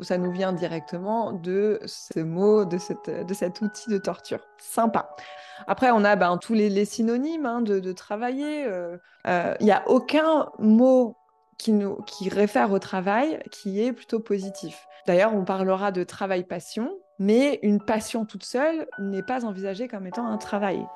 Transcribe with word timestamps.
Ça 0.00 0.18
nous 0.18 0.30
vient 0.30 0.52
directement 0.52 1.32
de 1.32 1.80
ce 1.86 2.20
mot, 2.20 2.64
de, 2.64 2.78
cette, 2.78 3.10
de 3.10 3.34
cet 3.34 3.60
outil 3.60 3.90
de 3.90 3.98
torture. 3.98 4.40
Sympa. 4.58 5.14
Après, 5.66 5.90
on 5.90 6.04
a 6.04 6.16
ben, 6.16 6.38
tous 6.38 6.54
les, 6.54 6.84
synonymes 6.84 7.46
hein, 7.46 7.60
de, 7.60 7.92
travailler. 7.92 8.62
Il 8.62 8.68
euh, 8.68 9.54
n'y 9.60 9.70
euh, 9.70 9.74
a 9.74 9.88
aucun 9.88 10.50
mot 10.58 11.16
qui, 11.58 11.72
nous, 11.72 11.96
qui 12.02 12.28
réfère 12.28 12.72
au 12.72 12.78
travail 12.78 13.40
qui 13.50 13.82
est 13.82 13.92
plutôt 13.92 14.20
positif. 14.20 14.86
D'ailleurs, 15.06 15.34
on 15.34 15.44
parlera 15.44 15.90
de 15.90 16.04
travail-passion, 16.04 16.92
mais 17.18 17.58
une 17.62 17.80
passion 17.80 18.24
toute 18.24 18.44
seule 18.44 18.86
n'est 18.98 19.22
pas 19.22 19.44
envisagée 19.44 19.88
comme 19.88 20.06
étant 20.06 20.26
un 20.26 20.38
travail. 20.38 20.86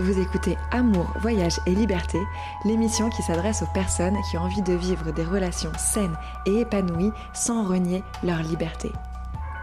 Vous 0.00 0.18
écoutez 0.18 0.56
Amour, 0.70 1.12
Voyage 1.20 1.60
et 1.66 1.74
Liberté, 1.74 2.18
l'émission 2.64 3.10
qui 3.10 3.22
s'adresse 3.22 3.62
aux 3.62 3.72
personnes 3.74 4.16
qui 4.30 4.38
ont 4.38 4.42
envie 4.42 4.62
de 4.62 4.72
vivre 4.72 5.12
des 5.12 5.24
relations 5.24 5.72
saines 5.76 6.16
et 6.46 6.60
épanouies 6.60 7.12
sans 7.34 7.64
renier 7.64 8.02
leur 8.24 8.42
liberté. 8.42 8.90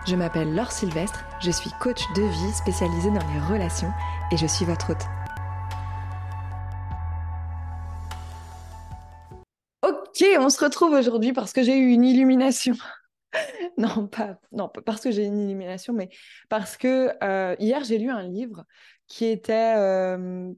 Je 0.06 0.16
m'appelle 0.16 0.54
Laure 0.54 0.72
Sylvestre, 0.72 1.26
je 1.42 1.50
suis 1.50 1.72
coach 1.82 2.02
de 2.16 2.22
vie 2.22 2.54
spécialisée 2.54 3.10
dans 3.10 3.28
les 3.34 3.40
relations 3.52 3.92
et 4.32 4.38
je 4.38 4.46
suis 4.46 4.64
votre 4.64 4.92
hôte. 4.92 5.06
Ok, 9.82 10.24
on 10.40 10.50
se 10.50 10.64
retrouve 10.64 10.94
aujourd'hui 10.94 11.34
parce 11.34 11.52
que 11.52 11.64
j'ai 11.64 11.78
eu 11.78 11.90
une 11.90 12.04
illumination. 12.04 12.76
non, 13.78 14.08
pas, 14.08 14.40
parce 14.86 15.02
que 15.02 15.10
j'ai 15.10 15.26
une 15.26 15.40
illumination, 15.40 15.94
mais 15.94 16.10
parce 16.48 16.78
que 16.78 17.12
euh, 17.24 17.56
hier 17.60 17.84
j'ai 17.84 17.98
lu 17.98 18.12
un 18.12 18.24
livre 18.24 18.66
qui 19.08 19.26
était 19.26 19.76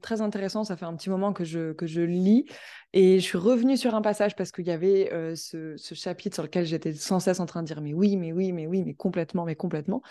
très 0.02 0.20
intéressant. 0.20 0.64
Ça 0.64 0.76
fait 0.76 0.86
un 0.86 0.96
petit 0.96 1.10
moment 1.10 1.32
que 1.32 1.44
je, 1.44 1.72
que 1.72 1.86
je 1.86 2.00
lis. 2.02 2.46
Et 2.92 3.20
je 3.20 3.24
suis 3.24 3.38
revenue 3.38 3.76
sur 3.76 3.94
un 3.94 4.02
passage 4.02 4.34
parce 4.34 4.50
qu'il 4.50 4.66
y 4.66 4.70
avait 4.70 5.10
ce, 5.36 5.76
chapitre 5.94 6.34
sur 6.34 6.42
lequel 6.42 6.66
j'étais 6.66 6.92
sans 6.92 7.20
cesse 7.20 7.40
en 7.40 7.46
train 7.46 7.62
de 7.62 7.66
dire 7.66 7.80
mais 7.80 7.94
oui, 7.94 8.16
mais 8.16 8.32
oui, 8.32 8.52
mais 8.52 8.66
oui, 8.66 8.82
mais 8.84 8.94
complètement, 8.94 9.44
mais 9.44 9.54
complètement. 9.54 10.02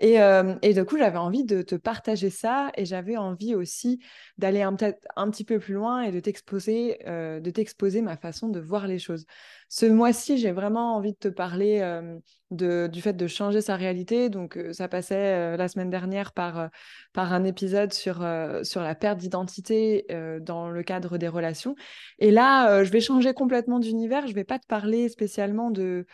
Et, 0.00 0.18
et 0.62 0.74
du 0.74 0.84
coup, 0.84 0.98
j'avais 0.98 1.18
envie 1.18 1.44
de 1.44 1.62
te 1.62 1.76
partager 1.76 2.28
ça 2.28 2.72
et 2.76 2.84
j'avais 2.84 3.16
envie 3.16 3.54
aussi 3.54 4.00
d'aller 4.36 4.66
peut-être 4.76 4.98
un 5.14 5.30
petit 5.30 5.44
peu 5.44 5.60
plus 5.60 5.74
loin 5.74 6.02
et 6.02 6.10
de 6.10 6.18
t'exposer, 6.18 6.98
de 7.06 7.50
t'exposer 7.50 8.02
ma 8.02 8.16
façon 8.16 8.48
de 8.48 8.58
voir 8.58 8.88
les 8.88 8.98
choses. 8.98 9.26
Ce 9.68 9.86
mois-ci, 9.86 10.38
j'ai 10.38 10.50
vraiment 10.50 10.96
envie 10.96 11.12
de 11.12 11.18
te 11.18 11.28
parler 11.28 11.80
de, 12.50 12.88
du 12.88 13.00
fait 13.00 13.12
de 13.12 13.26
changer 13.28 13.60
sa 13.60 13.76
réalité. 13.76 14.28
Donc, 14.28 14.58
ça 14.72 14.88
passait 14.88 15.56
la 15.56 15.68
semaine 15.68 15.90
dernière 15.90 16.32
par, 16.32 16.70
par 17.12 17.32
un 17.32 17.44
épisode 17.44 17.92
sur, 17.92 18.26
sur 18.64 18.80
la 18.80 18.94
perte 18.96 19.18
d'identité 19.18 20.04
dans 20.40 20.68
le 20.68 20.82
cadre 20.82 21.16
des 21.16 21.28
relations. 21.28 21.76
Et 22.22 22.30
là, 22.30 22.84
je 22.84 22.90
vais 22.92 23.00
changer 23.00 23.34
complètement 23.34 23.80
d'univers. 23.80 24.22
Je 24.22 24.30
ne 24.30 24.36
vais 24.36 24.44
pas 24.44 24.60
te 24.60 24.66
parler 24.68 25.08
spécialement 25.08 25.72
de, 25.72 26.06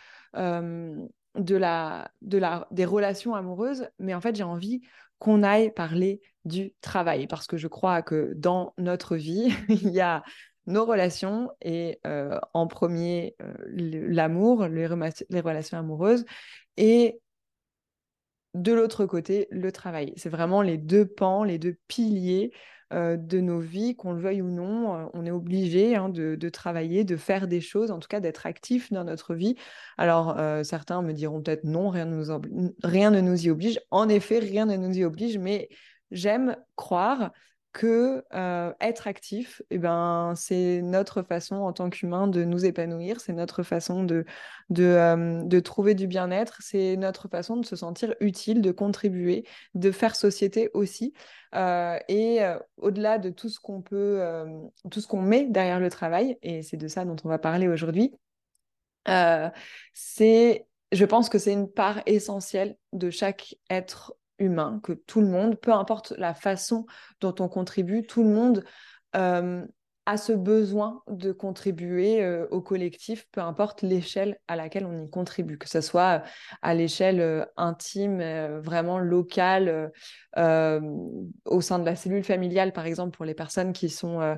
la, 1.35 2.11
des 2.71 2.85
relations 2.85 3.35
amoureuses, 3.35 3.87
mais 3.99 4.15
en 4.15 4.19
fait, 4.19 4.35
j'ai 4.35 4.43
envie 4.43 4.81
qu'on 5.19 5.43
aille 5.43 5.71
parler 5.71 6.19
du 6.45 6.73
travail 6.81 7.27
parce 7.27 7.45
que 7.45 7.57
je 7.57 7.67
crois 7.67 8.01
que 8.01 8.33
dans 8.35 8.73
notre 8.79 9.17
vie, 9.17 9.53
il 9.69 9.89
y 9.89 9.99
a 10.01 10.23
nos 10.65 10.83
relations 10.83 11.51
et 11.61 11.99
en 12.55 12.65
premier 12.65 13.35
l'amour, 13.69 14.65
les, 14.65 14.87
relations 14.87 15.77
amoureuses 15.77 16.25
et 16.75 17.19
de 18.55 18.73
l'autre 18.73 19.05
côté 19.05 19.47
le 19.51 19.71
travail. 19.71 20.11
C'est 20.17 20.29
vraiment 20.29 20.63
les 20.63 20.79
deux 20.79 21.05
pans, 21.05 21.43
les 21.43 21.59
deux 21.59 21.77
piliers 21.87 22.51
euh, 22.51 22.57
de 22.91 23.39
nos 23.39 23.59
vies, 23.59 23.95
qu'on 23.95 24.13
le 24.13 24.21
veuille 24.21 24.41
ou 24.41 24.49
non, 24.49 24.95
euh, 24.95 25.05
on 25.13 25.25
est 25.25 25.31
obligé 25.31 25.95
hein, 25.95 26.09
de, 26.09 26.49
travailler, 26.49 27.03
de 27.03 27.17
faire 27.17 27.47
des 27.47 27.61
choses, 27.61 27.91
en 27.91 27.99
tout 27.99 28.07
cas 28.07 28.19
d'être 28.19 28.45
actif 28.45 28.91
dans 28.91 29.03
notre 29.03 29.35
vie. 29.35 29.55
Alors, 29.97 30.37
euh, 30.39 30.63
certains 30.63 31.01
me 31.01 31.13
diront 31.13 31.41
peut-être 31.41 31.63
non, 31.63 31.89
rien 31.89 32.05
nous 32.05 32.25
rien 32.83 33.11
ne 33.11 33.21
nous 33.21 33.45
y 33.45 33.49
oblige. 33.49 33.79
En 33.91 34.09
effet, 34.09 34.39
rien 34.39 34.65
ne 34.65 34.75
nous 34.75 34.97
y 34.97 35.03
oblige, 35.03 35.37
mais 35.37 35.69
j'aime 36.11 36.55
croire 36.75 37.31
que 37.71 38.23
euh, 38.33 38.73
être 38.81 39.07
actif, 39.07 39.61
eh 39.69 39.77
ben, 39.77 40.33
c'est 40.35 40.81
notre 40.81 41.21
façon 41.21 41.57
en 41.57 41.71
tant 41.71 41.89
qu'humain 41.89 42.27
de 42.27 42.43
nous 42.43 42.65
épanouir, 42.65 43.21
c'est 43.21 43.33
notre 43.33 43.63
façon 43.63 44.03
de, 44.03 44.25
de, 44.69 44.83
euh, 44.83 45.43
de 45.43 45.59
trouver 45.59 45.93
du 45.93 46.07
bien-être, 46.07 46.57
c'est 46.61 46.97
notre 46.97 47.27
façon 47.27 47.57
de 47.57 47.65
se 47.65 47.75
sentir 47.75 48.15
utile, 48.19 48.61
de 48.61 48.71
contribuer, 48.71 49.45
de 49.75 49.91
faire 49.91 50.15
société 50.15 50.69
aussi. 50.73 51.13
Euh, 51.55 51.97
et 52.07 52.39
au-delà 52.77 53.17
de 53.17 53.29
tout 53.29 53.49
ce 53.49 53.59
qu'on 53.59 53.81
peut, 53.81 54.21
tout 54.91 55.01
ce 55.01 55.07
qu'on 55.07 55.21
met 55.21 55.45
derrière 55.45 55.79
le 55.79 55.89
travail, 55.89 56.37
et 56.41 56.63
c'est 56.63 56.77
de 56.77 56.87
ça 56.87 57.05
dont 57.05 57.15
on 57.23 57.29
va 57.29 57.39
parler 57.39 57.67
aujourd'hui, 57.67 58.13
c'est, 59.93 60.67
je 60.91 61.05
pense 61.05 61.29
que 61.29 61.37
c'est 61.37 61.53
une 61.53 61.71
part 61.71 62.01
essentielle 62.05 62.77
de 62.93 63.09
chaque 63.09 63.55
être 63.69 64.15
humain, 64.39 64.79
que 64.83 64.93
tout 64.93 65.21
le 65.21 65.27
monde, 65.27 65.59
peu 65.59 65.71
importe 65.73 66.13
la 66.17 66.33
façon 66.33 66.85
dont 67.21 67.35
on 67.39 67.47
contribue, 67.47 68.05
tout 68.05 68.23
le 68.23 68.29
monde 68.29 68.63
euh, 69.15 69.65
a 70.05 70.17
ce 70.17 70.33
besoin 70.33 71.03
de 71.07 71.31
contribuer 71.31 72.23
euh, 72.23 72.47
au 72.49 72.61
collectif, 72.61 73.27
peu 73.31 73.41
importe 73.41 73.83
l'échelle 73.83 74.39
à 74.47 74.55
laquelle 74.55 74.85
on 74.85 75.05
y 75.05 75.09
contribue, 75.09 75.57
que 75.57 75.69
ce 75.69 75.81
soit 75.81 76.23
à 76.61 76.73
l'échelle 76.73 77.21
euh, 77.21 77.45
intime, 77.57 78.21
vraiment 78.59 78.97
locale, 78.97 79.91
au 80.35 81.61
sein 81.61 81.79
de 81.79 81.85
la 81.85 81.95
cellule 81.95 82.23
familiale, 82.23 82.73
par 82.73 82.85
exemple, 82.85 83.15
pour 83.15 83.25
les 83.25 83.35
personnes 83.35 83.73
qui 83.73 83.89
sont 83.89 84.37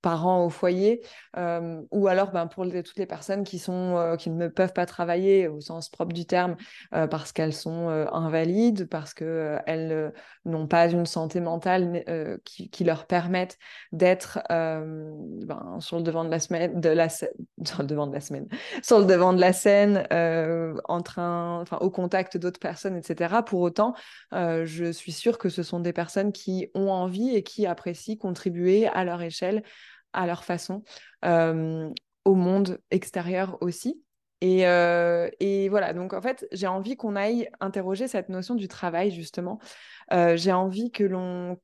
parents 0.00 0.44
au 0.44 0.50
foyer, 0.50 1.02
euh, 1.36 1.82
ou 1.90 2.06
alors 2.06 2.30
ben, 2.30 2.46
pour 2.46 2.64
toutes 2.64 2.98
les 2.98 3.06
personnes 3.06 3.44
qui, 3.44 3.58
sont, 3.58 3.96
euh, 3.96 4.16
qui 4.16 4.30
ne 4.30 4.48
peuvent 4.48 4.72
pas 4.72 4.86
travailler 4.86 5.48
au 5.48 5.60
sens 5.60 5.88
propre 5.88 6.12
du 6.12 6.24
terme 6.24 6.56
euh, 6.94 7.06
parce 7.06 7.32
qu'elles 7.32 7.52
sont 7.52 7.88
invalides, 8.12 8.88
parce 8.88 9.14
qu'elles 9.14 10.12
n'ont 10.44 10.66
pas 10.66 10.88
une 10.88 11.06
santé 11.06 11.40
mentale 11.40 12.04
qui, 12.44 12.84
leur 12.84 13.06
permette 13.06 13.58
d'être 13.92 14.38
ben, 14.48 15.78
sur 15.80 15.96
le 15.96 16.02
devant 16.02 16.24
de 16.24 16.30
la 16.30 16.38
semaine, 16.38 16.80
de 16.80 16.88
la 16.88 17.08
devant 17.84 18.06
de 18.06 18.14
la 18.14 18.20
semaine, 18.20 18.46
sur 18.82 19.00
le 19.00 19.04
devant 19.04 19.32
de 19.32 19.40
la 19.40 19.52
scène, 19.52 20.06
en 20.88 21.02
train, 21.02 21.60
enfin, 21.60 21.78
au 21.80 21.90
contact 21.90 22.36
d'autres 22.36 22.60
personnes, 22.60 22.96
etc. 22.96 23.42
Pour 23.44 23.60
autant, 23.60 23.94
je 24.32 24.92
suis 24.92 25.12
sûre 25.12 25.38
que 25.38 25.48
ce 25.48 25.62
sont 25.62 25.80
des 25.80 25.92
personnes 25.92 26.32
qui 26.32 26.70
ont 26.74 26.90
envie 26.90 27.34
et 27.34 27.42
qui 27.42 27.66
apprécient 27.66 28.16
contribuer 28.16 28.86
à 28.88 29.04
leur 29.04 29.20
échelle 29.22 29.62
à 30.12 30.26
leur 30.26 30.44
façon 30.44 30.82
euh, 31.24 31.90
au 32.24 32.34
monde 32.34 32.80
extérieur 32.90 33.58
aussi. 33.60 34.02
Euh, 34.44 35.28
et, 35.40 35.68
voilà, 35.68 35.92
donc 35.92 36.12
en 36.12 36.22
fait, 36.22 36.46
j'ai 36.52 36.68
envie 36.68 36.96
qu'on 36.96 37.16
aille 37.16 37.48
interroger 37.60 38.06
cette 38.06 38.28
notion 38.28 38.54
du 38.54 38.68
travail, 38.68 39.10
justement. 39.10 39.58
Euh, 40.12 40.36
j'ai 40.36 40.52
envie 40.52 40.90
que 40.90 41.04
l'on, 41.04 41.58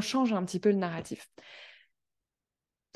change 0.00 0.32
un 0.32 0.44
petit 0.44 0.60
peu 0.60 0.70
le 0.70 0.76
narratif. 0.76 1.28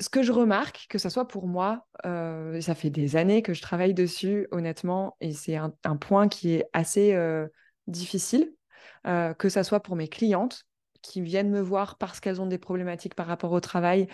Ce 0.01 0.09
que 0.09 0.21
je 0.21 0.31
remarque, 0.31 0.85
que 0.89 0.97
ce 0.97 1.09
soit 1.09 1.27
pour 1.27 1.47
moi, 1.47 1.87
ça 2.03 2.75
fait 2.75 2.89
des 2.89 3.15
années 3.15 3.41
que 3.41 3.53
je 3.53 3.61
travaille 3.61 3.93
dessus, 3.93 4.47
honnêtement, 4.51 5.15
et 5.21 5.31
c'est 5.31 5.55
un, 5.55 5.73
un, 5.83 5.95
point 5.95 6.27
qui 6.27 6.53
est 6.53 6.65
assez 6.73 7.17
difficile, 7.87 8.53
que 9.05 9.49
ce 9.49 9.63
soit 9.63 9.79
pour 9.79 9.95
mes 9.95 10.09
clientes 10.09 10.65
qui 11.05 11.21
viennent 11.21 11.51
me 11.51 11.61
voir 11.61 11.97
parce 11.97 12.19
qu'elles 12.19 12.41
ont 12.41 12.47
des 12.47 12.57
problématiques 12.57 13.15
par 13.15 13.27
rapport 13.27 13.51
au 13.51 13.59
travail, 13.59 14.07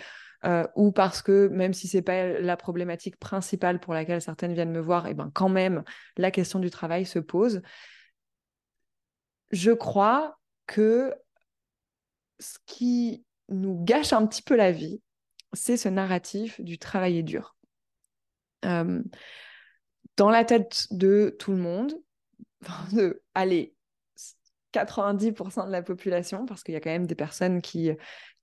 euh, 0.44 0.66
ou 0.74 0.90
parce 0.90 1.22
que 1.22 1.48
même 1.48 1.72
si 1.72 1.86
c'est 1.86 2.02
pas 2.02 2.40
la 2.40 2.56
problématique 2.56 3.16
principale 3.18 3.78
pour 3.78 3.94
laquelle 3.94 4.20
certaines 4.20 4.54
viennent 4.54 4.72
me 4.72 4.80
voir, 4.80 5.06
et 5.06 5.10
eh 5.10 5.14
ben 5.14 5.30
quand 5.32 5.48
même 5.48 5.84
la 6.16 6.30
question 6.30 6.58
du 6.58 6.70
travail 6.70 7.06
se 7.06 7.18
pose. 7.18 7.62
Je 9.50 9.70
crois 9.70 10.38
que 10.66 11.14
ce 12.40 12.58
qui 12.66 13.24
nous 13.48 13.78
gâche 13.84 14.12
un 14.12 14.26
petit 14.26 14.42
peu 14.42 14.56
la 14.56 14.72
vie, 14.72 15.00
c'est 15.52 15.76
ce 15.76 15.88
narratif 15.88 16.60
du 16.60 16.78
travail 16.78 17.22
dur. 17.22 17.56
Euh, 18.64 19.02
dans 20.16 20.30
la 20.30 20.44
tête 20.44 20.86
de 20.90 21.36
tout 21.38 21.52
le 21.52 21.58
monde, 21.58 21.94
de 22.92 23.22
allez, 23.34 23.74
90% 24.72 25.66
de 25.66 25.72
la 25.72 25.82
population, 25.82 26.46
parce 26.46 26.62
qu'il 26.62 26.74
y 26.74 26.76
a 26.76 26.80
quand 26.80 26.90
même 26.90 27.06
des 27.06 27.14
personnes 27.14 27.60
qui, 27.60 27.90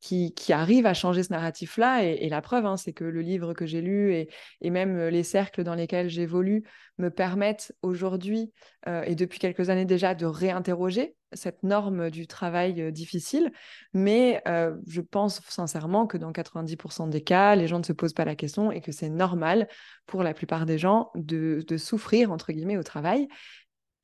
qui, 0.01 0.33
qui 0.33 0.53
arrivent 0.53 0.85
à 0.85 0.93
changer 0.93 1.23
ce 1.23 1.33
narratif-là. 1.33 2.03
Et, 2.03 2.29
la 2.29 2.41
preuve, 2.41 2.65
hein, 2.65 2.77
c'est 2.77 2.93
que 2.93 3.03
le 3.03 3.21
livre 3.21 3.53
que 3.53 3.65
j'ai 3.65 3.81
lu 3.81 4.13
et, 4.13 4.69
même 4.69 5.07
les 5.07 5.23
cercles 5.23 5.63
dans 5.63 5.75
lesquels 5.75 6.09
j'évolue 6.09 6.63
me 6.97 7.09
permettent 7.09 7.73
aujourd'hui 7.81 8.51
euh, 8.87 9.03
et 9.03 9.15
depuis 9.15 9.39
quelques 9.39 9.69
années 9.69 9.85
déjà 9.85 10.15
de 10.15 10.25
réinterroger 10.25 11.15
cette 11.33 11.63
norme 11.63 12.09
du 12.09 12.27
travail 12.27 12.81
euh, 12.81 12.91
difficile. 12.91 13.51
Mais 13.93 14.41
euh, 14.47 14.75
je 14.87 15.01
pense 15.01 15.41
sincèrement 15.47 16.07
que 16.07 16.17
dans 16.17 16.31
90% 16.31 17.09
des 17.09 17.21
cas, 17.21 17.55
les 17.55 17.67
gens 17.67 17.79
ne 17.79 17.83
se 17.83 17.93
posent 17.93 18.13
pas 18.13 18.25
la 18.25 18.35
question 18.35 18.71
et 18.71 18.81
que 18.81 18.91
c'est 18.91 19.09
normal 19.09 19.67
pour 20.05 20.23
la 20.23 20.33
plupart 20.33 20.65
des 20.65 20.77
gens 20.77 21.11
de, 21.15 21.63
souffrir, 21.77 22.31
entre 22.31 22.51
guillemets, 22.51 22.77
au 22.77 22.83
travail. 22.83 23.27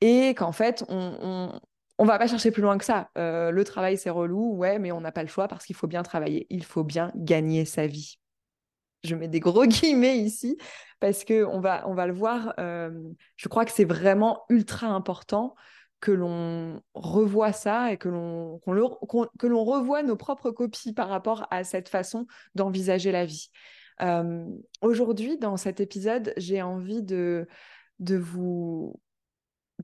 Et 0.00 0.34
qu'en 0.34 0.52
fait, 0.52 0.84
on 0.88 1.58
va 2.04 2.18
pas 2.18 2.26
chercher 2.26 2.50
plus 2.50 2.62
loin 2.62 2.76
que 2.78 2.84
ça. 2.84 3.10
Euh, 3.16 3.50
le 3.50 3.64
travail, 3.64 3.96
c'est 3.96 4.10
relou, 4.10 4.54
ouais, 4.56 4.78
mais 4.78 4.92
on 4.92 5.00
n'a 5.00 5.12
pas 5.12 5.22
le 5.22 5.28
choix 5.28 5.48
parce 5.48 5.64
qu'il 5.64 5.76
faut 5.76 5.86
bien 5.86 6.02
travailler. 6.02 6.46
Il 6.50 6.64
faut 6.64 6.84
bien 6.84 7.10
gagner 7.14 7.64
sa 7.64 7.86
vie. 7.86 8.18
Je 9.04 9.14
mets 9.14 9.28
des 9.28 9.40
gros 9.40 9.64
guillemets 9.66 10.18
ici 10.18 10.58
parce 11.00 11.24
que 11.24 11.44
on 11.44 11.60
va, 11.60 11.88
on 11.88 11.94
va 11.94 12.06
le 12.06 12.12
voir. 12.12 12.54
Euh, 12.60 12.90
je 13.36 13.48
crois 13.48 13.64
que 13.64 13.72
c'est 13.72 13.84
vraiment 13.84 14.44
ultra 14.50 14.88
important 14.88 15.54
que 16.00 16.12
l'on 16.12 16.82
revoie 16.94 17.52
ça 17.52 17.92
et 17.92 17.96
que 17.96 18.08
l'on 18.08 18.60
que 19.38 19.46
l'on 19.46 19.64
revoie 19.64 20.02
nos 20.02 20.16
propres 20.16 20.50
copies 20.50 20.92
par 20.92 21.08
rapport 21.08 21.46
à 21.50 21.64
cette 21.64 21.88
façon 21.88 22.26
d'envisager 22.54 23.12
la 23.12 23.24
vie. 23.24 23.48
Euh, 24.02 24.44
aujourd'hui, 24.82 25.38
dans 25.38 25.56
cet 25.56 25.80
épisode, 25.80 26.34
j'ai 26.36 26.60
envie 26.60 27.02
de, 27.02 27.48
de 27.98 28.16
vous 28.16 29.00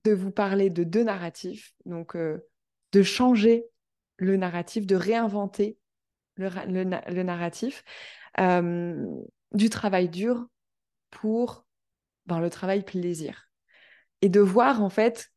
de 0.05 0.13
vous 0.13 0.31
parler 0.31 0.71
de 0.71 0.85
deux 0.85 1.05
narratifs, 1.05 1.73
donc 1.85 2.17
euh, 2.17 2.47
de 2.93 3.03
changer 3.03 3.65
le 4.17 4.37
narratif, 4.37 4.87
de 4.87 4.97
réinventer 4.97 5.79
le, 6.37 7.23
narratif 7.23 7.85
euh, 8.41 9.07
du 9.53 9.69
travail 9.69 10.09
dur 10.09 10.47
pour 11.11 11.67
ben, 12.27 12.41
le 12.41 12.51
travail 12.51 12.85
plaisir. 12.85 13.49
Et 14.23 14.29
de 14.29 14.41
voir 14.41 14.83
en 14.83 14.91
fait 14.91 15.29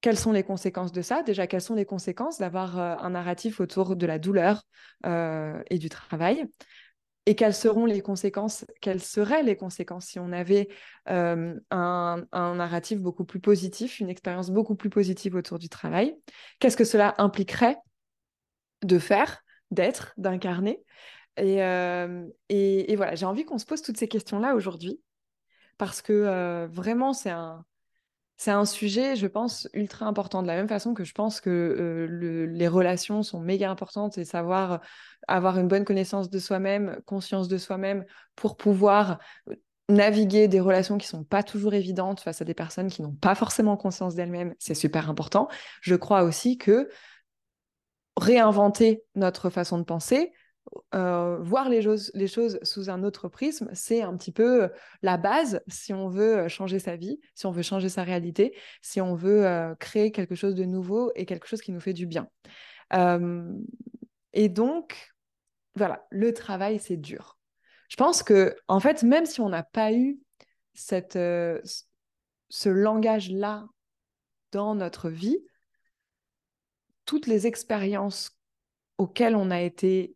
quelles 0.00 0.18
sont 0.18 0.32
les 0.32 0.42
conséquences 0.42 0.92
de 0.92 1.02
ça. 1.02 1.22
Déjà, 1.22 1.46
quelles 1.46 1.60
sont 1.60 1.74
les 1.74 1.84
conséquences 1.84 2.38
d'avoir 2.38 2.78
euh, 2.78 2.96
un 2.98 3.10
narratif 3.10 3.60
autour 3.60 3.96
de 3.96 4.06
la 4.06 4.18
douleur 4.18 4.62
et 5.04 5.78
du 5.78 5.88
travail 5.88 6.46
et 7.26 7.34
quelles 7.34 7.54
seront 7.54 7.84
les 7.84 8.00
conséquences, 8.00 8.64
quelles 8.80 9.02
seraient 9.02 9.42
les 9.42 9.56
conséquences 9.56 10.06
si 10.06 10.18
on 10.18 10.32
avait 10.32 10.68
euh, 11.08 11.54
un, 11.70 12.26
narratif 12.32 13.00
beaucoup 13.00 13.24
plus 13.24 13.40
positif, 13.40 14.00
une 14.00 14.08
expérience 14.08 14.50
beaucoup 14.50 14.74
plus 14.74 14.90
positive 14.90 15.34
autour 15.34 15.58
du 15.58 15.68
travail? 15.68 16.16
Qu'est-ce 16.58 16.76
que 16.76 16.84
cela 16.84 17.14
impliquerait 17.18 17.76
de 18.82 18.98
faire, 18.98 19.42
d'être, 19.70 20.14
d'incarner? 20.16 20.82
Et, 21.36 21.58
et, 22.48 22.96
voilà, 22.96 23.14
j'ai 23.14 23.26
envie 23.26 23.44
qu'on 23.44 23.58
se 23.58 23.66
pose 23.66 23.82
toutes 23.82 23.96
ces 23.96 24.08
questions-là 24.08 24.54
aujourd'hui 24.54 25.00
parce 25.78 26.02
que 26.02 26.66
vraiment, 26.72 27.12
c'est 27.12 27.30
un, 27.30 27.64
c'est 28.40 28.52
un 28.52 28.64
sujet, 28.64 29.16
je 29.16 29.26
pense, 29.26 29.68
ultra 29.74 30.06
important. 30.06 30.40
De 30.40 30.46
la 30.46 30.56
même 30.56 30.66
façon 30.66 30.94
que 30.94 31.04
je 31.04 31.12
pense 31.12 31.42
que 31.42 31.50
euh, 31.50 32.46
les 32.46 32.68
relations 32.68 33.22
sont 33.22 33.38
méga 33.38 33.70
importantes 33.70 34.16
et 34.16 34.24
savoir 34.24 34.80
avoir 35.28 35.58
une 35.58 35.68
bonne 35.68 35.84
connaissance 35.84 36.30
de 36.30 36.38
soi-même, 36.38 37.02
conscience 37.04 37.48
de 37.48 37.58
soi-même 37.58 38.06
pour 38.36 38.56
pouvoir 38.56 39.18
euh, 39.50 39.56
naviguer 39.90 40.48
des 40.48 40.58
relations 40.58 40.96
qui 40.96 41.06
sont 41.06 41.22
pas 41.22 41.42
toujours 41.42 41.74
évidentes 41.74 42.20
face 42.20 42.40
à 42.40 42.46
des 42.46 42.54
personnes 42.54 42.88
qui 42.88 43.02
n'ont 43.02 43.12
pas 43.12 43.34
forcément 43.34 43.76
conscience 43.76 44.14
d'elles-mêmes, 44.14 44.54
c'est 44.58 44.74
super 44.74 45.10
important. 45.10 45.48
Je 45.82 45.94
crois 45.94 46.22
aussi 46.22 46.56
que 46.56 46.88
réinventer 48.16 49.04
notre 49.16 49.50
façon 49.50 49.76
de 49.76 49.84
penser, 49.84 50.32
euh, 50.94 51.38
voir 51.40 51.68
les 51.68 51.82
choses, 51.82 52.58
sous 52.62 52.90
un 52.90 53.02
autre 53.02 53.28
prisme, 53.28 53.68
c'est 53.72 54.02
un 54.02 54.16
petit 54.16 54.32
peu 54.32 54.64
euh, 54.64 54.68
la 55.02 55.16
base 55.16 55.60
si 55.66 55.92
on 55.92 56.08
veut 56.08 56.38
euh, 56.38 56.48
changer 56.48 56.78
sa 56.78 56.96
vie, 56.96 57.18
si 57.34 57.46
on 57.46 57.50
veut 57.50 57.62
changer 57.62 57.88
sa 57.88 58.04
réalité, 58.04 58.56
si 58.80 59.00
on 59.00 59.14
veut 59.14 59.74
créer 59.80 60.12
quelque 60.12 60.34
chose 60.34 60.54
de 60.54 60.64
nouveau 60.64 61.10
et 61.16 61.26
quelque 61.26 61.48
chose 61.48 61.60
qui 61.60 61.72
nous 61.72 61.80
fait 61.80 61.92
du 61.92 62.06
bien. 62.06 62.28
et 64.32 64.48
donc, 64.48 65.12
voilà, 65.74 66.06
le 66.10 66.32
travail, 66.32 66.78
c'est 66.78 66.96
dur. 66.96 67.38
Je 67.88 67.96
pense 67.96 68.22
que, 68.22 68.56
en 68.68 68.80
fait, 68.80 69.02
même 69.02 69.26
si 69.26 69.40
on 69.40 69.48
n'a 69.48 69.64
pas 69.64 69.92
eu 69.92 70.20
ce 70.74 71.58
langage-là 72.68 73.66
dans 74.52 74.74
notre 74.74 75.10
vie, 75.10 75.38
toutes 77.04 77.26
les 77.26 77.46
expériences 77.48 78.38
auxquelles 78.98 79.34
on 79.34 79.50
a 79.50 79.60
été 79.60 80.14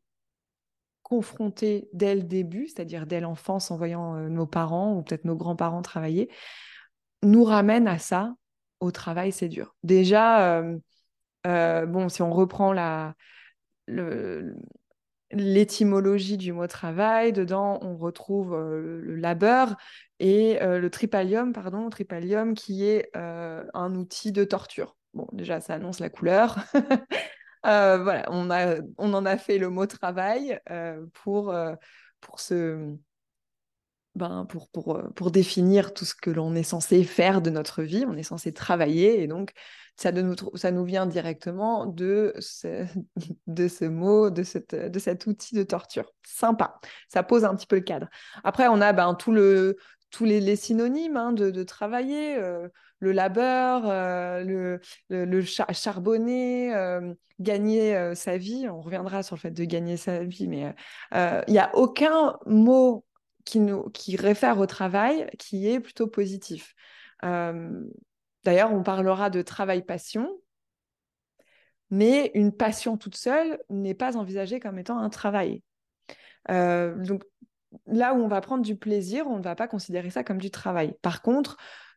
confrontés 1.14 1.88
dès 1.92 2.16
le 2.16 2.22
début, 2.22 2.66
c'est-à-dire 2.66 3.06
dès 3.06 3.20
l'enfance 3.20 3.70
en 3.70 3.76
voyant 3.76 4.16
euh, 4.16 4.28
nos 4.28 4.46
parents 4.46 4.96
ou 4.96 5.02
peut-être 5.02 5.24
nos 5.24 5.36
grands-parents 5.36 5.82
travailler, 5.82 6.28
nous 7.22 7.44
ramène 7.44 7.86
à 7.86 7.98
ça. 7.98 8.34
Au 8.80 8.90
travail, 8.90 9.30
c'est 9.30 9.48
dur. 9.48 9.76
Déjà, 9.84 10.58
euh, 10.58 10.76
euh, 11.46 11.86
bon, 11.86 12.08
si 12.08 12.20
on 12.22 12.32
reprend 12.32 12.72
la, 12.72 13.14
l'étymologie 15.30 16.36
du 16.36 16.52
mot 16.52 16.66
travail, 16.66 17.32
dedans, 17.32 17.78
on 17.82 17.96
retrouve 17.96 18.56
le 18.56 19.14
labeur 19.14 19.76
et 20.18 20.58
le 20.60 20.88
tripalium, 20.90 21.52
pardon, 21.52 21.88
tripalium 21.90 22.54
qui 22.54 22.84
est 22.84 23.10
un 23.14 23.94
outil 23.94 24.32
de 24.32 24.44
torture. 24.44 24.96
Bon, 25.14 25.28
déjà, 25.32 25.60
ça 25.60 25.74
annonce 25.74 26.00
la 26.00 26.10
couleur. 26.10 26.58
Euh, 27.66 27.98
voilà, 28.02 28.26
on, 28.30 28.50
a, 28.50 28.76
on 28.98 29.14
en 29.14 29.24
a 29.24 29.38
fait 29.38 29.58
le 29.58 29.70
mot 29.70 29.86
travail 29.86 30.60
euh, 30.70 31.04
pour, 31.14 31.50
euh, 31.50 31.74
pour, 32.20 32.38
ben, 34.14 34.46
pour, 34.46 34.68
pour, 34.68 35.02
pour 35.14 35.30
définir 35.30 35.94
tout 35.94 36.04
ce 36.04 36.14
que 36.14 36.30
l'on 36.30 36.54
est 36.54 36.62
censé 36.62 37.02
faire 37.04 37.42
de 37.42 37.50
notre 37.50 37.82
vie. 37.82 38.04
On 38.06 38.16
est 38.16 38.22
censé 38.22 38.52
travailler 38.52 39.22
et 39.22 39.26
donc 39.26 39.52
ça, 39.96 40.12
de 40.12 40.22
nous, 40.22 40.34
ça 40.54 40.70
nous 40.70 40.84
vient 40.84 41.06
directement 41.06 41.86
de 41.86 42.34
ce, 42.38 42.84
de 43.46 43.68
ce 43.68 43.84
mot, 43.84 44.30
de, 44.30 44.42
cette, 44.42 44.74
de 44.74 44.98
cet 44.98 45.26
outil 45.26 45.54
de 45.54 45.62
torture. 45.62 46.12
Sympa, 46.24 46.78
ça 47.08 47.22
pose 47.22 47.44
un 47.44 47.54
petit 47.54 47.66
peu 47.66 47.76
le 47.76 47.82
cadre. 47.82 48.08
Après, 48.44 48.68
on 48.68 48.80
a 48.80 48.92
ben, 48.92 49.14
tout 49.14 49.32
le, 49.32 49.76
tous 50.10 50.24
les, 50.24 50.56
synonymes 50.56 51.16
hein, 51.16 51.32
de, 51.32 51.62
travailler, 51.64 52.38
le 53.04 53.12
labeur, 53.12 53.82
euh, 53.86 54.78
le, 55.08 55.42
charbonner, 55.42 56.74
euh, 56.74 57.14
gagner 57.38 58.14
sa 58.14 58.36
vie. 58.36 58.66
On 58.68 58.80
reviendra 58.80 59.22
sur 59.22 59.36
le 59.36 59.40
fait 59.40 59.50
de 59.50 59.64
gagner 59.64 59.96
sa 59.96 60.24
vie, 60.24 60.48
mais 60.48 60.74
il 61.12 61.52
n'y 61.52 61.58
a 61.58 61.70
aucun 61.74 62.38
mot 62.46 63.04
qui, 63.44 63.60
nous, 63.60 63.84
qui 63.90 64.16
réfère 64.16 64.58
au 64.58 64.66
travail 64.66 65.28
qui 65.38 65.68
est 65.68 65.80
plutôt 65.80 66.08
positif. 66.08 66.74
D'ailleurs, 67.22 68.72
on 68.72 68.82
parlera 68.82 69.30
de 69.30 69.42
travail-passion, 69.42 70.28
mais 71.90 72.30
une 72.34 72.52
passion 72.52 72.96
toute 72.96 73.16
seule 73.16 73.58
n'est 73.70 73.94
pas 73.94 74.16
envisagée 74.16 74.60
comme 74.60 74.78
étant 74.78 74.98
un 74.98 75.10
travail. 75.10 75.62
donc, 76.48 77.22
là 77.86 78.14
où 78.14 78.18
on 78.18 78.28
va 78.28 78.40
prendre 78.40 78.62
du 78.62 78.76
plaisir, 78.76 79.26
on 79.26 79.38
ne 79.38 79.42
va 79.42 79.54
pas 79.54 79.68
considérer 79.68 80.10
ça 80.10 80.24
comme 80.24 80.38
du 80.38 80.50
travail. 80.50 80.94
Par 81.02 81.22
contre, 81.22 81.56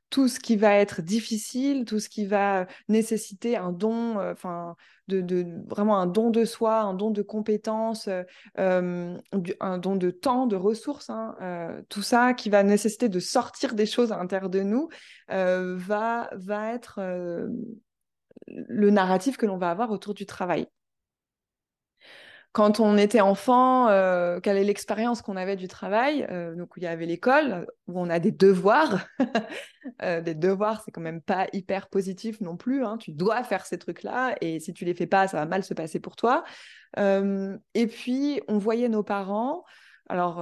tout 0.09 0.27
ce 0.27 0.39
qui 0.39 0.55
va 0.55 0.75
être 0.75 1.01
difficile, 1.01 1.85
tout 1.85 1.99
ce 1.99 2.09
qui 2.09 2.25
va 2.25 2.67
nécessiter 2.87 3.57
un 3.57 3.71
don, 3.71 4.19
euh, 4.19 4.31
enfin, 4.31 4.75
de, 5.07 5.45
vraiment 5.67 5.99
un 5.99 6.07
don 6.07 6.29
de 6.29 6.45
soi, 6.45 6.79
un 6.81 6.93
don 6.93 7.11
de 7.11 7.21
compétences, 7.21 8.07
euh, 8.07 8.23
euh, 8.57 9.17
un 9.59 9.77
don 9.77 9.95
de 9.95 10.11
temps, 10.11 10.47
de 10.47 10.55
ressources, 10.55 11.09
hein, 11.09 11.35
tout 11.89 12.01
ça 12.01 12.33
qui 12.33 12.49
va 12.49 12.63
nécessiter 12.63 13.09
de 13.09 13.19
sortir 13.19 13.73
des 13.73 13.85
choses 13.85 14.11
à 14.11 14.17
l'intérieur 14.17 14.49
de 14.49 14.61
nous, 14.61 14.89
va 15.29 16.29
être 16.73 16.99
le 18.47 18.89
narratif 18.89 19.37
que 19.37 19.45
l'on 19.45 19.57
va 19.57 19.69
avoir 19.71 19.91
autour 19.91 20.13
du 20.13 20.25
travail 20.25 20.67
quand 22.51 22.79
on 22.79 22.97
était 22.97 23.21
enfant, 23.21 23.87
euh, 23.89 24.39
quelle 24.39 24.57
est 24.57 24.63
l'expérience 24.63 25.21
qu'on 25.21 25.35
avait 25.35 25.55
du 25.55 25.67
travail 25.67 26.25
euh, 26.31 26.55
Donc, 26.55 26.71
il 26.77 26.83
y 26.83 26.87
avait 26.87 27.05
l'école 27.05 27.67
où 27.87 27.99
on 27.99 28.09
a 28.09 28.19
des 28.19 28.31
devoirs. 28.31 29.07
euh, 30.01 30.21
des 30.21 30.33
devoirs, 30.33 30.81
c'est 30.83 30.91
quand 30.91 31.01
même 31.01 31.21
pas 31.21 31.47
hyper 31.53 31.87
positif 31.87 32.41
non 32.41 32.57
plus. 32.57 32.83
Hein. 32.83 32.97
Tu 32.97 33.11
dois 33.11 33.43
faire 33.43 33.65
ces 33.65 33.77
trucs-là 33.77 34.35
et 34.41 34.59
si 34.59 34.73
tu 34.73 34.85
les 34.85 34.93
fais 34.93 35.07
pas, 35.07 35.27
ça 35.27 35.37
va 35.37 35.45
mal 35.45 35.63
se 35.63 35.73
passer 35.73 35.99
pour 35.99 36.15
toi. 36.15 36.43
Et 36.97 37.87
puis, 37.87 38.41
on 38.47 38.57
voyait 38.57 38.89
nos 38.89 39.03
parents. 39.03 39.63
Alors, 40.09 40.41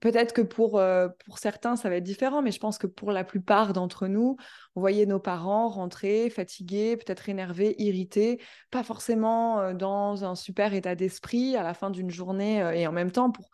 Peut-être 0.00 0.32
que 0.32 0.40
pour, 0.40 0.78
euh, 0.78 1.08
pour 1.26 1.38
certains, 1.38 1.76
ça 1.76 1.88
va 1.90 1.96
être 1.96 2.04
différent, 2.04 2.40
mais 2.42 2.52
je 2.52 2.58
pense 2.58 2.78
que 2.78 2.86
pour 2.86 3.12
la 3.12 3.22
plupart 3.22 3.72
d'entre 3.72 4.08
nous, 4.08 4.36
on 4.74 4.80
voyait 4.80 5.06
nos 5.06 5.20
parents 5.20 5.68
rentrer 5.68 6.30
fatigués, 6.30 6.96
peut-être 6.96 7.28
énervés, 7.28 7.74
irrités, 7.78 8.40
pas 8.70 8.82
forcément 8.82 9.60
euh, 9.60 9.74
dans 9.74 10.24
un 10.24 10.34
super 10.34 10.72
état 10.72 10.94
d'esprit 10.94 11.54
à 11.56 11.62
la 11.62 11.74
fin 11.74 11.90
d'une 11.90 12.10
journée 12.10 12.62
euh, 12.62 12.72
et 12.72 12.86
en 12.86 12.92
même 12.92 13.10
temps 13.10 13.30
pour, 13.30 13.50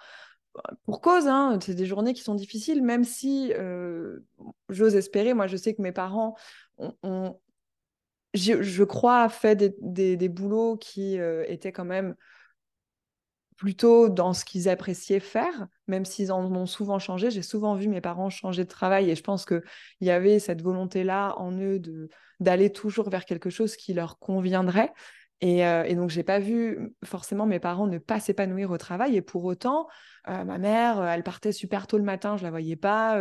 pour 0.84 1.00
cause. 1.00 1.26
Hein, 1.26 1.58
c'est 1.60 1.74
des 1.74 1.86
journées 1.86 2.14
qui 2.14 2.22
sont 2.22 2.36
difficiles, 2.36 2.82
même 2.82 3.04
si 3.04 3.52
j'ose 4.68 4.96
espérer, 4.96 5.34
moi 5.34 5.48
je 5.48 5.56
sais 5.56 5.74
que 5.74 5.82
mes 5.82 5.92
parents 5.92 6.36
ont, 7.02 7.38
je, 8.34 8.84
crois, 8.84 9.28
fait 9.28 9.56
des, 9.56 9.74
des, 9.80 10.16
des 10.16 10.28
boulots 10.28 10.76
qui 10.76 11.18
étaient 11.46 11.72
quand 11.72 11.84
même 11.84 12.14
plutôt 13.56 14.08
dans 14.08 14.32
ce 14.32 14.44
qu'ils 14.44 14.68
appréciaient 14.68 15.20
faire, 15.20 15.66
même 15.86 16.04
s'ils 16.04 16.30
en 16.32 16.44
ont 16.54 16.66
souvent 16.66 16.98
changé. 16.98 17.30
J'ai 17.30 17.42
souvent 17.42 17.74
vu 17.74 17.88
mes 17.88 18.00
parents 18.00 18.30
changer 18.30 18.64
de 18.64 18.68
travail 18.68 19.10
et 19.10 19.16
je 19.16 19.22
pense 19.22 19.44
qu'il 19.46 19.62
y 20.00 20.10
avait 20.10 20.38
cette 20.38 20.62
volonté-là 20.62 21.34
en 21.38 21.52
eux 21.52 21.78
de, 21.78 22.08
d'aller 22.40 22.70
toujours 22.70 23.08
vers 23.08 23.24
quelque 23.24 23.50
chose 23.50 23.76
qui 23.76 23.94
leur 23.94 24.18
conviendrait. 24.18 24.92
Et, 25.40 25.66
euh, 25.66 25.84
et 25.84 25.94
donc, 25.94 26.10
j'ai 26.10 26.22
pas 26.22 26.38
vu 26.38 26.94
forcément 27.04 27.46
mes 27.46 27.60
parents 27.60 27.86
ne 27.86 27.98
pas 27.98 28.20
s'épanouir 28.20 28.70
au 28.70 28.78
travail. 28.78 29.16
Et 29.16 29.22
pour 29.22 29.44
autant, 29.44 29.86
euh, 30.28 30.44
ma 30.44 30.58
mère, 30.58 31.00
euh, 31.00 31.06
elle 31.06 31.22
partait 31.22 31.52
super 31.52 31.86
tôt 31.86 31.98
le 31.98 32.04
matin, 32.04 32.36
je 32.36 32.42
la 32.42 32.50
voyais 32.50 32.76
pas. 32.76 33.18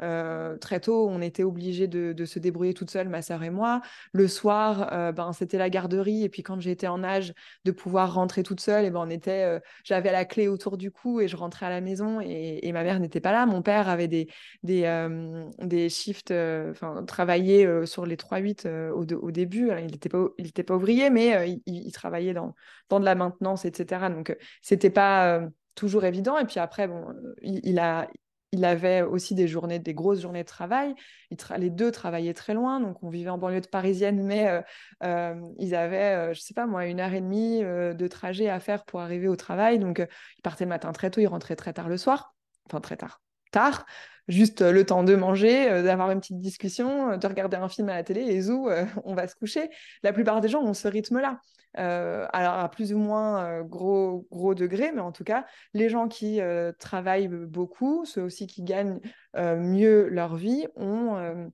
Euh, 0.00 0.56
très 0.58 0.80
tôt, 0.80 1.08
on 1.08 1.20
était 1.20 1.42
obligés 1.42 1.88
de, 1.88 2.24
se 2.24 2.38
débrouiller 2.38 2.74
toute 2.74 2.90
seule, 2.90 3.08
ma 3.08 3.22
sœur 3.22 3.42
et 3.42 3.50
moi. 3.50 3.80
Le 4.12 4.28
soir, 4.28 5.12
ben, 5.12 5.32
c'était 5.32 5.58
la 5.58 5.70
garderie. 5.70 6.24
Et 6.24 6.28
puis 6.28 6.42
quand 6.42 6.60
j'étais 6.60 6.86
en 6.86 7.02
âge 7.04 7.34
de 7.64 7.72
pouvoir 7.72 8.14
rentrer 8.14 8.42
toute 8.42 8.60
seule, 8.60 8.84
et 8.84 8.90
ben, 8.90 9.00
on 9.00 9.10
était, 9.10 9.60
j'avais 9.84 10.12
la 10.12 10.24
clé 10.24 10.48
autour 10.48 10.76
du 10.76 10.90
cou 10.90 11.20
et 11.20 11.28
je 11.28 11.36
rentrais 11.36 11.66
à 11.66 11.70
la 11.70 11.80
maison. 11.80 12.20
Et, 12.20 12.72
ma 12.72 12.82
mère 12.82 12.98
n'était 13.00 13.20
pas 13.20 13.32
là. 13.32 13.46
Mon 13.46 13.62
père 13.62 13.88
avait 13.88 14.08
des, 14.08 14.28
des, 14.62 15.08
des 15.60 15.88
shifts, 15.88 16.32
enfin, 16.32 17.04
travaillait 17.06 17.86
sur 17.86 18.06
les 18.06 18.16
3-8 18.16 18.68
au, 18.92 19.04
au, 19.04 19.30
début. 19.30 19.70
il 19.78 19.86
n'était 19.86 20.08
pas, 20.08 20.28
il 20.38 20.46
était 20.48 20.62
pas 20.62 20.74
ouvrier, 20.76 21.10
mais 21.10 21.60
il, 21.66 21.86
il, 21.86 21.92
travaillait 21.92 22.34
dans, 22.34 22.54
dans 22.88 23.00
de 23.00 23.04
la 23.04 23.14
maintenance, 23.14 23.64
etc. 23.64 24.08
Donc, 24.10 24.36
c'était 24.62 24.90
pas 24.90 25.48
toujours 25.74 26.04
évident. 26.04 26.38
Et 26.38 26.44
puis 26.44 26.60
après, 26.60 26.88
bon, 26.88 27.06
il, 27.42 27.78
a, 27.78 28.08
il 28.52 28.64
avait 28.64 29.02
aussi 29.02 29.34
des 29.34 29.48
journées, 29.48 29.78
des 29.78 29.94
grosses 29.94 30.20
journées 30.20 30.42
de 30.42 30.48
travail. 30.48 30.94
les 31.56 31.70
deux 31.70 31.90
travaillaient 31.90 32.34
très 32.34 32.54
loin, 32.54 32.80
donc 32.80 33.02
on 33.02 33.08
vivait 33.08 33.30
en 33.30 33.38
banlieue 33.38 33.60
parisienne, 33.62 34.22
mais 34.22 34.48
euh, 34.48 34.62
euh, 35.02 35.34
ils 35.58 35.74
avaient, 35.74 36.30
euh, 36.30 36.34
je 36.34 36.40
sais 36.40 36.54
pas 36.54 36.66
moi, 36.66 36.86
une 36.86 37.00
heure 37.00 37.12
et 37.12 37.20
demie 37.20 37.60
de 37.60 38.08
trajet 38.08 38.48
à 38.48 38.60
faire 38.60 38.84
pour 38.84 39.00
arriver 39.00 39.28
au 39.28 39.36
travail. 39.36 39.78
Donc 39.78 39.98
ils 39.98 40.42
partaient 40.42 40.64
le 40.64 40.70
matin 40.70 40.92
très 40.92 41.10
tôt, 41.10 41.20
ils 41.20 41.26
rentraient 41.26 41.56
très 41.56 41.72
tard 41.72 41.88
le 41.88 41.96
soir, 41.96 42.34
enfin 42.66 42.80
très 42.80 42.96
tard, 42.96 43.20
tard. 43.50 43.84
Juste 44.28 44.62
le 44.62 44.86
temps 44.86 45.04
de 45.04 45.14
manger, 45.14 45.82
d'avoir 45.82 46.10
une 46.10 46.20
petite 46.20 46.40
discussion, 46.40 47.16
de 47.16 47.26
regarder 47.26 47.56
un 47.56 47.68
film 47.68 47.88
à 47.90 47.94
la 47.94 48.02
télé 48.02 48.22
et 48.22 48.40
zou, 48.40 48.68
on 49.04 49.14
va 49.14 49.28
se 49.28 49.36
coucher. 49.36 49.68
La 50.02 50.12
plupart 50.12 50.40
des 50.40 50.48
gens 50.48 50.62
ont 50.62 50.74
ce 50.74 50.88
rythme-là. 50.88 51.40
Euh, 51.78 52.26
alors 52.32 52.54
à 52.54 52.70
plus 52.70 52.92
ou 52.92 52.98
moins 52.98 53.44
euh, 53.44 53.62
gros, 53.64 54.26
gros 54.30 54.54
degré, 54.54 54.92
mais 54.92 55.00
en 55.00 55.12
tout 55.12 55.24
cas, 55.24 55.44
les 55.72 55.88
gens 55.88 56.06
qui 56.08 56.40
euh, 56.40 56.72
travaillent 56.78 57.28
beaucoup, 57.28 58.04
ceux 58.04 58.22
aussi 58.22 58.46
qui 58.46 58.62
gagnent 58.62 59.00
mieux 59.36 60.08
leur 60.08 60.36
vie, 60.36 60.66
ont 60.76 61.50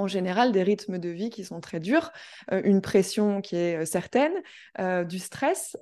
en 0.00 0.06
général 0.06 0.52
des 0.52 0.62
rythmes 0.62 0.98
de 0.98 1.08
vie 1.08 1.30
qui 1.30 1.44
sont 1.44 1.60
très 1.60 1.80
durs, 1.80 2.12
une 2.50 2.80
pression 2.80 3.40
qui 3.40 3.56
est 3.56 3.84
certaine, 3.84 4.32
du 5.06 5.18
stress, 5.18 5.76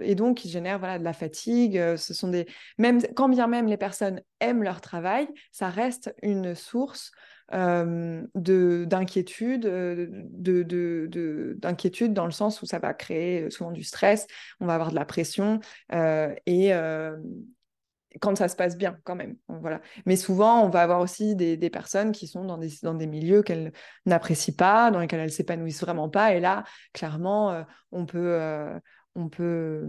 et 0.00 0.14
donc 0.14 0.38
qui 0.38 0.50
génère 0.50 0.78
voilà, 0.78 0.98
de 0.98 1.04
la 1.04 1.12
fatigue. 1.12 1.96
ce 1.96 2.14
sont 2.14 2.28
des... 2.28 2.46
même, 2.78 3.00
quand 3.14 3.28
bien 3.28 3.46
même 3.46 3.66
les 3.66 3.76
personnes 3.76 4.20
aiment 4.40 4.62
leur 4.62 4.80
travail, 4.80 5.28
ça 5.52 5.68
reste 5.68 6.14
une 6.22 6.54
source 6.54 7.12
d'inquiétude, 7.52 9.62
de, 9.62 11.56
d'inquiétude 11.58 12.12
dans 12.12 12.26
le 12.26 12.32
sens 12.32 12.62
où 12.62 12.66
ça 12.66 12.78
va 12.78 12.94
créer 12.94 13.50
souvent 13.50 13.70
du 13.70 13.82
stress, 13.82 14.26
on 14.60 14.66
va 14.66 14.74
avoir 14.74 14.90
de 14.90 14.96
la 14.96 15.04
pression 15.04 15.60
et 15.92 16.72
quand 18.20 18.36
ça 18.36 18.48
se 18.48 18.56
passe 18.56 18.76
bien 18.76 18.98
quand 19.04 19.14
même. 19.14 19.36
Voilà. 19.48 19.80
Mais 20.06 20.16
souvent, 20.16 20.64
on 20.64 20.68
va 20.68 20.82
avoir 20.82 21.00
aussi 21.00 21.34
des, 21.36 21.56
personnes 21.70 22.12
qui 22.12 22.26
sont 22.26 22.44
dans 22.44 22.58
des, 22.58 22.70
dans 22.82 22.94
des 22.94 23.06
milieux 23.06 23.42
qu'elles 23.42 23.72
n'apprécient 24.06 24.54
pas, 24.56 24.90
dans 24.90 25.00
lesquels 25.00 25.20
elles 25.20 25.32
s'épanouissent 25.32 25.80
vraiment 25.80 26.08
pas. 26.08 26.34
Et 26.34 26.40
là, 26.40 26.64
clairement, 26.92 27.64
on 27.92 28.06
peut... 28.06 28.38
on 29.14 29.28
peut 29.28 29.88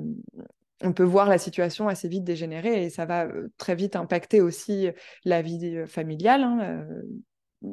on 0.84 0.92
peut 0.92 1.04
voir 1.04 1.30
la 1.30 1.38
situation 1.38 1.88
assez 1.88 2.10
vite 2.10 2.26
dégénérer 2.26 2.84
et 2.84 2.90
ça 2.90 3.06
va 3.06 3.28
très 3.58 3.76
vite 3.76 3.96
impacter 3.96 4.42
aussi 4.42 4.90
la 5.24 5.42
vie 5.42 5.88
familiale. 5.88 6.44
Hein, 6.44 6.86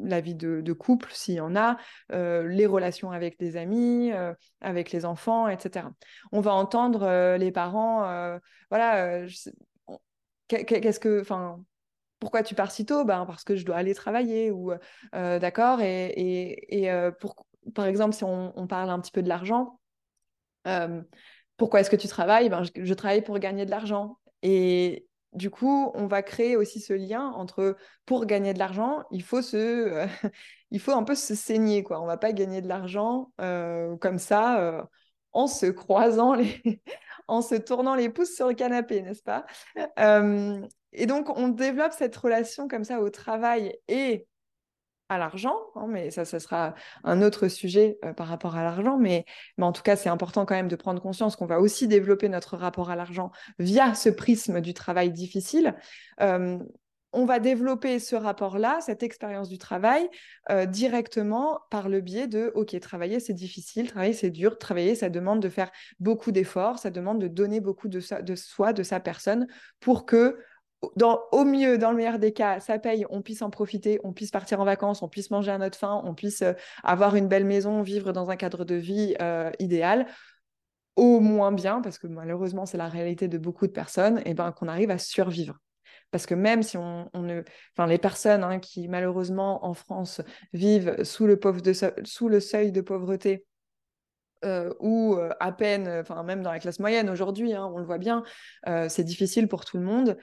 la 0.04 0.20
vie 0.20 0.34
de, 0.34 0.72
couple, 0.72 1.08
s'il 1.12 1.34
y 1.34 1.40
en 1.40 1.56
a, 1.56 1.76
euh, 2.12 2.46
les 2.48 2.66
relations 2.66 3.10
avec 3.10 3.38
des 3.38 3.56
amis, 3.56 4.12
euh, 4.12 4.32
avec 4.60 4.92
les 4.92 5.04
enfants, 5.04 5.48
etc. 5.48 5.86
On 6.32 6.40
va 6.40 6.52
entendre 6.52 7.02
euh, 7.02 7.36
les 7.36 7.52
parents, 7.52 8.38
voilà, 8.70 9.26
qu'est-ce 10.66 11.00
que, 11.00 11.20
enfin, 11.20 11.62
pourquoi 12.18 12.42
tu 12.42 12.54
pars 12.54 12.70
si 12.70 12.86
tôt? 12.86 13.04
Ben, 13.04 13.26
Parce 13.26 13.44
que 13.44 13.56
je 13.56 13.64
dois 13.64 13.76
aller 13.76 13.94
travailler, 13.94 14.50
ou 14.50 14.72
d'accord, 15.12 15.80
et, 15.80 16.90
pour, 17.20 17.46
par 17.74 17.86
exemple, 17.86 18.14
si 18.14 18.24
on, 18.24 18.66
parle 18.66 18.90
un 18.90 19.00
petit 19.00 19.12
peu 19.12 19.22
de 19.22 19.28
l'argent, 19.28 19.80
pourquoi 21.56 21.80
est-ce 21.80 21.90
que 21.90 21.96
tu 21.96 22.08
travailles? 22.08 22.48
Ben, 22.48 22.62
je, 22.62 22.94
travaille 22.94 23.22
pour 23.22 23.38
gagner 23.38 23.66
de 23.66 23.70
l'argent. 23.70 24.18
Et, 24.42 25.06
du 25.32 25.50
coup, 25.50 25.90
on 25.94 26.06
va 26.06 26.22
créer 26.22 26.56
aussi 26.56 26.80
ce 26.80 26.92
lien 26.92 27.30
entre 27.30 27.76
pour 28.04 28.26
gagner 28.26 28.52
de 28.52 28.58
l'argent, 28.58 29.04
il 29.10 29.22
faut 29.22 29.42
se, 29.42 30.06
il 30.70 30.80
faut 30.80 30.92
un 30.92 31.04
peu 31.04 31.14
se 31.14 31.34
saigner 31.34 31.82
quoi. 31.82 32.00
On 32.02 32.06
va 32.06 32.16
pas 32.18 32.32
gagner 32.32 32.60
de 32.60 32.68
l'argent 32.68 33.32
euh, 33.40 33.96
comme 33.96 34.18
ça 34.18 34.60
euh, 34.60 34.82
en 35.32 35.46
se 35.46 35.66
croisant 35.66 36.34
les, 36.34 36.82
en 37.32 37.42
se 37.42 37.54
tournant 37.54 37.94
les 37.94 38.10
pouces 38.10 38.34
sur 38.34 38.48
le 38.48 38.54
canapé, 38.54 39.02
n'est-ce 39.02 39.22
pas? 39.22 39.46
Euh, 39.98 40.60
Et 40.92 41.06
donc 41.06 41.30
on 41.36 41.48
développe 41.48 41.92
cette 41.92 42.16
relation 42.16 42.68
comme 42.68 42.84
ça 42.84 43.00
au 43.00 43.10
travail 43.10 43.78
et 43.88 44.26
à 45.08 45.18
l'argent, 45.18 45.56
hein, 45.74 45.86
mais 45.88 46.10
ça, 46.10 46.24
ça 46.24 46.40
sera 46.40 46.74
un 47.04 47.20
autre 47.22 47.48
sujet 47.48 47.98
euh, 48.04 48.12
par 48.14 48.28
rapport 48.28 48.56
à 48.56 48.62
l'argent. 48.62 48.96
Mais, 48.98 49.24
mais 49.58 49.64
en 49.64 49.72
tout 49.72 49.82
cas, 49.82 49.96
c'est 49.96 50.08
important 50.08 50.46
quand 50.46 50.54
même 50.54 50.68
de 50.68 50.76
prendre 50.76 51.02
conscience 51.02 51.36
qu'on 51.36 51.46
va 51.46 51.60
aussi 51.60 51.86
développer 51.86 52.28
notre 52.28 52.56
rapport 52.56 52.90
à 52.90 52.96
l'argent 52.96 53.30
via 53.58 53.94
ce 53.94 54.08
prisme 54.08 54.60
du 54.60 54.72
travail 54.72 55.10
difficile. 55.10 55.74
Euh, 56.20 56.58
on 57.12 57.24
va 57.24 57.38
développer 57.38 57.98
ce 57.98 58.16
rapport-là, 58.16 58.78
cette 58.80 59.02
expérience 59.02 59.48
du 59.48 59.58
travail, 59.58 60.08
euh, 60.50 60.66
directement 60.66 61.60
par 61.70 61.88
le 61.88 62.00
biais 62.00 62.26
de, 62.26 62.52
OK, 62.54 62.78
travailler, 62.80 63.20
c'est 63.20 63.34
difficile, 63.34 63.88
travailler, 63.90 64.14
c'est 64.14 64.30
dur, 64.30 64.58
travailler, 64.58 64.94
ça 64.94 65.10
demande 65.10 65.40
de 65.40 65.48
faire 65.48 65.70
beaucoup 66.00 66.32
d'efforts, 66.32 66.78
ça 66.78 66.90
demande 66.90 67.20
de 67.20 67.28
donner 67.28 67.60
beaucoup 67.60 67.88
de, 67.88 68.00
soi, 68.00 68.72
de 68.72 68.82
sa 68.82 69.00
personne, 69.00 69.46
pour 69.80 70.06
que 70.06 70.38
au 71.30 71.44
mieux, 71.44 71.78
dans 71.78 71.90
le 71.92 71.96
meilleur 71.96 72.18
des 72.18 72.32
cas, 72.32 72.58
ça 72.58 72.78
paye, 72.78 73.06
on 73.08 73.22
puisse 73.22 73.42
en 73.42 73.50
profiter, 73.50 74.00
on 74.02 74.12
puisse 74.12 74.32
partir 74.32 74.60
en 74.60 74.64
vacances, 74.64 75.02
on 75.02 75.08
puisse 75.08 75.30
manger 75.30 75.52
à 75.52 75.58
notre 75.58 75.78
faim, 75.78 76.02
on 76.04 76.12
puisse 76.14 76.42
euh, 76.42 76.54
avoir 76.82 77.14
une 77.14 77.28
belle 77.28 77.44
maison, 77.44 77.82
vivre 77.82 78.12
dans 78.12 78.30
un 78.30 78.36
cadre 78.36 78.64
de 78.64 78.74
vie 78.74 79.14
euh, 79.20 79.50
idéal, 79.60 80.06
au 80.96 81.20
moins 81.20 81.52
bien, 81.52 81.80
parce 81.82 81.98
que 81.98 82.08
malheureusement 82.08 82.66
c'est 82.66 82.78
la 82.78 82.88
réalité 82.88 83.28
de 83.28 83.38
beaucoup 83.38 83.66
de 83.66 83.72
personnes, 83.72 84.20
et 84.24 84.34
ben 84.34 84.50
qu'on 84.50 84.66
arrive 84.66 84.90
à 84.90 84.98
survivre. 84.98 85.58
Parce 86.12 86.26
que 86.26 86.34
même 86.34 86.62
si 86.62 86.76
on, 86.76 87.10
ne, 87.14 87.42
enfin 87.72 87.88
les 87.88 87.98
personnes 87.98 88.44
hein, 88.44 88.60
qui 88.60 88.86
malheureusement 88.86 89.64
en 89.64 89.74
France 89.74 90.20
vivent 90.52 91.02
sous 91.02 91.26
le, 91.26 91.38
pauvre 91.38 91.60
sous 92.04 92.28
le 92.28 92.38
seuil 92.38 92.70
de 92.70 92.82
pauvreté 92.82 93.44
euh, 94.44 94.72
ou 94.80 95.14
euh, 95.14 95.30
à 95.40 95.52
peine, 95.52 95.88
enfin 95.88 96.22
même 96.22 96.42
dans 96.42 96.52
la 96.52 96.58
classe 96.58 96.80
moyenne 96.80 97.08
aujourd'hui, 97.08 97.54
hein, 97.54 97.70
on 97.72 97.78
le 97.78 97.84
voit 97.84 97.98
bien, 97.98 98.24
euh, 98.68 98.88
c'est 98.88 99.04
difficile 99.04 99.48
pour 99.48 99.64
tout 99.64 99.78
le 99.78 99.84
monde. 99.84 100.18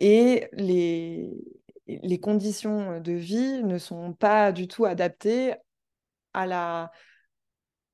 et 0.00 0.48
les, 0.52 1.30
les 1.86 2.20
conditions 2.20 3.00
de 3.00 3.12
vie 3.12 3.62
ne 3.64 3.78
sont 3.78 4.12
pas 4.12 4.52
du 4.52 4.66
tout 4.66 4.84
adaptées 4.84 5.54
à 6.34 6.46
la... 6.46 6.90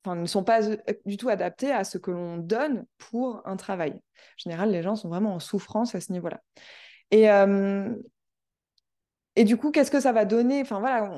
Enfin, 0.04 0.16
ne 0.16 0.26
sont 0.26 0.42
pas 0.42 0.60
du 1.06 1.16
tout 1.16 1.28
adaptées 1.28 1.70
à 1.70 1.84
ce 1.84 1.96
que 1.96 2.10
l'on 2.10 2.36
donne 2.36 2.84
pour 2.98 3.40
un 3.46 3.56
travail. 3.56 3.92
En 3.92 4.38
général, 4.38 4.70
les 4.70 4.82
gens 4.82 4.96
sont 4.96 5.08
vraiment 5.08 5.34
en 5.34 5.38
souffrance 5.38 5.94
à 5.94 6.00
ce 6.00 6.12
niveau-là. 6.12 6.40
Et, 7.12 7.28
et 9.34 9.44
du 9.44 9.56
coup, 9.56 9.70
qu'est-ce 9.70 9.90
que 9.90 10.00
ça 10.00 10.12
va 10.12 10.26
donner? 10.26 10.60
Enfin 10.60 10.78
voilà, 10.78 11.10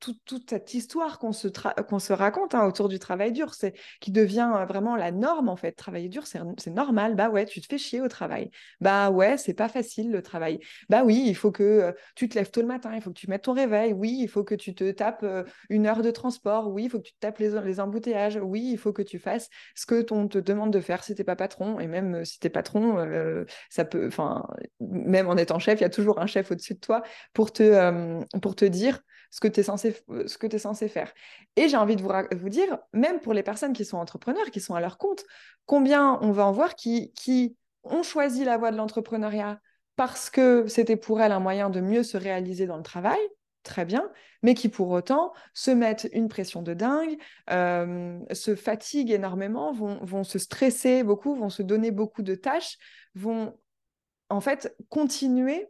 toute 0.00 0.48
cette 0.48 0.72
histoire 0.72 1.18
qu'on 1.18 1.32
se, 1.32 2.12
raconte 2.12 2.54
hein, 2.54 2.64
autour 2.66 2.88
du 2.88 2.98
travail 2.98 3.30
dur, 3.32 3.52
c'est 3.52 3.74
qui 4.00 4.10
devient 4.10 4.50
euh, 4.54 4.64
vraiment 4.64 4.96
la 4.96 5.12
norme 5.12 5.50
en 5.50 5.56
fait. 5.56 5.72
Travailler 5.72 6.08
dur, 6.08 6.26
c'est 6.26 6.70
normal. 6.70 7.14
Bah 7.14 7.28
ouais, 7.28 7.44
tu 7.44 7.60
te 7.60 7.66
fais 7.66 7.76
chier 7.76 8.00
au 8.00 8.08
travail. 8.08 8.50
Bah 8.80 9.10
ouais, 9.10 9.36
c'est 9.36 9.52
pas 9.52 9.68
facile 9.68 10.10
le 10.10 10.22
travail. 10.22 10.60
Bah 10.88 11.02
oui, 11.04 11.24
il 11.26 11.34
faut 11.34 11.52
que 11.52 11.62
euh, 11.62 11.92
tu 12.14 12.26
te 12.30 12.36
lèves 12.38 12.50
tôt 12.50 12.62
le 12.62 12.68
matin, 12.68 12.92
il 12.94 13.02
faut 13.02 13.10
que 13.10 13.18
tu 13.18 13.28
mettes 13.28 13.42
ton 13.42 13.52
réveil. 13.52 13.92
Oui, 13.92 14.16
il 14.18 14.28
faut 14.28 14.42
que 14.42 14.54
tu 14.54 14.74
te 14.74 14.90
tapes 14.92 15.22
euh, 15.22 15.44
une 15.68 15.86
heure 15.86 16.00
de 16.00 16.10
transport. 16.10 16.68
Oui, 16.72 16.84
il 16.84 16.90
faut 16.90 16.98
que 16.98 17.06
tu 17.06 17.12
te 17.12 17.20
tapes 17.20 17.38
les, 17.38 17.60
les 17.60 17.80
embouteillages. 17.80 18.38
Oui, 18.42 18.66
il 18.72 18.78
faut 18.78 18.94
que 18.94 19.02
tu 19.02 19.18
fasses 19.18 19.50
ce 19.74 19.84
que 19.84 20.06
on 20.10 20.28
te 20.28 20.38
demande 20.38 20.72
de 20.72 20.80
faire 20.80 21.04
si 21.04 21.14
t'es 21.14 21.24
pas 21.24 21.36
patron. 21.36 21.80
Et 21.80 21.86
même 21.86 22.24
si 22.24 22.38
t'es 22.38 22.48
patron, 22.48 23.06
ça 23.68 23.84
peut, 23.84 24.06
enfin, 24.06 24.46
même 24.80 25.28
en 25.28 25.36
étant 25.36 25.58
chef, 25.58 25.80
il 25.80 25.82
y 25.82 25.86
a 25.86 25.90
toujours 25.90 26.20
un 26.20 26.26
chef 26.26 26.50
au-dessus 26.50 26.74
de 26.74 26.80
toi 26.80 27.02
pour 27.36 27.52
te, 27.52 27.62
euh, 27.62 28.24
pour 28.40 28.56
te 28.56 28.64
dire 28.64 28.98
ce 29.30 29.40
que 29.40 29.48
tu 29.48 29.60
es, 29.60 29.62
es 29.62 30.58
censé 30.58 30.88
faire. 30.88 31.12
Et 31.56 31.68
j'ai 31.68 31.76
envie 31.76 31.94
de 31.94 32.00
vous, 32.00 32.10
vous, 32.34 32.48
dire, 32.48 32.78
même 32.94 33.20
pour 33.20 33.34
les 33.34 33.42
personnes 33.42 33.74
qui 33.74 33.84
sont 33.84 33.98
entrepreneurs, 33.98 34.50
qui 34.50 34.58
sont 34.58 34.74
à 34.74 34.80
leur 34.80 34.96
compte, 34.96 35.22
combien 35.66 36.18
on 36.22 36.32
va 36.32 36.46
en 36.46 36.52
voir 36.52 36.76
qui, 36.76 37.12
qui 37.12 37.54
ont 37.84 38.02
choisi 38.02 38.42
la 38.42 38.56
voie 38.56 38.70
de 38.70 38.78
l'entrepreneuriat 38.78 39.60
parce 39.96 40.30
que 40.30 40.66
c'était 40.66 40.96
pour 40.96 41.20
elles 41.20 41.32
un 41.32 41.38
moyen 41.38 41.68
de 41.68 41.82
mieux 41.82 42.02
se 42.02 42.16
réaliser 42.16 42.64
dans 42.64 42.78
le 42.78 42.82
travail, 42.82 43.20
très 43.64 43.84
bien, 43.84 44.10
mais 44.42 44.54
qui 44.54 44.70
pour 44.70 44.88
autant 44.88 45.34
se 45.52 45.70
mettent 45.70 46.08
une 46.12 46.28
pression 46.28 46.62
de 46.62 46.72
dingue, 46.72 47.18
se 47.48 48.54
fatiguent 48.54 49.10
énormément, 49.10 49.72
vont, 49.72 50.02
vont 50.02 50.24
se 50.24 50.38
stresser 50.38 51.02
beaucoup, 51.02 51.34
vont 51.34 51.50
se 51.50 51.62
donner 51.62 51.90
beaucoup 51.90 52.22
de 52.22 52.34
tâches, 52.34 52.78
vont 53.14 53.58
en 54.30 54.40
fait 54.40 54.74
continuer 54.88 55.68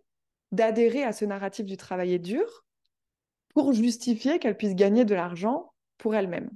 d'adhérer 0.56 1.04
à 1.04 1.12
ce 1.12 1.24
narratif 1.24 1.64
du 1.66 1.76
travailler 1.76 2.18
dur 2.18 2.64
pour 3.54 3.72
justifier 3.72 4.38
qu'elles 4.38 4.56
puissent 4.56 4.74
gagner 4.74 5.04
de 5.04 5.14
l'argent 5.14 5.72
pour 5.98 6.14
elles-mêmes. 6.14 6.50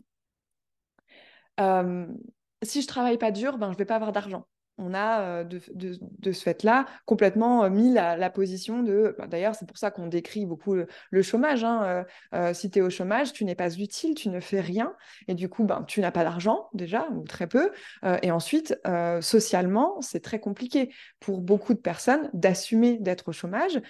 si 2.62 2.83
je 2.83 2.87
travaille 2.87 3.19
pas 3.19 3.30
dur, 3.30 3.59
ben, 3.59 3.73
je 3.73 3.78
vais 3.78 3.85
pas 3.85 3.97
avoir 3.97 4.12
d'argent 4.12 4.47
on 4.80 4.94
a 4.94 5.20
euh, 5.20 5.44
de, 5.44 6.32
ce 6.32 6.42
fait-là 6.42 6.87
complètement 7.04 7.64
euh, 7.64 7.70
mis 7.70 7.92
la, 7.92 8.30
position 8.30 8.82
de... 8.82 9.14
Bah, 9.18 9.26
d'ailleurs, 9.26 9.54
c'est 9.54 9.66
pour 9.66 9.76
ça 9.76 9.90
qu'on 9.90 10.06
décrit 10.06 10.46
beaucoup 10.46 10.75
le, 10.75 11.22
chômage. 11.22 11.64
Hein, 11.64 12.04
euh, 12.34 12.54
si 12.54 12.70
tu 12.70 12.78
es 12.78 12.82
au 12.82 12.90
chômage, 12.90 13.32
tu 13.32 13.44
n'es 13.44 13.54
pas 13.54 13.75
utile, 13.75 14.14
tu 14.14 14.28
ne 14.28 14.40
fais 14.40 14.60
rien. 14.60 14.94
Et 15.28 15.34
du 15.34 15.49
coup, 15.49 15.64
ben, 15.64 15.84
tu 15.87 16.00
n'as 16.00 16.10
pas 16.10 16.25
d'argent 16.25 16.68
déjà, 16.72 17.08
ou 17.10 17.25
très 17.25 17.46
peu. 17.46 17.70
et 18.22 18.30
ensuite, 18.30 18.78
socialement, 19.20 20.00
c'est 20.00 20.20
très 20.20 20.40
compliqué 20.40 20.92
pour 21.18 21.40
beaucoup 21.40 21.75
de 21.75 21.78
personnes 21.78 22.30
d'assumer 22.32 22.99
d'être 22.99 23.28
au 23.28 23.32
chômage 23.32 23.80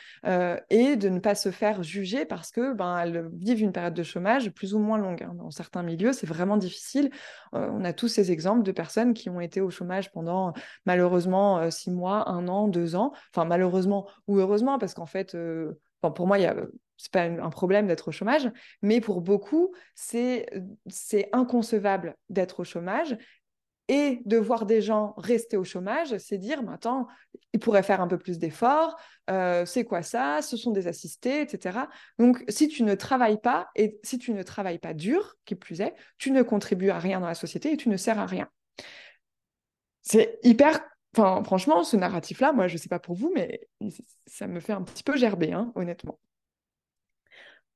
et 0.71 0.97
de 0.97 1.09
ne 1.09 1.19
pas 1.19 1.35
se 1.35 1.51
faire 1.51 1.83
juger 1.83 2.25
parce 2.25 2.51
que 2.51 2.73
ben, 2.75 2.99
elles 2.99 3.29
vivent 3.35 3.63
une 3.63 3.73
période 3.73 3.95
de 3.95 4.03
chômage 4.03 4.51
plus 4.51 4.75
ou 4.75 4.79
moins 4.79 4.99
longue. 4.99 5.23
Hein. 5.23 5.35
Dans 5.37 5.51
certains 5.51 5.83
milieux, 5.83 6.13
c'est 6.13 6.27
vraiment 6.27 6.57
difficile. 6.57 7.11
on 7.53 7.85
a 7.85 7.93
tous 7.93 8.09
ces 8.09 8.33
exemples 8.33 8.63
de 8.63 8.73
personnes 8.73 9.15
qui 9.15 9.31
ont 9.31 9.41
été 9.41 9.61
au 9.61 9.71
chômage 9.71 10.11
pendant 10.13 10.53
malheureusement 10.87 11.59
euh, 11.59 11.71
six 11.71 11.91
mois, 11.91 12.29
un 12.29 12.49
an, 12.49 12.69
deux 12.69 12.97
ans. 12.97 13.13
Enfin, 13.33 13.45
malheureusement 13.45 14.09
ou 14.27 14.39
heureusement, 14.39 14.79
parce 14.79 14.95
qu'en 14.95 15.07
fait, 15.07 15.35
euh, 15.35 15.79
pour 16.01 16.27
moi, 16.27 16.39
il 16.39 16.43
y 16.43 16.47
a 16.47 16.57
c'est 17.01 17.13
pas 17.13 17.23
un 17.23 17.51
problème 17.51 17.87
d'être 17.87 18.09
au 18.09 18.13
chômage, 18.13 18.51
mais 18.83 19.01
pour 19.01 19.23
beaucoup, 19.23 19.75
c'est 19.95 20.47
inconcevable 21.33 22.15
d'être 22.29 22.61
au 22.61 22.65
chômage. 22.65 23.17
Et 23.89 24.21
de 24.25 24.37
voir 24.37 24.67
des 24.67 24.83
gens 24.83 25.15
rester 25.17 25.57
au 25.57 25.65
chômage, 25.65 26.17
c'est 26.19 26.39
dire, 26.39 26.63
attends, 26.71 27.09
ils 27.53 27.59
pourraient 27.59 27.83
faire 27.83 28.01
un 28.01 28.07
peu 28.07 28.19
plus 28.19 28.39
d'efforts, 28.39 28.97
euh, 29.31 29.67
c'est 29.67 29.83
quoi 29.83 30.03
ça 30.03 30.43
Ce 30.43 30.57
sont 30.57 30.71
des 30.71 30.87
assistés, 30.87 31.41
etc. 31.41 31.89
Donc, 32.17 32.45
si 32.49 32.69
tu 32.69 32.85
ne 32.85 32.95
travailles 32.95 33.41
pas, 33.41 33.69
et 33.75 33.99
si 34.05 34.19
tu 34.19 34.33
ne 34.33 34.45
travailles 34.45 34.79
pas 34.79 34.95
dur, 34.95 35.35
qui 35.45 35.57
plus 35.57 35.81
est, 35.81 35.95
tu 36.19 36.31
ne 36.31 36.43
contribues 36.43 36.91
à 36.91 37.01
rien 37.01 37.19
dans 37.19 37.27
la 37.27 37.35
société 37.35 37.73
et 37.73 37.77
tu 37.77 37.89
ne 37.89 37.97
sers 37.97 38.21
à 38.21 38.27
rien 38.27 38.49
c'est 40.03 40.39
hyper. 40.43 40.81
Franchement, 41.15 41.83
ce 41.83 41.97
narratif-là, 41.97 42.53
moi, 42.53 42.69
je 42.69 42.75
ne 42.75 42.79
sais 42.79 42.89
pas 42.89 43.01
pour 43.01 43.17
vous, 43.17 43.33
mais 43.35 43.69
ça 44.27 44.47
me 44.47 44.61
fait 44.61 44.73
un 44.73 44.83
petit 44.83 45.03
peu 45.03 45.17
gerber, 45.17 45.53
hein, 45.53 45.73
honnêtement. 45.75 46.21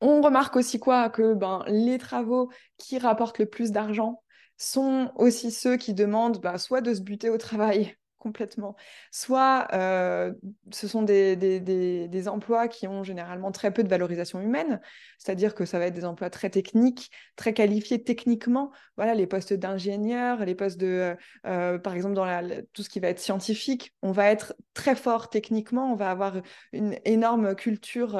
On 0.01 0.21
remarque 0.21 0.57
aussi 0.57 0.79
quoi? 0.79 1.09
Que 1.11 1.35
ben, 1.35 1.65
les 1.67 1.99
travaux 1.99 2.51
qui 2.79 2.99
rapportent 2.99 3.39
le 3.39 3.47
plus 3.47 3.73
d'argent 3.73 4.23
sont 4.57 5.11
aussi 5.17 5.51
ceux 5.51 5.77
qui 5.77 5.95
demandent 5.95 6.41
bah, 6.41 6.59
soit 6.59 6.81
de 6.81 6.95
se 6.95 7.01
buter 7.01 7.31
au 7.31 7.39
travail 7.39 7.97
complètement. 8.25 8.75
Soit 9.11 9.69
euh, 9.75 10.33
ce 10.73 10.89
sont 10.89 11.03
des, 11.03 11.37
des, 11.37 12.29
emplois 12.29 12.69
qui 12.69 12.89
ont 12.89 13.05
généralement 13.05 13.53
très 13.53 13.71
peu 13.71 13.85
de 13.85 13.89
valorisation 13.89 14.41
humaine, 14.41 14.81
c'est-à-dire 15.19 15.55
que 15.55 15.67
ça 15.67 15.79
va 15.79 15.87
être 15.87 15.95
des 15.95 16.07
emplois 16.07 16.31
très 16.31 16.49
techniques, 16.49 17.11
très 17.37 17.53
qualifiés 17.53 18.03
techniquement. 18.03 18.73
Voilà, 18.97 19.15
les 19.15 19.27
postes 19.27 19.53
d'ingénieur, 19.53 20.43
les 20.47 20.55
postes 20.55 20.79
de, 20.79 20.87
euh, 20.87 21.15
euh, 21.47 21.79
par 21.79 21.95
exemple, 21.95 22.15
dans 22.15 22.25
la, 22.25 22.63
tout 22.73 22.83
ce 22.83 22.89
qui 22.89 22.99
va 22.99 23.09
être 23.09 23.21
scientifique, 23.21 23.95
on 24.01 24.11
va 24.11 24.31
être 24.31 24.55
très 24.73 24.97
fort 24.97 25.29
techniquement, 25.29 25.93
on 25.93 25.97
va 25.97 26.11
avoir 26.11 26.41
une 26.73 26.97
énorme 27.05 27.55
culture 27.55 28.19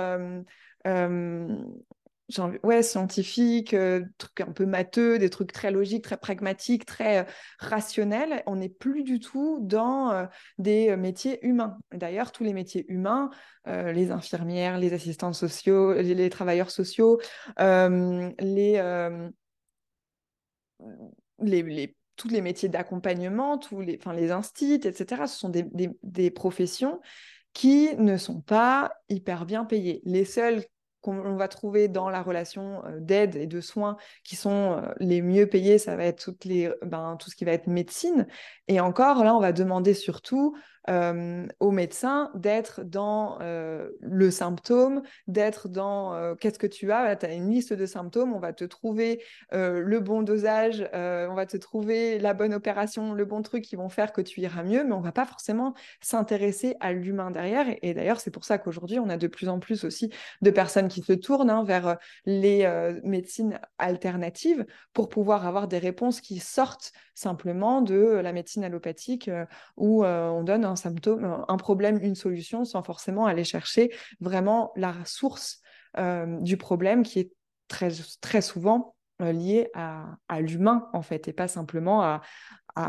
ouais, 2.63 2.83
scientifique, 2.83 3.75
euh, 3.75 4.05
trucs 4.19 4.41
un 4.41 4.53
peu 4.53 4.67
matheux, 4.67 5.19
des 5.19 5.31
trucs 5.31 5.53
très 5.53 5.71
logiques, 5.71 6.05
très 6.05 6.17
pragmatiques, 6.17 6.87
très 6.87 7.21
euh, 7.21 7.25
rationnels. 7.59 8.43
On 8.47 8.57
n'est 8.57 8.69
plus 8.69 9.03
du 9.03 9.21
tout 9.21 9.59
dans 9.63 10.11
euh, 10.11 10.27
des 10.59 10.97
métiers 10.97 11.45
humains. 11.47 11.79
D'ailleurs, 11.93 12.33
tous 12.33 12.45
les 12.45 12.53
métiers 12.53 12.85
humains, 12.89 13.31
les 13.67 14.11
infirmières, 14.11 14.79
les 14.79 14.93
assistants 14.93 15.33
sociaux, 15.33 15.95
les, 15.95 16.29
travailleurs 16.29 16.71
sociaux, 16.71 17.19
les, 17.59 18.33
les, 21.41 21.97
tous 22.17 22.29
les 22.29 22.41
métiers 22.43 22.69
d'accompagnement, 22.69 23.57
tous 23.59 23.81
les, 23.81 23.99
enfin, 23.99 24.13
les 24.13 24.31
instits, 24.31 24.81
etc., 24.85 25.27
ce 25.27 25.39
sont 25.39 25.49
des, 25.49 25.65
des 26.03 26.31
professions 26.31 27.01
qui 27.55 27.95
ne 27.97 28.17
sont 28.19 28.41
pas 28.41 28.93
hyper 29.09 29.47
bien 29.47 29.65
payées. 29.65 30.03
Les 30.05 30.25
seuls 30.25 30.65
qu'on 31.05 31.37
va 31.37 31.49
trouver 31.49 31.89
dans 31.89 32.09
la 32.09 32.23
relation 32.23 32.83
euh, 32.87 32.99
d'aide 32.99 33.37
et 33.37 33.47
de 33.47 33.61
soins 33.61 33.99
qui 34.25 34.37
sont 34.37 34.79
euh, 34.79 34.93
les 35.01 35.21
mieux 35.21 35.47
payés, 35.47 35.77
ça 35.77 35.97
va 35.97 36.05
être 36.05 36.31
ben, 36.83 37.17
tout 37.21 37.31
ce 37.31 37.37
qui 37.37 37.45
va 37.45 37.53
être 37.53 37.67
médecine. 37.67 38.27
Et 38.69 38.81
encore, 38.81 39.23
là, 39.23 39.35
on 39.35 39.41
va 39.41 39.53
demander 39.53 39.93
surtout 39.93 40.57
euh, 40.91 41.47
au 41.61 41.71
médecin 41.71 42.31
d'être 42.35 42.83
dans 42.83 43.39
euh, 43.41 43.89
le 44.01 44.31
symptôme, 44.31 45.03
d'être 45.27 45.69
dans 45.69 46.13
euh, 46.15 46.35
qu'est-ce 46.35 46.59
que 46.59 46.67
tu 46.67 46.93
as? 46.93 47.17
Tu 47.17 47.25
as 47.25 47.33
une 47.33 47.51
liste 47.51 47.73
de 47.73 47.87
symptômes, 47.87 48.35
on 48.35 48.39
va 48.39 48.53
te 48.53 48.65
trouver 48.65 49.23
le 49.53 49.99
bon 50.01 50.23
dosage, 50.23 50.87
on 50.93 51.35
va 51.35 51.47
te 51.47 51.57
trouver 51.57 52.19
la 52.19 52.35
bonne 52.35 52.53
opération, 52.55 53.15
le 53.15 53.25
bon 53.25 53.43
truc 53.43 53.65
qui 53.65 53.77
vont 53.77 53.89
faire 53.89 54.13
que 54.13 54.21
tu 54.21 54.41
iras 54.41 54.63
mieux, 54.63 54.85
mais 54.85 54.93
on 54.93 55.01
va 55.01 55.13
pas 55.13 55.27
forcément 55.27 55.75
s'intéresser 56.01 56.77
à 56.81 56.93
l'humain 56.93 57.31
derrière. 57.31 57.67
Et, 57.83 57.95
d'ailleurs, 57.95 58.21
c'est 58.21 58.31
pour 58.31 58.45
ça 58.45 58.59
qu'aujourd'hui, 58.59 58.99
on 58.99 59.09
a 59.09 59.17
de 59.17 59.27
plus 59.27 59.49
en 59.49 59.59
plus 59.59 59.85
aussi 59.85 60.11
de 60.43 60.51
personnes 60.51 60.89
qui 60.89 61.03
se 61.03 61.13
tournent 61.13 61.51
hein, 61.51 61.65
vers 61.65 61.99
les 62.27 62.69
médecines 63.05 63.59
alternatives 63.79 64.67
pour 64.93 65.09
pouvoir 65.09 65.47
avoir 65.47 65.69
des 65.69 65.79
réponses 65.79 66.21
qui 66.21 66.39
sortent 66.39 66.93
simplement 67.15 67.81
de 67.81 67.97
la 67.97 68.33
médecine 68.33 68.65
allopathique 68.65 69.31
où 69.77 70.05
on 70.05 70.43
donne 70.43 70.65
un 70.65 70.74
un 70.75 70.77
symptôme, 70.77 71.45
un 71.47 71.57
problème, 71.57 71.99
une 72.03 72.17
solution, 72.17 72.65
sans 72.65 72.83
forcément 72.83 73.27
aller 73.27 73.45
chercher 73.45 73.95
vraiment 74.21 74.73
la 74.77 74.95
source 75.05 75.61
euh, 75.99 76.41
du 76.41 76.57
problème 76.57 77.05
qui 77.05 77.21
est 77.21 77.33
très, 77.69 77.91
très 78.21 78.43
souvent 78.43 78.97
euh, 79.23 79.33
lié 79.33 79.71
à, 79.75 80.17
l'humain, 80.41 80.89
en 80.93 81.03
fait, 81.03 81.29
et 81.29 81.33
pas 81.33 81.49
simplement 81.49 82.03
à, 82.03 82.21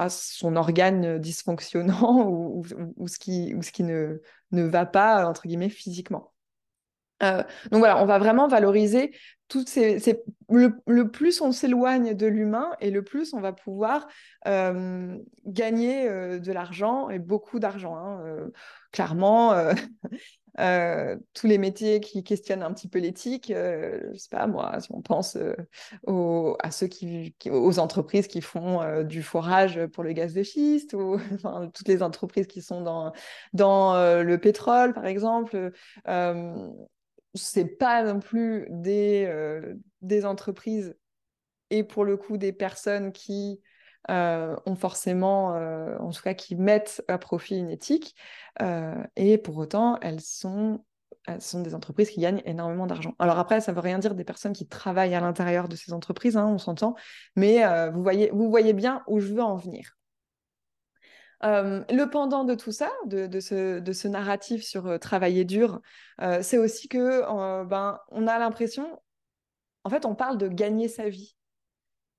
son 0.09 0.55
organe 0.55 1.19
dysfonctionnant 1.19 2.27
ou, 2.27 2.63
ce 3.07 3.19
qui, 3.19 3.53
ne 3.53 4.63
va 4.63 4.85
pas, 4.85 5.27
entre 5.29 5.47
guillemets, 5.47 5.69
physiquement. 5.69 6.33
Euh, 7.25 7.43
donc 7.71 7.79
voilà, 7.79 8.01
on 8.01 8.05
va 8.05 8.19
vraiment 8.19 8.47
valoriser 8.47 9.11
toutes 9.47 9.69
ces, 9.69 9.99
le, 10.49 11.03
plus 11.11 11.39
on 11.41 11.51
s'éloigne 11.51 12.15
de 12.15 12.25
l'humain 12.25 12.71
et 12.79 12.89
le 12.89 13.03
plus 13.03 13.33
on 13.33 13.41
va 13.41 13.53
pouvoir 13.53 14.07
euh, 14.47 15.15
gagner 15.45 16.09
euh, 16.09 16.39
de 16.39 16.51
l'argent 16.51 17.09
et 17.09 17.19
beaucoup 17.19 17.59
d'argent. 17.59 17.95
Hein, 17.95 18.49
clairement, 18.91 19.53
tous 21.33 21.47
les 21.47 21.57
métiers 21.59 21.99
qui 21.99 22.23
questionnent 22.23 22.63
un 22.63 22.73
petit 22.73 22.87
peu 22.87 22.97
l'éthique, 22.97 23.53
je 23.53 24.17
sais 24.17 24.29
pas 24.31 24.47
moi, 24.47 24.79
si 24.79 24.87
on 24.91 25.01
pense 25.01 25.37
aux, 26.07 26.57
entreprises 27.77 28.27
qui 28.27 28.41
font 28.41 29.03
du 29.03 29.21
forage 29.21 29.85
pour 29.87 30.03
le 30.03 30.13
gaz 30.13 30.33
de 30.33 30.41
schiste 30.41 30.93
ou 30.93 31.19
toutes 31.73 31.87
les 31.87 32.01
entreprises 32.01 32.47
qui 32.47 32.63
sont 32.63 32.81
dans, 32.81 33.11
dans 33.53 33.93
le 34.23 34.37
pétrole 34.37 34.93
par 34.93 35.05
exemple 35.05 35.71
c'est 37.35 37.65
pas 37.65 38.03
non 38.03 38.19
plus 38.19 38.67
des, 38.69 39.25
euh, 39.27 39.75
des 40.01 40.25
entreprises 40.25 40.95
et 41.69 41.83
pour 41.83 42.05
le 42.05 42.17
coup 42.17 42.37
des 42.37 42.53
personnes 42.53 43.11
qui 43.11 43.61
euh, 44.09 44.55
ont 44.65 44.75
forcément, 44.75 45.55
euh, 45.55 45.97
en 45.97 46.11
tout 46.11 46.21
cas 46.21 46.33
qui 46.33 46.55
mettent 46.55 47.03
à 47.07 47.17
profit 47.17 47.57
une 47.57 47.71
éthique, 47.71 48.15
et 49.15 49.37
pour 49.37 49.57
autant 49.57 49.99
elles 50.01 50.21
sont, 50.21 50.85
elles 51.27 51.41
sont 51.41 51.61
des 51.61 51.75
entreprises 51.75 52.09
qui 52.11 52.21
gagnent 52.21 52.41
énormément 52.45 52.87
d'argent. 52.87 53.15
Alors 53.19 53.39
après, 53.39 53.59
ça 53.59 53.71
ne 53.71 53.75
veut 53.75 53.81
rien 53.81 53.99
dire 53.99 54.15
des 54.15 54.23
personnes 54.23 54.53
qui 54.53 54.67
travaillent 54.67 55.15
à 55.15 55.19
l'intérieur 55.19 55.67
de 55.67 55.75
ces 55.75 55.91
entreprises, 55.91 56.37
hein, 56.37 56.47
on 56.47 56.59
s'entend, 56.59 56.95
mais 57.35 57.63
vous, 57.91 58.03
voyez, 58.03 58.29
vous 58.31 58.49
voyez 58.49 58.73
bien 58.73 59.03
où 59.07 59.19
je 59.19 59.33
veux 59.33 59.43
en 59.43 59.57
venir. 59.57 59.94
Euh, 61.45 61.83
le 61.91 62.09
pendant 62.09 62.43
de 62.43 62.55
tout 62.55 62.71
ça, 62.71 62.91
de, 63.05 63.39
ce, 63.39 64.07
narratif 64.07 64.63
sur 64.63 64.87
euh, 64.87 64.97
travailler 64.97 65.45
dur, 65.45 65.79
euh, 66.21 66.41
c'est 66.41 66.57
aussi 66.57 66.87
que 66.87 67.21
ben, 67.65 67.99
on 68.09 68.27
a 68.27 68.39
l'impression, 68.39 69.01
en 69.83 69.89
fait, 69.89 70.05
on 70.05 70.15
parle 70.15 70.37
de 70.37 70.47
gagner 70.47 70.87
sa 70.87 71.07
vie. 71.07 71.35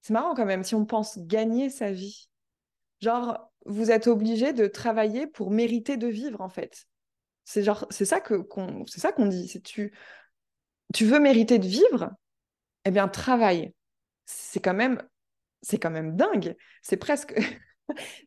C'est 0.02 0.12
marrant 0.12 0.34
quand 0.34 0.46
même, 0.46 0.62
si 0.62 0.76
on 0.76 0.86
pense 0.86 1.18
gagner 1.18 1.70
sa 1.70 1.90
vie. 1.90 2.28
Genre, 3.00 3.50
vous 3.64 3.90
êtes 3.90 4.06
obligé 4.06 4.52
de 4.52 4.68
travailler 4.68 5.26
pour 5.26 5.50
mériter 5.50 5.96
de 5.96 6.06
vivre, 6.06 6.40
en 6.40 6.48
fait. 6.48 6.86
C'est 7.44 7.64
genre, 7.64 7.86
c'est 7.90 8.04
ça 8.04 8.20
que 8.20 8.34
qu'on, 8.34 8.86
c'est 8.86 9.00
ça 9.00 9.10
qu'on 9.12 9.26
dit. 9.26 9.48
C'est 9.48 9.62
tu, 9.62 9.92
tu 10.94 11.04
veux 11.04 11.18
mériter 11.18 11.58
de 11.58 11.66
vivre, 11.66 12.12
eh 12.84 12.92
bien, 12.92 13.08
travaille. 13.08 13.74
C'est 14.26 14.60
quand 14.60 14.74
même, 14.74 15.02
c'est 15.62 15.78
quand 15.78 15.90
même 15.90 16.14
dingue. 16.16 16.56
C'est 16.82 16.96
presque 16.96 17.34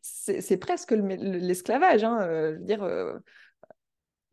c'est 0.02 0.56
presque 0.56 0.92
l'esclavage. 0.92 2.04
Hein, 2.04 2.20
euh, 2.22 2.56
dire, 2.58 2.82
euh, 2.82 3.18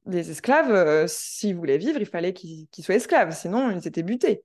les 0.05 0.31
esclaves, 0.31 0.71
euh, 0.71 1.05
s'ils 1.07 1.55
voulaient 1.55 1.77
vivre, 1.77 1.99
il 1.99 2.05
fallait 2.05 2.33
qu'ils 2.33 2.67
soient 2.83 2.95
esclaves, 2.95 3.35
sinon 3.35 3.71
ils 3.71 3.87
étaient 3.87 4.03
butés. 4.03 4.43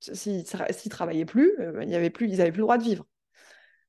S'ils 0.00 0.38
ne 0.38 0.88
travaillaient 0.88 1.24
plus, 1.24 1.52
euh, 1.60 1.84
y 1.84 1.94
avait 1.94 2.10
plus, 2.10 2.28
ils 2.28 2.38
n'avaient 2.38 2.52
plus 2.52 2.58
le 2.58 2.64
droit 2.64 2.78
de 2.78 2.84
vivre. 2.84 3.06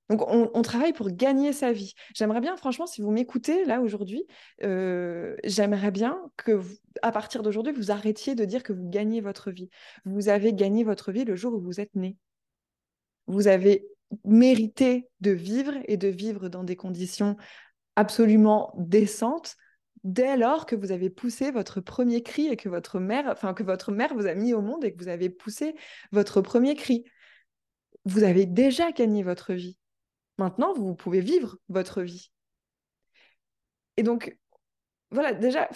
Donc, 0.09 0.21
on, 0.27 0.61
travaille 0.61 0.91
pour 0.93 1.09
gagner 1.09 1.53
sa 1.53 1.71
vie. 1.71 1.93
J'aimerais 2.13 2.41
bien, 2.41 2.57
franchement, 2.57 2.85
si 2.85 3.01
vous 3.01 3.09
m'écoutez 3.09 3.63
là 3.63 3.79
aujourd'hui, 3.79 4.27
j'aimerais 4.59 5.91
bien 5.91 6.19
que, 6.35 6.61
à 7.01 7.11
partir 7.11 7.41
d'aujourd'hui, 7.41 7.73
vous 7.73 7.89
arrêtiez 7.89 8.35
de 8.35 8.45
dire 8.45 8.63
que 8.63 8.73
vous 8.73 8.87
gagnez 8.89 9.21
votre 9.21 9.49
vie. 9.49 9.69
Vous 10.05 10.27
avez 10.27 10.53
gagné 10.53 10.83
votre 10.83 11.11
vie 11.13 11.23
le 11.23 11.35
jour 11.35 11.53
où 11.53 11.61
vous 11.61 11.79
êtes 11.79 11.95
né. 11.95 12.17
Vous 13.27 13.47
avez 13.47 13.87
mérité 14.25 15.09
de 15.21 15.31
vivre 15.31 15.73
et 15.87 15.97
de 15.97 16.07
vivre 16.07 16.49
dans 16.49 16.63
des 16.63 16.75
conditions 16.75 17.35
absolument 17.95 18.73
décentes 18.77 19.55
dès 20.03 20.35
lors 20.35 20.65
que 20.65 20.75
vous 20.75 20.91
avez 20.91 21.09
poussé 21.09 21.51
votre 21.51 21.79
premier 21.79 22.23
cri 22.23 22.47
et 22.47 22.57
que 22.57 22.69
votre 22.69 22.99
mère, 22.99 23.27
enfin 23.27 23.53
que 23.53 23.63
votre 23.63 23.91
mère 23.91 24.13
vous 24.13 24.27
a 24.27 24.33
mis 24.33 24.53
au 24.53 24.61
monde 24.61 24.83
et 24.83 24.93
que 24.93 25.01
vous 25.01 25.09
avez 25.09 25.29
poussé 25.29 25.75
votre 26.11 26.41
premier 26.41 26.75
cri. 26.75 27.05
Vous 28.05 28.23
avez 28.23 28.45
déjà 28.45 28.91
gagné 28.91 29.23
votre 29.23 29.53
vie. 29.53 29.77
Maintenant, 30.37 30.73
vous 30.73 30.95
pouvez 30.95 31.21
vivre 31.21 31.57
votre 31.69 32.01
vie. 32.01 32.31
Et 33.95 34.03
donc, 34.03 34.37
voilà, 35.11 35.33
déjà, 35.33 35.69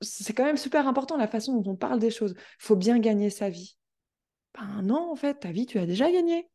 c'est 0.00 0.34
quand 0.34 0.44
même 0.44 0.58
super 0.58 0.86
important 0.86 1.16
la 1.16 1.26
façon 1.26 1.58
dont 1.58 1.72
on 1.72 1.76
parle 1.76 1.98
des 1.98 2.10
choses. 2.10 2.34
Il 2.36 2.64
faut 2.64 2.76
bien 2.76 2.98
gagner 2.98 3.30
sa 3.30 3.48
vie. 3.48 3.76
Ben 4.54 4.82
non, 4.82 5.10
en 5.10 5.16
fait, 5.16 5.40
ta 5.40 5.50
vie, 5.50 5.66
tu 5.66 5.78
as 5.78 5.86
déjà 5.86 6.10
gagné. 6.12 6.48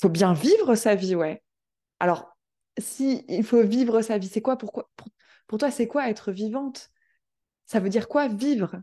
Faut 0.00 0.08
bien 0.08 0.32
vivre 0.34 0.74
sa 0.74 0.94
vie, 0.94 1.14
ouais. 1.14 1.42
Alors, 2.00 2.36
si 2.78 3.24
il 3.28 3.44
faut 3.44 3.62
vivre 3.62 4.02
sa 4.02 4.18
vie, 4.18 4.28
c'est 4.28 4.42
quoi 4.42 4.58
pourquoi, 4.58 4.90
pour 5.48 5.58
toi, 5.58 5.70
c'est 5.70 5.88
quoi 5.88 6.10
être 6.10 6.32
vivante? 6.32 6.90
Ça 7.66 7.80
veut 7.80 7.90
dire 7.90 8.08
quoi 8.08 8.28
vivre? 8.28 8.82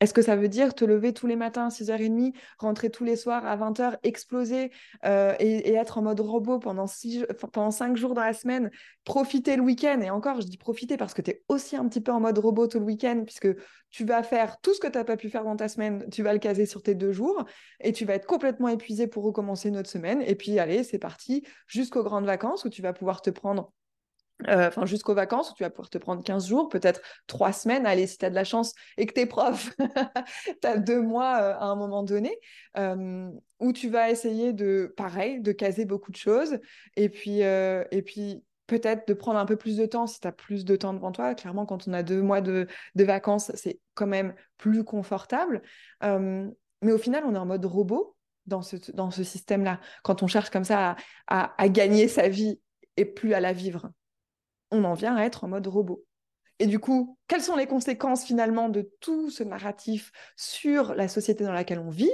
Est-ce 0.00 0.14
que 0.14 0.22
ça 0.22 0.36
veut 0.36 0.48
dire 0.48 0.74
te 0.74 0.84
lever 0.84 1.12
tous 1.12 1.26
les 1.26 1.36
matins 1.36 1.66
à 1.66 1.68
6h30, 1.70 2.32
rentrer 2.58 2.90
tous 2.90 3.04
les 3.04 3.16
soirs 3.16 3.44
à 3.44 3.56
20h, 3.56 3.98
exploser 4.04 4.70
euh, 5.04 5.34
et, 5.40 5.74
être 5.74 5.98
en 5.98 6.02
mode 6.02 6.20
robot 6.20 6.58
pendant, 6.58 6.86
six, 6.86 7.24
pendant 7.52 7.70
5 7.70 7.96
jours 7.96 8.14
dans 8.14 8.22
la 8.22 8.32
semaine, 8.32 8.70
profiter 9.04 9.56
le 9.56 9.62
week-end? 9.62 10.00
Et 10.00 10.10
encore, 10.10 10.40
je 10.40 10.46
dis 10.46 10.56
profiter 10.56 10.96
parce 10.96 11.14
que 11.14 11.22
tu 11.22 11.32
es 11.32 11.42
aussi 11.48 11.76
un 11.76 11.88
petit 11.88 12.00
peu 12.00 12.12
en 12.12 12.20
mode 12.20 12.38
robot 12.38 12.68
tout 12.68 12.78
le 12.78 12.84
week-end, 12.84 13.22
puisque 13.24 13.48
tu 13.90 14.04
vas 14.04 14.22
faire 14.22 14.60
tout 14.60 14.74
ce 14.74 14.80
que 14.80 14.86
tu 14.86 14.98
n'as 14.98 15.04
pas 15.04 15.16
pu 15.16 15.30
faire 15.30 15.44
dans 15.44 15.56
ta 15.56 15.68
semaine, 15.68 16.08
tu 16.10 16.22
vas 16.22 16.32
le 16.32 16.38
caser 16.38 16.66
sur 16.66 16.82
tes 16.82 16.94
deux 16.94 17.12
jours 17.12 17.44
et 17.80 17.92
tu 17.92 18.04
vas 18.04 18.14
être 18.14 18.26
complètement 18.26 18.68
épuisé 18.68 19.06
pour 19.06 19.24
recommencer 19.24 19.68
une 19.68 19.78
autre 19.78 19.90
semaine. 19.90 20.22
Et 20.22 20.34
puis, 20.34 20.58
allez, 20.58 20.84
c'est 20.84 20.98
parti 20.98 21.44
jusqu'aux 21.66 22.04
grandes 22.04 22.26
vacances 22.26 22.64
où 22.64 22.68
tu 22.68 22.82
vas 22.82 22.92
pouvoir 22.92 23.22
te 23.22 23.30
prendre 23.30 23.72
euh, 24.46 24.68
enfin 24.68 24.86
jusqu'aux 24.86 25.14
vacances 25.14 25.50
où 25.50 25.54
tu 25.54 25.64
vas 25.64 25.70
pouvoir 25.70 25.90
te 25.90 25.98
prendre 25.98 26.22
15 26.22 26.46
jours, 26.46 26.68
peut-être 26.68 27.00
3 27.26 27.52
semaines, 27.52 27.86
allez, 27.86 28.06
si 28.06 28.18
tu 28.18 28.24
as 28.24 28.30
de 28.30 28.36
la 28.36 28.44
chance 28.44 28.72
et 28.96 29.06
que 29.06 29.12
tu 29.12 29.20
es 29.20 29.26
prof, 29.26 29.74
tu 30.62 30.68
as 30.68 30.76
deux 30.76 31.02
mois 31.02 31.42
euh, 31.42 31.54
à 31.54 31.64
un 31.64 31.74
moment 31.74 32.04
donné, 32.04 32.38
euh, 32.76 33.28
où 33.58 33.72
tu 33.72 33.88
vas 33.88 34.10
essayer 34.10 34.52
de, 34.52 34.94
pareil, 34.96 35.40
de 35.40 35.50
caser 35.50 35.84
beaucoup 35.84 36.12
de 36.12 36.16
choses, 36.16 36.58
et 36.94 37.08
puis, 37.08 37.40
et 37.40 38.02
puis 38.04 38.44
peut-être 38.68 39.08
de 39.08 39.14
prendre 39.14 39.38
un 39.38 39.46
peu 39.46 39.56
plus 39.56 39.76
de 39.76 39.86
temps 39.86 40.06
si 40.06 40.20
tu 40.20 40.28
as 40.28 40.32
plus 40.32 40.64
de 40.64 40.76
temps 40.76 40.92
devant 40.94 41.10
toi. 41.10 41.34
Clairement, 41.34 41.66
quand 41.66 41.88
on 41.88 41.92
a 41.92 42.04
deux 42.04 42.22
mois 42.22 42.40
de, 42.40 42.68
de 42.94 43.04
vacances, 43.04 43.50
c'est 43.54 43.80
quand 43.94 44.06
même 44.06 44.34
plus 44.58 44.84
confortable. 44.84 45.62
mais 46.02 46.92
au 46.92 46.98
final, 46.98 47.24
on 47.26 47.34
est 47.34 47.38
en 47.38 47.46
mode 47.46 47.64
robot 47.64 48.14
dans 48.46 48.62
ce, 48.62 48.76
dans 48.92 49.10
ce 49.10 49.24
système-là, 49.24 49.80
quand 50.04 50.22
on 50.22 50.28
cherche 50.28 50.50
comme 50.50 50.64
ça 50.64 50.94
à 51.26 51.68
gagner 51.68 52.06
sa 52.06 52.28
vie 52.28 52.60
et 52.96 53.04
plus 53.04 53.34
à 53.34 53.40
la 53.40 53.52
vivre 53.52 53.90
on 54.70 54.84
en 54.84 54.94
vient 54.94 55.16
à 55.16 55.24
être 55.24 55.44
en 55.44 55.48
mode 55.48 55.66
robot. 55.66 56.04
Et 56.58 56.66
du 56.66 56.78
coup, 56.78 57.16
quelles 57.28 57.42
sont 57.42 57.56
les 57.56 57.66
conséquences 57.66 58.24
finalement 58.24 58.68
de 58.68 58.90
tout 59.00 59.30
ce 59.30 59.44
narratif 59.44 60.10
sur 60.36 60.94
la 60.94 61.08
société 61.08 61.44
dans 61.44 61.52
laquelle 61.52 61.78
on 61.78 61.90
vit? 61.90 62.10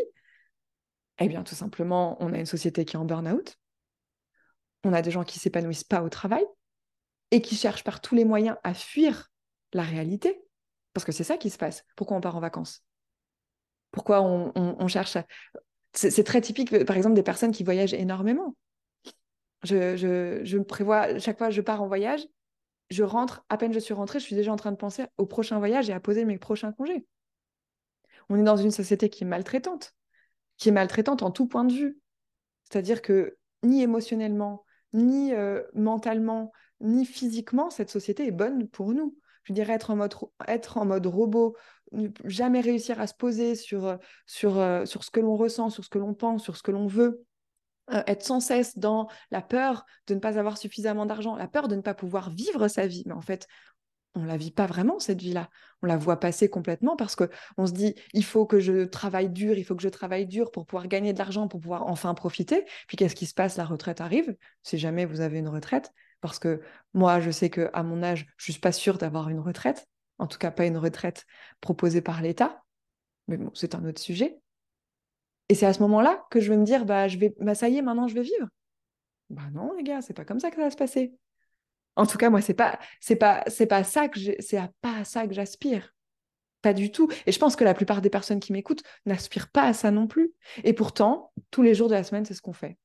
Eh 1.19 1.29
bien, 1.29 1.43
tout 1.43 1.55
simplement, 1.55 2.17
on 2.21 2.33
a 2.33 2.39
une 2.39 2.47
société 2.47 2.85
qui 2.85 2.97
est 2.97 2.99
en 2.99 3.05
burn-out, 3.05 3.57
on 4.85 4.93
a 4.93 5.01
des 5.01 5.11
gens 5.11 5.25
qui 5.25 5.39
s'épanouissent 5.39 5.85
pas 5.85 6.03
au 6.03 6.09
travail 6.09 6.45
et 7.31 7.41
qui 7.41 7.57
cherchent 7.57 7.85
par 7.85 8.01
tous 8.01 8.15
les 8.15 8.25
moyens 8.25 8.57
à 8.65 8.75
fuir 8.75 9.31
la 9.73 9.83
réalité, 9.83 10.43
parce 10.93 11.05
que 11.05 11.13
c'est 11.13 11.25
ça 11.25 11.37
qui 11.37 11.51
se 11.51 11.59
passe. 11.59 11.85
Pourquoi 11.97 12.17
on 12.17 12.21
part 12.21 12.37
en 12.37 12.41
vacances? 12.41 12.85
Pourquoi 13.93 14.23
on, 14.23 14.89
cherche 14.89 15.17
C'est 15.93 16.25
très 16.25 16.41
typique, 16.41 16.85
par 16.85 16.97
exemple, 16.97 17.15
des 17.15 17.23
personnes 17.23 17.53
qui 17.53 17.63
voyagent 17.63 17.95
énormément. 17.95 18.57
Je, 19.63 19.97
je, 19.97 20.59
me 20.59 20.65
prévois, 20.65 21.19
chaque 21.21 21.39
fois 21.39 21.47
que 21.47 21.55
je 21.55 21.61
pars 21.61 21.81
en 21.81 21.87
voyage, 21.87 22.27
je 22.91 23.03
rentre, 23.03 23.45
à 23.49 23.57
peine 23.57 23.73
je 23.73 23.79
suis 23.79 23.95
rentrée, 23.95 24.19
je 24.19 24.25
suis 24.25 24.37
déjà 24.37 24.53
en 24.53 24.57
train 24.57 24.73
de 24.73 24.77
penser 24.77 25.07
au 25.19 25.27
prochain 25.27 25.59
voyage 25.59 25.89
et 25.91 25.93
à 25.93 26.01
poser 26.01 26.25
mes 26.25 26.39
prochains 26.39 26.73
congés. 26.73 27.07
On 28.29 28.39
est 28.39 28.45
dans 28.45 28.57
une 28.57 28.71
société 28.71 29.11
qui 29.11 29.25
est 29.25 29.27
maltraitante, 29.27 29.95
qui 30.57 30.69
est 30.69 30.73
maltraitante 30.73 31.23
en 31.23 31.31
tout 31.31 31.47
point 31.47 31.65
de 31.65 31.73
vue. 31.73 31.99
C'est-à-dire 32.65 33.03
que 33.03 33.37
ni 33.63 33.83
émotionnellement, 33.83 34.65
ni 34.93 35.33
euh, 35.33 35.63
mentalement, 35.75 36.53
ni 36.81 37.05
physiquement, 37.05 37.71
cette 37.71 37.91
société 37.91 38.27
est 38.27 38.33
bonne 38.33 38.69
pour 38.69 38.93
nous. 38.93 39.17
Je 39.45 39.53
dirais 39.53 39.75
être 39.75 39.91
en 39.91 39.97
mode, 39.97 40.15
être 40.49 40.79
en 40.79 40.87
mode 40.87 41.07
robot, 41.07 41.55
jamais 42.25 42.61
réussir 42.61 43.01
à 43.01 43.07
se 43.07 43.15
poser 43.15 43.55
sur, 43.55 43.99
sur, 44.27 44.59
euh, 44.59 44.87
sur 44.87 45.05
ce 45.05 45.11
que 45.11 45.21
l'on 45.21 45.37
ressent, 45.37 45.69
sur 45.69 45.85
ce 45.85 45.91
que 45.91 45.99
l'on 45.99 46.15
pense, 46.15 46.43
sur 46.43 46.57
ce 46.57 46.63
que 46.63 46.71
l'on 46.71 46.87
veut, 46.87 47.25
euh, 47.93 48.03
être 48.07 48.23
sans 48.23 48.41
cesse 48.41 48.79
dans 48.79 49.09
la 49.31 49.43
peur 49.43 49.85
de 50.07 50.15
ne 50.15 50.21
pas 50.21 50.39
avoir 50.39 50.57
suffisamment 50.57 51.07
d'argent, 51.07 51.37
la 51.37 51.49
peur 51.49 51.69
de 51.69 51.77
ne 51.77 51.83
pas 51.83 51.95
pouvoir 51.95 52.31
vivre 52.31 52.69
sa 52.69 52.87
vie. 52.87 53.03
Mais 53.07 53.13
en 53.13 53.21
fait, 53.21 53.47
on 54.15 54.25
la 54.25 54.37
vit 54.37 54.53
pas 54.53 54.67
vraiment 54.67 54.99
cette 54.99 55.21
vie-là. 55.21 55.51
On 55.83 55.87
la 55.87 55.97
voit 55.97 56.21
passer 56.21 56.49
complètement 56.49 56.97
parce 56.97 57.17
que 57.17 57.29
on 57.57 57.67
se 57.67 57.73
dit 57.73 57.95
il 58.13 58.25
faut 58.25 58.47
que 58.47 58.61
je 58.61 58.85
travaille 58.85 59.29
dur, 59.29 59.59
il 59.59 59.65
faut 59.65 59.75
que 59.75 59.83
je 59.83 59.89
travaille 59.89 60.27
dur 60.27 60.51
pour 60.51 60.67
pouvoir 60.67 60.89
gagner 60.89 61.13
de 61.13 61.19
l'argent, 61.19 61.49
pour 61.49 61.61
pouvoir 61.61 61.87
enfin 61.89 62.15
profiter. 62.15 62.65
Puis 62.87 62.97
qu'est-ce 62.97 63.17
qui 63.17 63.27
se 63.27 63.35
passe? 63.35 63.57
La 63.57 63.65
retraite 63.65 64.01
arrive. 64.01 64.37
Si 64.63 64.79
jamais 64.79 65.05
vous 65.05 65.21
avez 65.21 65.39
une 65.39 65.49
retraite, 65.49 65.93
parce 66.21 66.39
que 66.39 66.63
moi 66.95 67.21
je 67.21 67.31
sais 67.31 67.51
que 67.51 67.71
à 67.73 67.83
mon 67.83 68.03
âge, 68.03 68.27
je 68.37 68.53
suis 68.53 68.61
pas 68.61 68.73
sûre 68.73 68.99
d'avoir 68.99 69.29
une 69.29 69.41
retraite. 69.41 69.87
En 70.19 70.27
tout 70.29 70.39
cas, 70.39 70.53
pas 70.53 70.67
une 70.67 70.79
retraite 70.79 71.27
proposée 71.61 72.01
par 72.01 72.23
l'État. 72.23 72.63
Mais 73.27 73.37
bon, 73.37 73.51
c'est 73.55 73.75
un 73.75 73.85
autre 73.85 74.01
sujet. 74.01 74.39
Et 75.49 75.55
c'est 75.55 75.67
à 75.67 75.73
ce 75.73 75.81
moment-là 75.81 76.25
que 76.31 76.41
je 76.41 76.51
vais 76.51 76.57
me 76.57 76.65
dire, 76.65 76.85
bah, 76.85 77.09
je 77.09 77.19
vais, 77.19 77.35
bah, 77.39 77.55
ça 77.55 77.69
y 77.69 77.77
est, 77.79 77.83
maintenant 77.83 78.09
je 78.09 78.15
vais 78.15 78.23
vivre. 78.23 78.49
Bah 79.31 79.43
non, 79.53 79.73
les 79.75 79.83
gars, 79.83 80.03
c'est 80.03 80.15
pas 80.15 80.25
comme 80.25 80.41
ça 80.41 80.51
que 80.51 80.57
ça 80.57 80.63
va 80.63 80.71
se 80.71 80.77
passer. 80.77 81.15
En 81.97 82.07
tout 82.07 82.19
cas, 82.19 82.31
moi, 82.31 82.41
c'est 82.41 82.55
pas, 82.55 82.79
c'est 83.01 83.17
pas, 83.17 83.45
c'est 83.47 83.67
pas 83.67 83.85
ça 83.85 84.09
que 84.09 84.19
c'est 84.41 84.61
pas 84.81 84.99
à 84.99 85.05
ça 85.05 85.27
que 85.27 85.35
j'aspire. 85.35 85.95
Pas 86.63 86.73
du 86.73 86.91
tout. 86.91 87.11
Et 87.27 87.33
je 87.33 87.39
pense 87.39 87.57
que 87.57 87.65
la 87.65 87.75
plupart 87.75 88.01
des 88.01 88.11
personnes 88.11 88.41
qui 88.41 88.53
m'écoutent 88.53 88.83
n'aspirent 89.07 89.51
pas 89.51 89.65
à 89.65 89.73
ça 89.75 89.91
non 89.91 90.07
plus. 90.07 90.33
Et 90.65 90.73
pourtant, 90.73 91.33
tous 91.51 91.63
les 91.63 91.75
jours 91.75 91.89
de 91.89 91.95
la 91.95 92.05
semaine, 92.05 92.25
c'est 92.25 92.35
ce 92.35 92.43
qu'on 92.43 92.53
fait. 92.53 92.79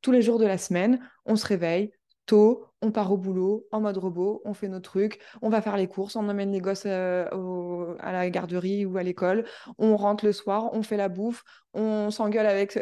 Tous 0.00 0.12
les 0.12 0.22
jours 0.22 0.38
de 0.38 0.46
la 0.46 0.56
semaine, 0.56 1.06
on 1.26 1.36
se 1.36 1.46
réveille, 1.46 1.92
tôt, 2.24 2.66
on 2.82 2.90
part 2.90 3.12
au 3.12 3.16
boulot 3.16 3.66
en 3.72 3.80
mode 3.80 3.98
robot, 3.98 4.40
on 4.44 4.54
fait 4.54 4.68
nos 4.68 4.80
trucs, 4.80 5.20
on 5.42 5.50
va 5.50 5.60
faire 5.60 5.76
les 5.76 5.86
courses, 5.86 6.16
on 6.16 6.28
emmène 6.28 6.52
les 6.52 6.60
gosses 6.60 6.84
euh, 6.86 7.94
à 8.00 8.12
la 8.12 8.30
garderie 8.30 8.86
ou 8.86 8.96
à 8.96 9.02
l'école, 9.02 9.44
on 9.78 9.96
rentre 9.96 10.24
le 10.24 10.32
soir, 10.32 10.70
on 10.72 10.82
fait 10.82 10.96
la 10.96 11.08
bouffe, 11.08 11.44
on 11.74 12.10
s'engueule 12.10 12.46
avec, 12.46 12.72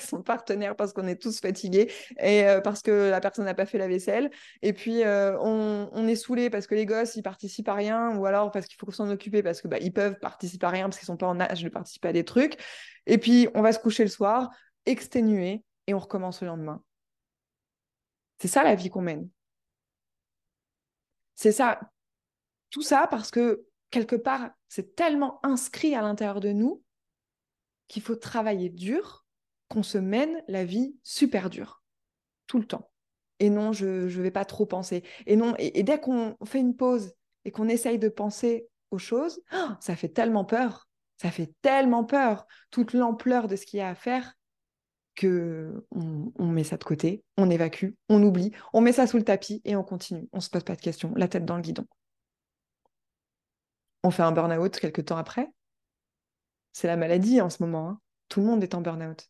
son 0.00 0.22
partenaire 0.22 0.74
parce 0.76 0.92
qu'on 0.92 1.06
est 1.06 1.20
tous 1.20 1.40
fatigués 1.40 1.90
et 2.18 2.46
euh, 2.46 2.60
parce 2.60 2.82
que 2.82 3.10
la 3.10 3.20
personne 3.20 3.44
n'a 3.44 3.54
pas 3.54 3.66
fait 3.66 3.78
la 3.78 3.88
vaisselle. 3.88 4.30
Et 4.62 4.72
puis 4.72 5.04
euh, 5.04 5.38
on, 5.40 6.06
est 6.06 6.16
saoulé 6.16 6.50
parce 6.50 6.66
que 6.66 6.74
les 6.74 6.86
gosses 6.86 7.16
ils 7.16 7.22
participent 7.22 7.68
à 7.68 7.74
rien 7.74 8.16
ou 8.16 8.26
alors 8.26 8.50
parce 8.50 8.66
qu'il 8.66 8.78
faut 8.78 8.90
s'en 8.90 9.10
occuper 9.10 9.42
parce 9.42 9.60
que 9.60 9.68
bah, 9.68 9.78
ils 9.80 9.92
peuvent 9.92 10.18
participer 10.20 10.66
à 10.66 10.70
rien 10.70 10.84
parce 10.84 10.98
qu'ils 10.98 11.06
sont 11.06 11.16
pas 11.16 11.26
en 11.26 11.40
âge 11.40 11.62
de 11.62 11.68
participer 11.68 12.08
à 12.08 12.12
des 12.12 12.24
trucs. 12.24 12.56
Et 13.06 13.18
puis 13.18 13.48
on 13.54 13.62
va 13.62 13.72
se 13.72 13.78
coucher 13.78 14.04
le 14.04 14.10
soir 14.10 14.50
exténué 14.86 15.64
et 15.86 15.94
on 15.94 15.98
recommence 15.98 16.40
le 16.42 16.48
lendemain. 16.48 16.82
C'est 18.38 18.48
ça 18.48 18.64
la 18.64 18.74
vie 18.74 18.90
qu'on 18.90 19.02
mène. 19.02 19.28
C'est 21.36 21.52
ça. 21.52 21.78
Tout 22.70 22.82
ça 22.82 23.06
parce 23.08 23.30
que 23.30 23.64
quelque 23.90 24.16
part, 24.16 24.50
c'est 24.68 24.96
tellement 24.96 25.38
inscrit 25.44 25.94
à 25.94 26.02
l'intérieur 26.02 26.40
de 26.40 26.50
nous 26.50 26.82
qu'il 27.88 28.02
faut 28.02 28.16
travailler 28.16 28.68
dur, 28.68 29.24
qu'on 29.68 29.82
se 29.82 29.98
mène 29.98 30.42
la 30.48 30.64
vie 30.64 30.96
super 31.02 31.50
dure, 31.50 31.82
tout 32.46 32.58
le 32.58 32.66
temps. 32.66 32.90
Et 33.38 33.50
non, 33.50 33.72
je 33.72 33.86
ne 33.86 34.22
vais 34.22 34.30
pas 34.30 34.44
trop 34.44 34.66
penser. 34.66 35.04
Et 35.26 35.36
non, 35.36 35.54
et, 35.58 35.82
dès 35.82 36.00
qu'on 36.00 36.36
fait 36.44 36.58
une 36.58 36.74
pause 36.74 37.14
et 37.44 37.50
qu'on 37.50 37.68
essaye 37.68 37.98
de 37.98 38.08
penser 38.08 38.68
aux 38.90 38.98
choses, 38.98 39.40
ça 39.80 39.94
fait 39.94 40.08
tellement 40.08 40.44
peur. 40.44 40.88
Ça 41.20 41.30
fait 41.30 41.54
tellement 41.62 42.04
peur. 42.04 42.46
Toute 42.70 42.92
l'ampleur 42.92 43.46
de 43.46 43.56
ce 43.56 43.66
qu'il 43.66 43.78
y 43.78 43.82
a 43.82 43.88
à 43.88 43.94
faire, 43.94 44.34
que 45.16 45.84
on, 45.90 46.46
met 46.46 46.62
ça 46.62 46.76
de 46.76 46.84
côté, 46.84 47.24
on 47.36 47.50
évacue, 47.50 47.90
on 48.08 48.22
oublie, 48.22 48.52
on 48.72 48.80
met 48.80 48.92
ça 48.92 49.06
sous 49.06 49.16
le 49.16 49.24
tapis 49.24 49.62
et 49.64 49.74
on 49.74 49.82
continue. 49.82 50.28
On 50.32 50.40
se 50.40 50.50
pose 50.50 50.62
pas 50.62 50.76
de 50.76 50.80
questions, 50.80 51.12
la 51.16 51.26
tête 51.26 51.44
dans 51.44 51.56
le 51.56 51.62
guidon. 51.62 51.86
On 54.04 54.10
fait 54.10 54.22
un 54.22 54.30
burn-out 54.30 54.78
quelques 54.78 55.06
temps 55.06 55.16
après. 55.16 55.48
C'est 56.72 56.86
la 56.86 56.96
maladie 56.96 57.40
en 57.40 57.50
ce 57.50 57.62
moment. 57.62 57.88
Hein. 57.88 58.00
Tout 58.28 58.40
le 58.40 58.46
monde 58.46 58.62
est 58.62 58.74
en 58.74 58.82
burn-out. 58.82 59.28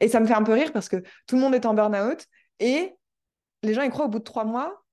Et 0.00 0.08
ça 0.08 0.20
me 0.20 0.26
fait 0.26 0.34
un 0.34 0.42
peu 0.42 0.52
rire 0.52 0.72
parce 0.72 0.88
que 0.88 1.02
tout 1.26 1.36
le 1.36 1.42
monde 1.42 1.54
est 1.54 1.66
en 1.66 1.74
burn-out 1.74 2.24
et 2.60 2.94
les 3.62 3.74
gens 3.74 3.82
y 3.82 3.90
croient 3.90 4.06
au 4.06 4.08
bout 4.08 4.20
de 4.20 4.24
trois 4.24 4.44
mois 4.44 4.84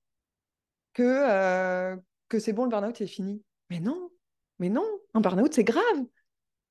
que, 0.92 1.02
euh, 1.02 1.96
que 2.28 2.38
c'est 2.38 2.52
bon, 2.52 2.64
le 2.64 2.70
burn-out 2.70 3.00
est 3.00 3.06
fini. 3.06 3.42
Mais 3.70 3.80
non, 3.80 4.10
mais 4.58 4.68
non, 4.68 4.86
un 5.14 5.20
burn-out, 5.20 5.54
c'est 5.54 5.64
grave. 5.64 6.04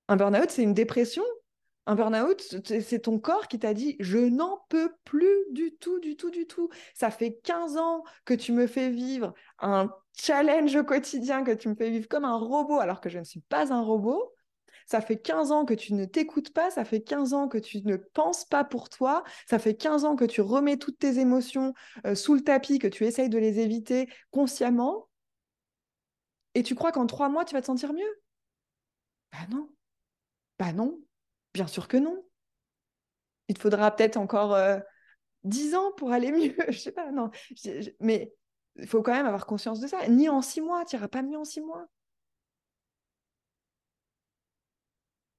Un 0.07 0.15
burn-out, 0.15 0.49
c'est 0.49 0.63
une 0.63 0.73
dépression. 0.73 1.23
Un 1.85 1.95
burn-out, 1.95 2.41
c'est 2.63 2.99
ton 2.99 3.19
corps 3.19 3.49
qui 3.49 3.59
t'a 3.59 3.73
dit 3.73 3.97
je 3.99 4.17
n'en 4.17 4.65
peux 4.69 4.93
plus 5.03 5.35
du 5.51 5.75
tout, 5.75 5.99
du 5.99 6.15
tout, 6.15 6.29
du 6.31 6.47
tout. 6.47 6.69
Ça 6.93 7.11
fait 7.11 7.39
15 7.43 7.75
ans 7.75 8.03
que 8.23 8.33
tu 8.33 8.53
me 8.53 8.67
fais 8.67 8.89
vivre 8.89 9.33
un 9.59 9.91
challenge 10.17 10.81
quotidien, 10.85 11.43
que 11.43 11.51
tu 11.51 11.67
me 11.67 11.75
fais 11.75 11.89
vivre 11.89 12.07
comme 12.07 12.23
un 12.23 12.37
robot 12.37 12.79
alors 12.79 13.01
que 13.01 13.09
je 13.09 13.19
ne 13.19 13.25
suis 13.25 13.41
pas 13.41 13.73
un 13.73 13.81
robot. 13.81 14.33
Ça 14.85 15.01
fait 15.01 15.17
15 15.17 15.51
ans 15.51 15.65
que 15.65 15.73
tu 15.73 15.93
ne 15.93 16.05
t'écoutes 16.05 16.53
pas, 16.53 16.71
ça 16.71 16.85
fait 16.85 17.01
15 17.01 17.33
ans 17.33 17.47
que 17.47 17.57
tu 17.57 17.81
ne 17.85 17.97
penses 17.97 18.45
pas 18.45 18.63
pour 18.63 18.89
toi, 18.89 19.23
ça 19.49 19.59
fait 19.59 19.75
15 19.75 20.05
ans 20.05 20.15
que 20.15 20.25
tu 20.25 20.41
remets 20.41 20.77
toutes 20.77 20.99
tes 20.99 21.19
émotions 21.19 21.73
euh, 22.05 22.15
sous 22.15 22.33
le 22.33 22.41
tapis, 22.41 22.79
que 22.79 22.87
tu 22.87 23.05
essayes 23.05 23.29
de 23.29 23.37
les 23.37 23.59
éviter 23.59 24.09
consciemment. 24.31 25.07
Et 26.55 26.63
tu 26.63 26.75
crois 26.75 26.91
qu'en 26.91 27.07
trois 27.07 27.29
mois, 27.29 27.45
tu 27.45 27.55
vas 27.55 27.61
te 27.61 27.67
sentir 27.67 27.93
mieux? 27.93 28.21
Bah 29.31 29.47
non. 29.49 29.69
Bah 30.59 30.73
non. 30.73 30.99
Bien 31.53 31.67
sûr 31.67 31.87
que 31.87 31.97
non. 31.97 32.23
Il 33.47 33.55
te 33.55 33.61
faudra 33.61 33.91
peut-être 33.91 34.17
encore 34.17 34.53
euh, 34.53 34.79
dix 35.43 35.75
ans 35.75 35.91
pour 35.97 36.11
aller 36.11 36.31
mieux. 36.31 36.55
je 36.69 36.77
sais 36.77 36.91
pas, 36.91 37.11
non. 37.11 37.29
mais 37.99 38.33
il 38.75 38.87
faut 38.87 39.01
quand 39.01 39.13
même 39.13 39.25
avoir 39.25 39.45
conscience 39.45 39.79
de 39.79 39.87
ça. 39.87 40.07
Ni 40.07 40.29
en 40.29 40.41
six 40.41 40.61
mois, 40.61 40.85
tu 40.85 40.95
n'iras 40.95 41.07
pas 41.07 41.21
mieux 41.21 41.37
en 41.37 41.45
six 41.45 41.61
mois. 41.61 41.87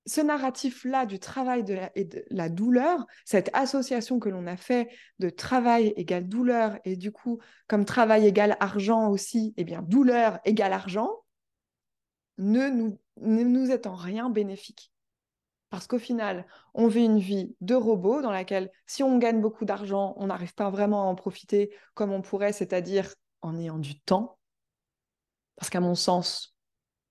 ce 0.07 0.20
narratif-là 0.20 1.07
du 1.07 1.18
travail 1.18 1.64
et 1.94 2.05
de 2.05 2.24
la 2.31 2.48
douleur, 2.48 3.07
cette 3.24 3.50
association 3.55 4.18
que 4.18 4.29
l'on 4.29 4.46
a 4.46 4.57
fait 4.57 4.90
de 5.18 5.31
travail 5.31 5.94
égale 5.96 6.29
douleur, 6.29 6.79
et 6.85 6.96
du 6.96 7.11
coup, 7.11 7.40
comme 7.68 7.85
travail 7.85 8.27
égale 8.27 8.57
argent 8.61 9.09
aussi, 9.09 9.55
eh 9.57 9.64
bien, 9.64 9.83
douleur 9.83 10.40
égale 10.44 10.72
argent, 10.72 11.11
ne 12.38 12.68
nous, 12.68 12.98
ne 13.20 13.44
nous 13.44 13.70
est 13.70 13.87
en 13.87 13.94
rien 13.94 14.29
bénéfique. 14.29 14.93
Parce 15.74 15.88
qu'au 15.88 15.98
final, 15.98 16.46
on 16.72 16.87
vit 16.87 17.04
une 17.04 17.18
vie 17.18 17.56
de 17.60 17.74
robot 17.74 18.22
dans 18.22 18.30
laquelle, 18.30 18.70
si 18.87 19.02
on 19.02 19.18
gagne 19.18 19.40
beaucoup 19.40 19.64
d'argent, 19.64 20.14
on 20.18 20.28
n'arrive 20.28 20.54
pas 20.54 20.70
vraiment 20.70 21.02
à 21.02 21.06
en 21.06 21.16
profiter 21.16 21.74
comme 21.94 22.12
on 22.12 22.22
pourrait, 22.22 22.52
c'est-à-dire 22.52 23.12
en 23.42 23.58
ayant 23.58 23.78
du 23.78 24.00
temps. 24.00 24.38
Parce 25.56 25.70
qu'à 25.70 25.80
mon 25.80 25.96
sens, 25.96 26.56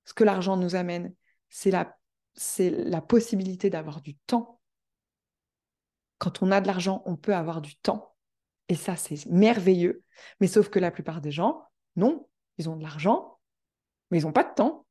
ce 0.06 0.14
que 0.14 0.24
l'argent 0.24 0.56
nous 0.56 0.76
amène, 0.76 1.14
c'est 1.50 1.72
la 1.72 3.02
possibilité 3.02 3.70
d'avoir 3.70 4.02
du 4.02 4.16
temps. 4.16 4.62
Quand 6.20 6.42
on 6.42 6.50
a 6.50 6.62
de 6.62 6.68
l'argent, 6.68 7.04
on 7.06 7.18
peut 7.18 7.36
avoir 7.36 7.62
du 7.62 7.76
temps. 7.76 8.16
Et 8.70 8.76
ça, 8.76 8.96
c'est 8.96 9.26
merveilleux. 9.26 10.04
Mais 10.40 10.48
sauf 10.48 10.70
que 10.70 10.80
la 10.80 10.90
plupart 10.90 11.20
des 11.20 11.32
gens, 11.32 11.64
non, 11.98 12.30
ils 12.58 12.70
ont 12.70 12.78
de 12.78 12.84
l'argent, 12.84 13.40
mais 14.10 14.20
ils 14.20 14.24
n'ont 14.24 14.32
pas 14.32 14.46
de 14.46 14.54
temps. 14.54 14.86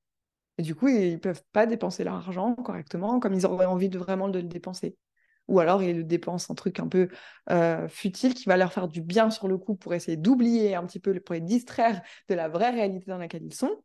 Et 0.58 0.62
du 0.62 0.74
coup, 0.74 0.88
ils 0.88 1.12
ne 1.12 1.18
peuvent 1.18 1.42
pas 1.52 1.66
dépenser 1.66 2.04
leur 2.04 2.14
argent 2.14 2.54
correctement 2.54 3.20
comme 3.20 3.34
ils 3.34 3.46
auraient 3.46 3.66
envie 3.66 3.88
de 3.88 3.98
vraiment 3.98 4.28
de 4.28 4.38
le 4.38 4.46
dépenser. 4.46 4.96
Ou 5.48 5.60
alors, 5.60 5.82
ils 5.82 5.96
le 5.96 6.04
dépensent 6.04 6.52
en 6.52 6.54
truc 6.54 6.78
un 6.78 6.88
peu 6.88 7.08
euh, 7.50 7.88
futile 7.88 8.34
qui 8.34 8.44
va 8.44 8.56
leur 8.56 8.72
faire 8.72 8.88
du 8.88 9.02
bien 9.02 9.30
sur 9.30 9.48
le 9.48 9.58
coup 9.58 9.74
pour 9.74 9.92
essayer 9.94 10.16
d'oublier 10.16 10.74
un 10.74 10.86
petit 10.86 11.00
peu, 11.00 11.18
pour 11.20 11.34
les 11.34 11.40
distraire 11.40 12.00
de 12.28 12.34
la 12.34 12.48
vraie 12.48 12.70
réalité 12.70 13.06
dans 13.10 13.18
laquelle 13.18 13.44
ils 13.44 13.54
sont 13.54 13.82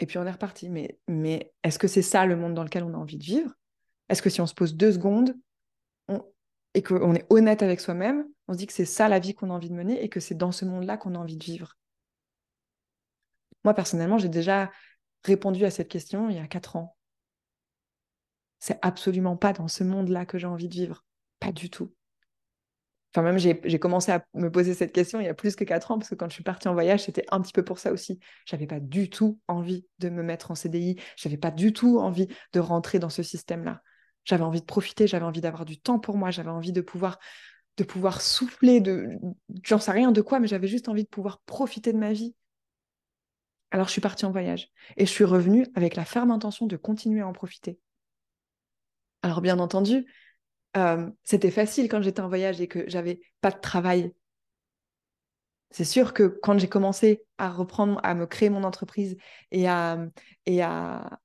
et 0.00 0.06
puis 0.06 0.18
on 0.18 0.26
est 0.26 0.30
reparti. 0.30 0.70
Mais, 0.70 0.98
mais 1.08 1.52
est-ce 1.62 1.78
que 1.78 1.88
c'est 1.88 2.02
ça 2.02 2.26
le 2.26 2.36
monde 2.36 2.54
dans 2.54 2.64
lequel 2.64 2.84
on 2.84 2.94
a 2.94 2.98
envie 2.98 3.18
de 3.18 3.24
vivre? 3.24 3.52
Est-ce 4.08 4.22
que 4.22 4.30
si 4.30 4.40
on 4.40 4.46
se 4.46 4.54
pose 4.54 4.74
deux 4.74 4.92
secondes 4.92 5.34
et 6.74 6.82
qu'on 6.82 7.14
est 7.14 7.26
honnête 7.30 7.62
avec 7.62 7.80
soi-même, 7.80 8.26
on 8.48 8.52
se 8.52 8.58
dit 8.58 8.66
que 8.66 8.72
c'est 8.72 8.84
ça 8.84 9.08
la 9.08 9.18
vie 9.18 9.34
qu'on 9.34 9.50
a 9.50 9.54
envie 9.54 9.70
de 9.70 9.74
mener 9.74 10.02
et 10.02 10.08
que 10.08 10.20
c'est 10.20 10.34
dans 10.34 10.52
ce 10.52 10.64
monde-là 10.64 10.96
qu'on 10.96 11.14
a 11.14 11.18
envie 11.18 11.36
de 11.36 11.44
vivre? 11.44 11.78
Moi, 13.64 13.74
personnellement, 13.74 14.18
j'ai 14.18 14.28
déjà 14.28 14.70
répondu 15.24 15.64
à 15.64 15.70
cette 15.70 15.88
question 15.88 16.28
il 16.28 16.36
y 16.36 16.40
a 16.40 16.46
quatre 16.46 16.76
ans. 16.76 16.96
C'est 18.60 18.78
absolument 18.82 19.36
pas 19.36 19.52
dans 19.52 19.68
ce 19.68 19.84
monde-là 19.84 20.26
que 20.26 20.38
j'ai 20.38 20.46
envie 20.46 20.68
de 20.68 20.74
vivre. 20.74 21.04
Pas 21.40 21.52
du 21.52 21.70
tout. 21.70 21.92
Enfin, 23.14 23.22
même, 23.22 23.38
j'ai 23.38 23.78
commencé 23.78 24.10
à 24.10 24.24
me 24.34 24.50
poser 24.50 24.74
cette 24.74 24.92
question 24.92 25.20
il 25.20 25.26
y 25.26 25.28
a 25.28 25.34
plus 25.34 25.54
que 25.54 25.62
quatre 25.62 25.92
ans, 25.92 25.98
parce 25.98 26.10
que 26.10 26.16
quand 26.16 26.28
je 26.28 26.34
suis 26.34 26.42
partie 26.42 26.66
en 26.66 26.72
voyage, 26.72 27.04
c'était 27.04 27.24
un 27.30 27.40
petit 27.40 27.52
peu 27.52 27.62
pour 27.62 27.78
ça 27.78 27.92
aussi. 27.92 28.18
J'avais 28.44 28.66
pas 28.66 28.80
du 28.80 29.08
tout 29.08 29.38
envie 29.46 29.86
de 30.00 30.08
me 30.08 30.24
mettre 30.24 30.50
en 30.50 30.56
CDI, 30.56 30.98
j'avais 31.16 31.36
pas 31.36 31.52
du 31.52 31.72
tout 31.72 32.00
envie 32.00 32.26
de 32.52 32.60
rentrer 32.60 32.98
dans 32.98 33.10
ce 33.10 33.22
système-là. 33.22 33.82
J'avais 34.24 34.42
envie 34.42 34.60
de 34.60 34.66
profiter, 34.66 35.06
j'avais 35.06 35.24
envie 35.24 35.42
d'avoir 35.42 35.64
du 35.64 35.78
temps 35.78 36.00
pour 36.00 36.16
moi, 36.16 36.32
j'avais 36.32 36.50
envie 36.50 36.72
de 36.72 36.80
pouvoir, 36.80 37.20
de 37.76 37.84
pouvoir 37.84 38.20
souffler, 38.20 38.82
j'en 39.62 39.78
sais 39.78 39.92
rien 39.92 40.10
de 40.10 40.20
quoi, 40.20 40.40
mais 40.40 40.48
j'avais 40.48 40.66
juste 40.66 40.88
envie 40.88 41.04
de 41.04 41.08
pouvoir 41.08 41.40
profiter 41.46 41.92
de 41.92 41.98
ma 41.98 42.12
vie. 42.12 42.34
Alors 43.74 43.88
je 43.88 43.92
suis 43.92 44.00
partie 44.00 44.24
en 44.24 44.30
voyage 44.30 44.70
et 44.96 45.04
je 45.04 45.10
suis 45.10 45.24
revenue 45.24 45.66
avec 45.74 45.96
la 45.96 46.04
ferme 46.04 46.30
intention 46.30 46.68
de 46.68 46.76
continuer 46.76 47.22
à 47.22 47.26
en 47.26 47.32
profiter. 47.32 47.80
Alors 49.22 49.40
bien 49.40 49.58
entendu, 49.58 50.06
euh, 50.76 51.10
c'était 51.24 51.50
facile 51.50 51.88
quand 51.88 52.00
j'étais 52.00 52.20
en 52.20 52.28
voyage 52.28 52.60
et 52.60 52.68
que 52.68 52.88
j'avais 52.88 53.20
pas 53.40 53.50
de 53.50 53.58
travail. 53.58 54.14
C'est 55.72 55.84
sûr 55.84 56.14
que 56.14 56.22
quand 56.22 56.56
j'ai 56.56 56.68
commencé 56.68 57.24
à 57.36 57.50
reprendre, 57.50 57.98
à 58.04 58.14
me 58.14 58.26
créer 58.26 58.48
mon 58.48 58.62
entreprise 58.62 59.16
et 59.50 59.66
à, 59.66 59.98
et 60.46 60.62
à, 60.62 61.18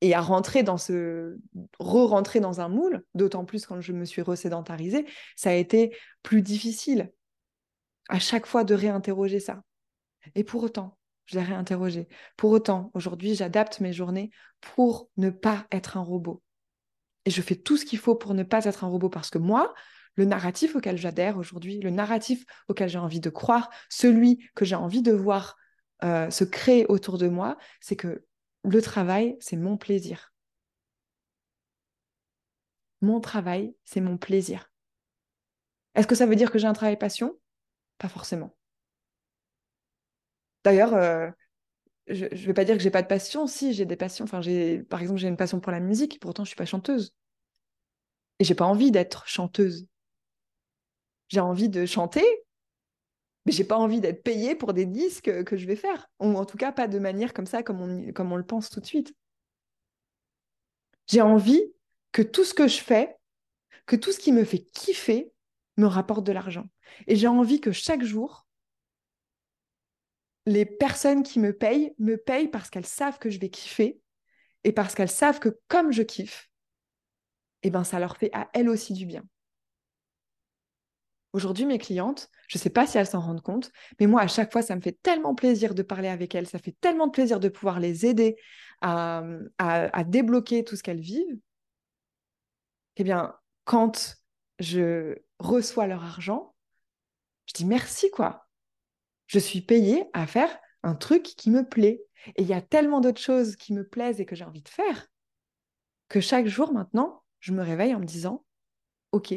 et 0.00 0.12
à 0.12 0.20
rentrer 0.20 0.64
dans 0.64 0.76
ce, 0.76 1.38
re-rentrer 1.78 2.40
dans 2.40 2.60
un 2.60 2.68
moule, 2.68 3.04
d'autant 3.14 3.44
plus 3.44 3.64
quand 3.64 3.80
je 3.80 3.92
me 3.92 4.04
suis 4.04 4.22
resédentarisée, 4.22 5.06
ça 5.36 5.50
a 5.50 5.54
été 5.54 5.96
plus 6.24 6.42
difficile 6.42 7.12
à 8.08 8.18
chaque 8.18 8.46
fois 8.46 8.64
de 8.64 8.74
réinterroger 8.74 9.38
ça. 9.38 9.62
Et 10.34 10.42
pour 10.42 10.64
autant, 10.64 10.98
je 11.26 11.38
l'ai 11.38 11.44
réinterrogé. 11.44 12.08
Pour 12.36 12.50
autant, 12.50 12.90
aujourd'hui, 12.94 13.34
j'adapte 13.34 13.80
mes 13.80 13.92
journées 13.92 14.30
pour 14.60 15.08
ne 15.16 15.30
pas 15.30 15.66
être 15.70 15.96
un 15.96 16.02
robot 16.02 16.42
et 17.24 17.30
je 17.30 17.42
fais 17.42 17.56
tout 17.56 17.76
ce 17.76 17.84
qu'il 17.84 17.98
faut 17.98 18.14
pour 18.14 18.34
ne 18.34 18.42
pas 18.42 18.64
être 18.64 18.84
un 18.84 18.88
robot 18.88 19.08
parce 19.08 19.30
que 19.30 19.38
moi, 19.38 19.74
le 20.16 20.24
narratif 20.24 20.76
auquel 20.76 20.96
j'adhère 20.96 21.38
aujourd'hui, 21.38 21.80
le 21.80 21.90
narratif 21.90 22.44
auquel 22.68 22.88
j'ai 22.88 22.98
envie 22.98 23.20
de 23.20 23.30
croire, 23.30 23.70
celui 23.88 24.48
que 24.54 24.64
j'ai 24.64 24.76
envie 24.76 25.02
de 25.02 25.12
voir 25.12 25.56
euh, 26.02 26.30
se 26.30 26.44
créer 26.44 26.86
autour 26.86 27.18
de 27.18 27.28
moi, 27.28 27.56
c'est 27.80 27.96
que 27.96 28.24
le 28.62 28.82
travail, 28.82 29.36
c'est 29.40 29.56
mon 29.56 29.76
plaisir. 29.76 30.32
Mon 33.00 33.20
travail, 33.20 33.74
c'est 33.84 34.00
mon 34.00 34.16
plaisir. 34.16 34.70
Est-ce 35.94 36.06
que 36.06 36.14
ça 36.14 36.26
veut 36.26 36.36
dire 36.36 36.50
que 36.50 36.58
j'ai 36.58 36.66
un 36.66 36.72
travail 36.72 36.98
passion? 36.98 37.38
Pas 37.98 38.08
forcément. 38.08 38.56
D'ailleurs, 40.64 40.94
euh, 40.94 41.30
je 42.08 42.26
ne 42.26 42.46
vais 42.46 42.54
pas 42.54 42.64
dire 42.64 42.76
que 42.76 42.82
j'ai 42.82 42.90
pas 42.90 43.02
de 43.02 43.08
passion. 43.08 43.46
Si, 43.46 43.72
j'ai 43.74 43.86
des 43.86 43.96
passions. 43.96 44.26
Par 44.26 44.40
exemple, 44.40 45.18
j'ai 45.20 45.28
une 45.28 45.36
passion 45.36 45.60
pour 45.60 45.72
la 45.72 45.80
musique. 45.80 46.20
Pourtant, 46.20 46.44
je 46.44 46.48
suis 46.48 46.56
pas 46.56 46.66
chanteuse. 46.66 47.14
Et 48.38 48.44
j'ai 48.44 48.54
pas 48.54 48.64
envie 48.64 48.92
d'être 48.92 49.26
chanteuse. 49.26 49.88
J'ai 51.28 51.40
envie 51.40 51.68
de 51.68 51.84
chanter, 51.86 52.24
mais 53.46 53.52
j'ai 53.52 53.64
pas 53.64 53.76
envie 53.76 54.00
d'être 54.00 54.22
payée 54.22 54.54
pour 54.54 54.72
des 54.72 54.86
disques 54.86 55.44
que 55.44 55.56
je 55.56 55.66
vais 55.66 55.76
faire. 55.76 56.08
Ou 56.20 56.36
en 56.36 56.44
tout 56.44 56.56
cas, 56.56 56.72
pas 56.72 56.88
de 56.88 56.98
manière 56.98 57.34
comme 57.34 57.46
ça, 57.46 57.62
comme 57.62 57.80
on, 57.80 58.12
comme 58.12 58.32
on 58.32 58.36
le 58.36 58.46
pense 58.46 58.70
tout 58.70 58.80
de 58.80 58.86
suite. 58.86 59.14
J'ai 61.06 61.20
envie 61.20 61.62
que 62.12 62.22
tout 62.22 62.44
ce 62.44 62.54
que 62.54 62.68
je 62.68 62.80
fais, 62.80 63.16
que 63.86 63.96
tout 63.96 64.12
ce 64.12 64.18
qui 64.18 64.32
me 64.32 64.44
fait 64.44 64.64
kiffer, 64.72 65.32
me 65.76 65.86
rapporte 65.86 66.24
de 66.24 66.32
l'argent. 66.32 66.68
Et 67.06 67.16
j'ai 67.16 67.26
envie 67.26 67.60
que 67.60 67.72
chaque 67.72 68.04
jour, 68.04 68.43
les 70.46 70.66
personnes 70.66 71.22
qui 71.22 71.38
me 71.40 71.52
payent 71.52 71.94
me 71.98 72.16
payent 72.16 72.48
parce 72.48 72.70
qu'elles 72.70 72.86
savent 72.86 73.18
que 73.18 73.30
je 73.30 73.38
vais 73.40 73.50
kiffer 73.50 74.00
et 74.64 74.72
parce 74.72 74.94
qu'elles 74.94 75.10
savent 75.10 75.40
que 75.40 75.58
comme 75.68 75.92
je 75.92 76.02
kiffe, 76.02 76.50
eh 77.62 77.70
ben 77.70 77.84
ça 77.84 77.98
leur 77.98 78.16
fait 78.16 78.30
à 78.32 78.48
elles 78.52 78.68
aussi 78.68 78.92
du 78.92 79.06
bien. 79.06 79.24
Aujourd'hui, 81.32 81.66
mes 81.66 81.78
clientes, 81.78 82.28
je 82.46 82.58
ne 82.58 82.62
sais 82.62 82.70
pas 82.70 82.86
si 82.86 82.96
elles 82.96 83.08
s'en 83.08 83.20
rendent 83.20 83.42
compte, 83.42 83.72
mais 83.98 84.06
moi, 84.06 84.20
à 84.20 84.28
chaque 84.28 84.52
fois, 84.52 84.62
ça 84.62 84.76
me 84.76 84.80
fait 84.80 84.96
tellement 85.02 85.34
plaisir 85.34 85.74
de 85.74 85.82
parler 85.82 86.06
avec 86.06 86.32
elles, 86.34 86.46
ça 86.46 86.60
fait 86.60 86.76
tellement 86.80 87.06
de 87.08 87.12
plaisir 87.12 87.40
de 87.40 87.48
pouvoir 87.48 87.80
les 87.80 88.06
aider 88.06 88.36
à, 88.80 89.24
à 89.58 90.04
débloquer 90.04 90.62
tout 90.62 90.76
ce 90.76 90.82
qu'elles 90.84 91.00
vivent. 91.00 91.38
Eh 92.96 93.04
bien, 93.04 93.34
quand 93.64 94.16
je 94.60 95.16
reçois 95.38 95.86
leur 95.86 96.04
argent, 96.04 96.54
je 97.46 97.54
dis 97.54 97.64
merci, 97.64 98.10
quoi. 98.10 98.43
Je 99.26 99.38
suis 99.38 99.60
payée 99.60 100.04
à 100.12 100.26
faire 100.26 100.56
un 100.82 100.94
truc 100.94 101.22
qui 101.22 101.50
me 101.50 101.66
plaît. 101.66 102.04
Et 102.36 102.42
il 102.42 102.48
y 102.48 102.54
a 102.54 102.62
tellement 102.62 103.00
d'autres 103.00 103.20
choses 103.20 103.56
qui 103.56 103.72
me 103.72 103.86
plaisent 103.86 104.20
et 104.20 104.26
que 104.26 104.36
j'ai 104.36 104.44
envie 104.44 104.62
de 104.62 104.68
faire 104.68 105.08
que 106.08 106.20
chaque 106.20 106.46
jour 106.46 106.72
maintenant, 106.72 107.22
je 107.40 107.52
me 107.52 107.62
réveille 107.62 107.94
en 107.94 108.00
me 108.00 108.04
disant, 108.04 108.44
OK, 109.12 109.34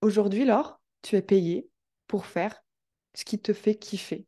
aujourd'hui, 0.00 0.44
Laure, 0.44 0.80
tu 1.02 1.16
es 1.16 1.22
payée 1.22 1.68
pour 2.06 2.26
faire 2.26 2.62
ce 3.14 3.24
qui 3.24 3.40
te 3.40 3.52
fait 3.52 3.74
kiffer. 3.74 4.26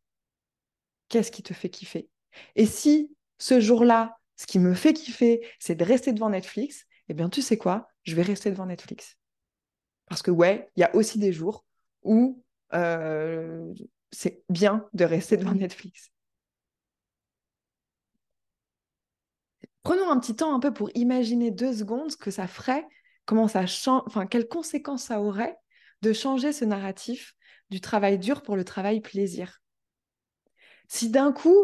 Qu'est-ce 1.08 1.30
qui 1.30 1.42
te 1.42 1.54
fait 1.54 1.70
kiffer? 1.70 2.08
Et 2.56 2.66
si 2.66 3.14
ce 3.38 3.60
jour-là, 3.60 4.18
ce 4.36 4.46
qui 4.46 4.58
me 4.58 4.74
fait 4.74 4.92
kiffer, 4.92 5.46
c'est 5.58 5.74
de 5.74 5.84
rester 5.84 6.12
devant 6.12 6.30
Netflix, 6.30 6.84
eh 7.08 7.14
bien, 7.14 7.28
tu 7.28 7.42
sais 7.42 7.56
quoi? 7.56 7.88
Je 8.04 8.14
vais 8.14 8.22
rester 8.22 8.50
devant 8.50 8.66
Netflix. 8.66 9.16
Parce 10.06 10.22
que, 10.22 10.30
ouais, 10.30 10.70
il 10.76 10.80
y 10.80 10.84
a 10.84 10.94
aussi 10.94 11.18
des 11.18 11.32
jours 11.32 11.64
où 12.02 12.42
euh, 12.74 13.72
c'est 14.10 14.42
bien 14.48 14.86
de 14.92 15.04
rester 15.04 15.36
devant 15.36 15.54
Netflix. 15.54 16.10
Prenons 19.82 20.10
un 20.10 20.18
petit 20.20 20.36
temps 20.36 20.54
un 20.54 20.60
peu 20.60 20.72
pour 20.72 20.90
imaginer 20.94 21.50
deux 21.50 21.72
secondes 21.72 22.10
ce 22.10 22.16
que 22.16 22.30
ça 22.30 22.46
ferait, 22.46 22.86
comment 23.24 23.48
ça 23.48 23.66
change, 23.66 24.02
enfin 24.06 24.26
quelles 24.26 24.48
conséquences 24.48 25.04
ça 25.04 25.20
aurait 25.20 25.56
de 26.02 26.12
changer 26.12 26.52
ce 26.52 26.64
narratif 26.64 27.34
du 27.70 27.80
travail 27.80 28.18
dur 28.18 28.42
pour 28.42 28.56
le 28.56 28.64
travail 28.64 29.00
plaisir. 29.00 29.60
Si 30.88 31.10
d'un 31.10 31.32
coup, 31.32 31.54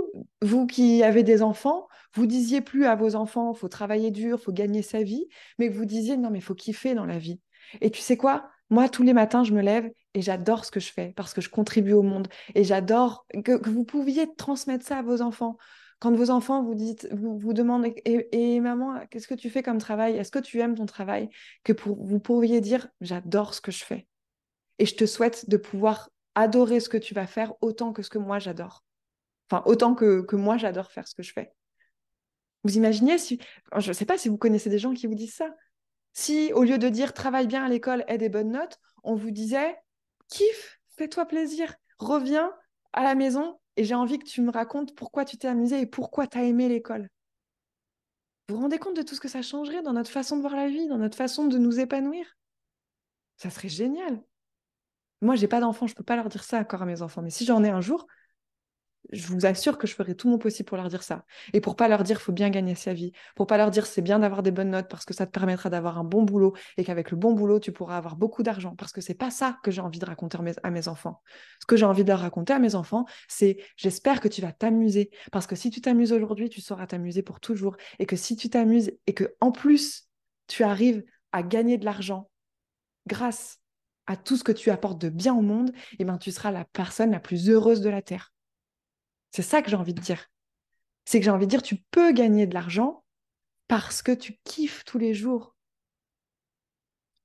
vous 0.43 0.67
qui 0.67 1.03
avez 1.03 1.23
des 1.23 1.43
enfants, 1.43 1.88
vous 2.12 2.27
disiez 2.27 2.61
plus 2.61 2.85
à 2.85 2.95
vos 2.95 3.14
enfants, 3.14 3.55
faut 3.55 3.69
travailler 3.69 4.11
dur, 4.11 4.40
faut 4.40 4.53
gagner 4.53 4.83
sa 4.83 5.03
vie, 5.03 5.27
mais 5.59 5.69
que 5.69 5.75
vous 5.75 5.87
disiez 5.87 6.17
non 6.17 6.31
mais 6.31 6.40
faut 6.40 6.55
kiffer 6.55 6.95
dans 6.95 7.07
la 7.07 7.19
vie. 7.19 7.40
Et 7.81 7.90
tu 7.90 8.01
sais 8.01 8.17
quoi? 8.17 8.51
Moi, 8.70 8.88
tous 8.88 9.03
les 9.03 9.12
matins, 9.12 9.44
je 9.44 9.53
me 9.53 9.62
lève 9.62 9.90
et 10.14 10.22
j'adore 10.22 10.64
ce 10.64 10.70
que 10.70 10.81
je 10.81 10.92
fais 10.92 11.12
parce 11.16 11.35
que 11.35 11.40
je 11.40 11.48
contribue 11.48 11.92
au 11.92 12.03
monde. 12.03 12.29
Et 12.55 12.64
j'adore 12.64 13.27
que, 13.44 13.68
vous 13.68 13.85
pouviez 13.85 14.35
transmettre 14.35 14.87
ça 14.87 14.98
à 14.98 15.03
vos 15.03 15.22
enfants. 15.22 15.57
Quand 16.00 16.12
vos 16.12 16.31
enfants 16.31 16.62
vous 16.62 16.74
dites, 16.74 17.09
vous, 17.12 17.38
vous 17.38 17.53
demandent 17.53 17.87
et, 18.05 18.61
maman, 18.61 19.00
qu'est-ce 19.11 19.29
que 19.29 19.35
tu 19.35 19.50
fais 19.50 19.62
comme 19.62 19.79
travail? 19.79 20.16
Est-ce 20.16 20.31
que 20.31 20.38
tu 20.38 20.61
aimes 20.61 20.74
ton 20.74 20.87
travail? 20.87 21.29
Que 21.62 21.72
pour, 21.72 22.03
vous 22.05 22.20
pourriez 22.20 22.61
dire 22.61 22.88
j'adore 23.00 23.55
ce 23.55 23.61
que 23.61 23.72
je 23.72 23.85
fais. 23.85 24.07
Et 24.79 24.87
je 24.87 24.96
te 24.96 25.07
souhaite 25.07 25.48
de 25.48 25.57
pouvoir 25.57 26.11
adorer 26.35 26.81
ce 26.81 26.88
que 26.88 26.98
tu 26.98 27.14
vas 27.14 27.27
faire 27.27 27.55
autant 27.61 27.92
que 27.92 28.03
ce 28.03 28.11
que 28.11 28.18
moi 28.18 28.38
j'adore. 28.38 28.85
Enfin, 29.50 29.62
autant 29.66 29.94
que, 29.94 30.22
que 30.22 30.37
moi 30.37 30.57
j'adore 30.57 30.90
faire 30.90 31.07
ce 31.07 31.14
que 31.14 31.22
je 31.22 31.33
fais. 31.33 31.53
Vous 32.64 32.77
imaginez 32.77 33.18
si, 33.18 33.38
je 33.77 33.88
ne 33.88 33.92
sais 33.92 34.07
pas 34.07 34.18
si 34.18 34.29
vous 34.29 34.38
connaissez 34.38 34.70
des 34.70 34.79
gens 34.79 34.94
qui 34.94 35.07
vous 35.07 35.14
disent 35.14 35.35
ça. 35.35 35.55
Si 36.14 36.53
au 36.53 36.62
lieu 36.62 36.79
de 36.79 36.88
dire 36.88 37.12
travaille 37.12 37.48
bien 37.48 37.64
à 37.64 37.68
l'école, 37.68 38.05
aie 38.07 38.18
des 38.18 38.29
bonnes 38.29 38.53
notes, 38.53 38.79
on 39.03 39.14
vous 39.16 39.33
disait 39.33 39.77
kiffe, 40.29 40.81
fais-toi 40.96 41.27
plaisir, 41.27 41.74
reviens 41.98 42.53
à 42.92 43.03
la 43.03 43.14
maison 43.14 43.59
et 43.77 43.85
j'ai 43.85 43.96
envie 43.96 44.18
que 44.18 44.24
tu 44.24 44.40
me 44.40 44.50
racontes 44.50 44.94
pourquoi 44.94 45.24
tu 45.24 45.37
t'es 45.37 45.48
amusé 45.48 45.81
et 45.81 45.87
pourquoi 45.87 46.27
tu 46.29 46.38
as 46.38 46.44
aimé 46.44 46.68
l'école. 46.68 47.09
Vous 48.48 48.57
vous 48.57 48.62
rendez 48.62 48.79
compte 48.79 48.96
de 48.96 49.03
tout 49.03 49.14
ce 49.14 49.20
que 49.20 49.29
ça 49.29 49.42
changerait 49.42 49.83
dans 49.83 49.92
notre 49.92 50.11
façon 50.11 50.37
de 50.37 50.42
voir 50.42 50.55
la 50.55 50.68
vie, 50.68 50.87
dans 50.87 50.98
notre 50.98 51.16
façon 51.16 51.46
de 51.46 51.59
nous 51.59 51.81
épanouir? 51.81 52.37
Ça 53.37 53.50
serait 53.50 53.68
génial. 53.68 54.22
Moi, 55.20 55.35
j'ai 55.35 55.48
pas 55.48 55.61
d'enfants, 55.61 55.87
je 55.87 55.94
peux 55.94 56.05
pas 56.05 56.16
leur 56.16 56.29
dire 56.29 56.44
ça 56.44 56.59
encore 56.59 56.83
à 56.83 56.87
mes 56.87 57.03
enfants. 57.03 57.22
Mais 57.22 57.31
si 57.31 57.44
j'en 57.44 57.64
ai 57.64 57.70
un 57.70 57.81
jour, 57.81 58.07
je 59.14 59.27
vous 59.29 59.46
assure 59.46 59.79
que 59.79 59.87
je 59.87 59.94
ferai 59.94 60.14
tout 60.14 60.29
mon 60.29 60.38
possible 60.38 60.66
pour 60.66 60.77
leur 60.77 60.88
dire 60.88 61.03
ça. 61.03 61.24
Et 61.53 61.61
pour 61.61 61.77
pas 61.77 61.88
leur 61.88 62.03
dire 62.03 62.20
faut 62.20 62.33
bien 62.33 62.50
gagner 62.50 62.74
sa 62.74 62.92
vie. 62.92 63.12
Pour 63.35 63.46
pas 63.46 63.57
leur 63.57 63.70
dire 63.70 63.87
c'est 63.87 64.03
bien 64.03 64.18
d'avoir 64.18 64.42
des 64.42 64.50
bonnes 64.50 64.70
notes 64.70 64.88
parce 64.88 65.05
que 65.05 65.14
ça 65.14 65.27
te 65.27 65.31
permettra 65.31 65.70
d'avoir 65.70 65.98
un 65.98 66.05
bon 66.05 66.22
boulot 66.22 66.55
et 66.77 66.85
qu'avec 66.85 67.11
le 67.11 67.16
bon 67.16 67.33
boulot, 67.33 67.61
tu 67.61 67.72
pourras 67.72 67.96
avoir 67.96 68.16
beaucoup 68.16 68.42
d'argent. 68.42 68.74
Parce 68.77 68.92
que 68.92 69.00
c'est 69.00 69.14
pas 69.14 69.31
ça 69.31 69.59
que 69.62 69.70
j'ai 69.70 69.81
envie 69.81 69.98
de 69.98 70.07
raconter 70.07 70.38
à 70.62 70.70
mes, 70.70 70.88
enfants. 70.88 71.22
Ce 71.61 71.66
que 71.66 71.77
j'ai 71.77 71.87
envie 71.87 72.05
de 72.05 72.09
leur 72.09 72.20
raconter 72.20 72.53
à 72.53 72.59
mes 72.59 72.74
enfants, 72.74 73.07
c'est 73.29 73.59
j'espère 73.77 74.20
que 74.20 74.29
tu 74.29 74.42
vas 74.42 74.53
t'amuser. 74.53 75.11
Parce 75.33 75.46
que 75.46 75.57
si 75.57 75.70
tu 75.70 75.81
t'amuses 75.81 76.12
aujourd'hui, 76.12 76.48
tu 76.48 76.61
sauras 76.61 76.87
t'amuser 76.87 77.22
pour 77.22 77.40
toujours. 77.40 77.77
Et 77.98 78.07
que 78.07 78.16
si 78.16 78.37
tu 78.37 78.50
t'amuses 78.50 78.92
et 79.07 79.14
que 79.14 79.35
en 79.40 79.53
plus, 79.53 80.09
tu 80.46 80.64
arrives 80.64 81.05
à 81.33 81.42
gagner 81.42 81.79
de 81.79 81.85
l'argent 81.85 82.29
grâce 83.07 83.61
à 84.07 84.16
tout 84.16 84.37
ce 84.37 84.44
que 84.44 84.53
tu 84.53 84.70
apportes 84.70 85.00
de 85.00 85.09
bien 85.09 85.35
au 85.35 85.40
monde, 85.40 85.72
eh 85.98 86.05
ben, 86.05 86.18
tu 86.18 86.31
seras 86.31 86.50
la 86.50 86.64
personne 86.64 87.11
la 87.11 87.20
plus 87.20 87.48
heureuse 87.48 87.81
de 87.81 87.88
la 87.88 88.03
Terre. 88.03 88.34
C'est 89.35 89.42
ça 89.42 89.62
que 89.62 89.68
j'ai 89.68 89.75
envie 89.75 89.94
de 89.94 90.01
dire. 90.01 90.31
C'est 91.05 91.18
que 91.18 91.25
j'ai 91.25 91.31
envie 91.33 91.47
de 91.47 91.51
dire, 91.51 91.62
tu 91.62 91.75
peux 91.90 92.12
gagner 92.12 92.47
de 92.47 92.55
l'argent 92.55 93.05
parce 93.66 94.01
que 94.01 94.12
tu 94.12 94.38
kiffes 94.44 94.85
tous 94.85 94.97
les 94.97 95.12
jours. 95.12 95.57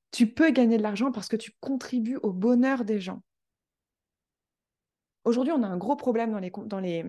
Tu 0.10 0.26
peux 0.26 0.50
gagner 0.50 0.78
de 0.78 0.82
l'argent 0.82 1.12
parce 1.12 1.28
que 1.28 1.36
tu 1.36 1.52
contribues 1.60 2.18
au 2.24 2.34
bonheur 2.34 2.84
des 2.84 3.00
gens. 3.00 3.22
Aujourd'hui, 5.24 5.54
on 5.54 5.62
a 5.62 5.68
un 5.68 5.78
gros 5.78 5.96
problème 5.96 6.32
dans 6.66 6.80
les, 6.80 7.06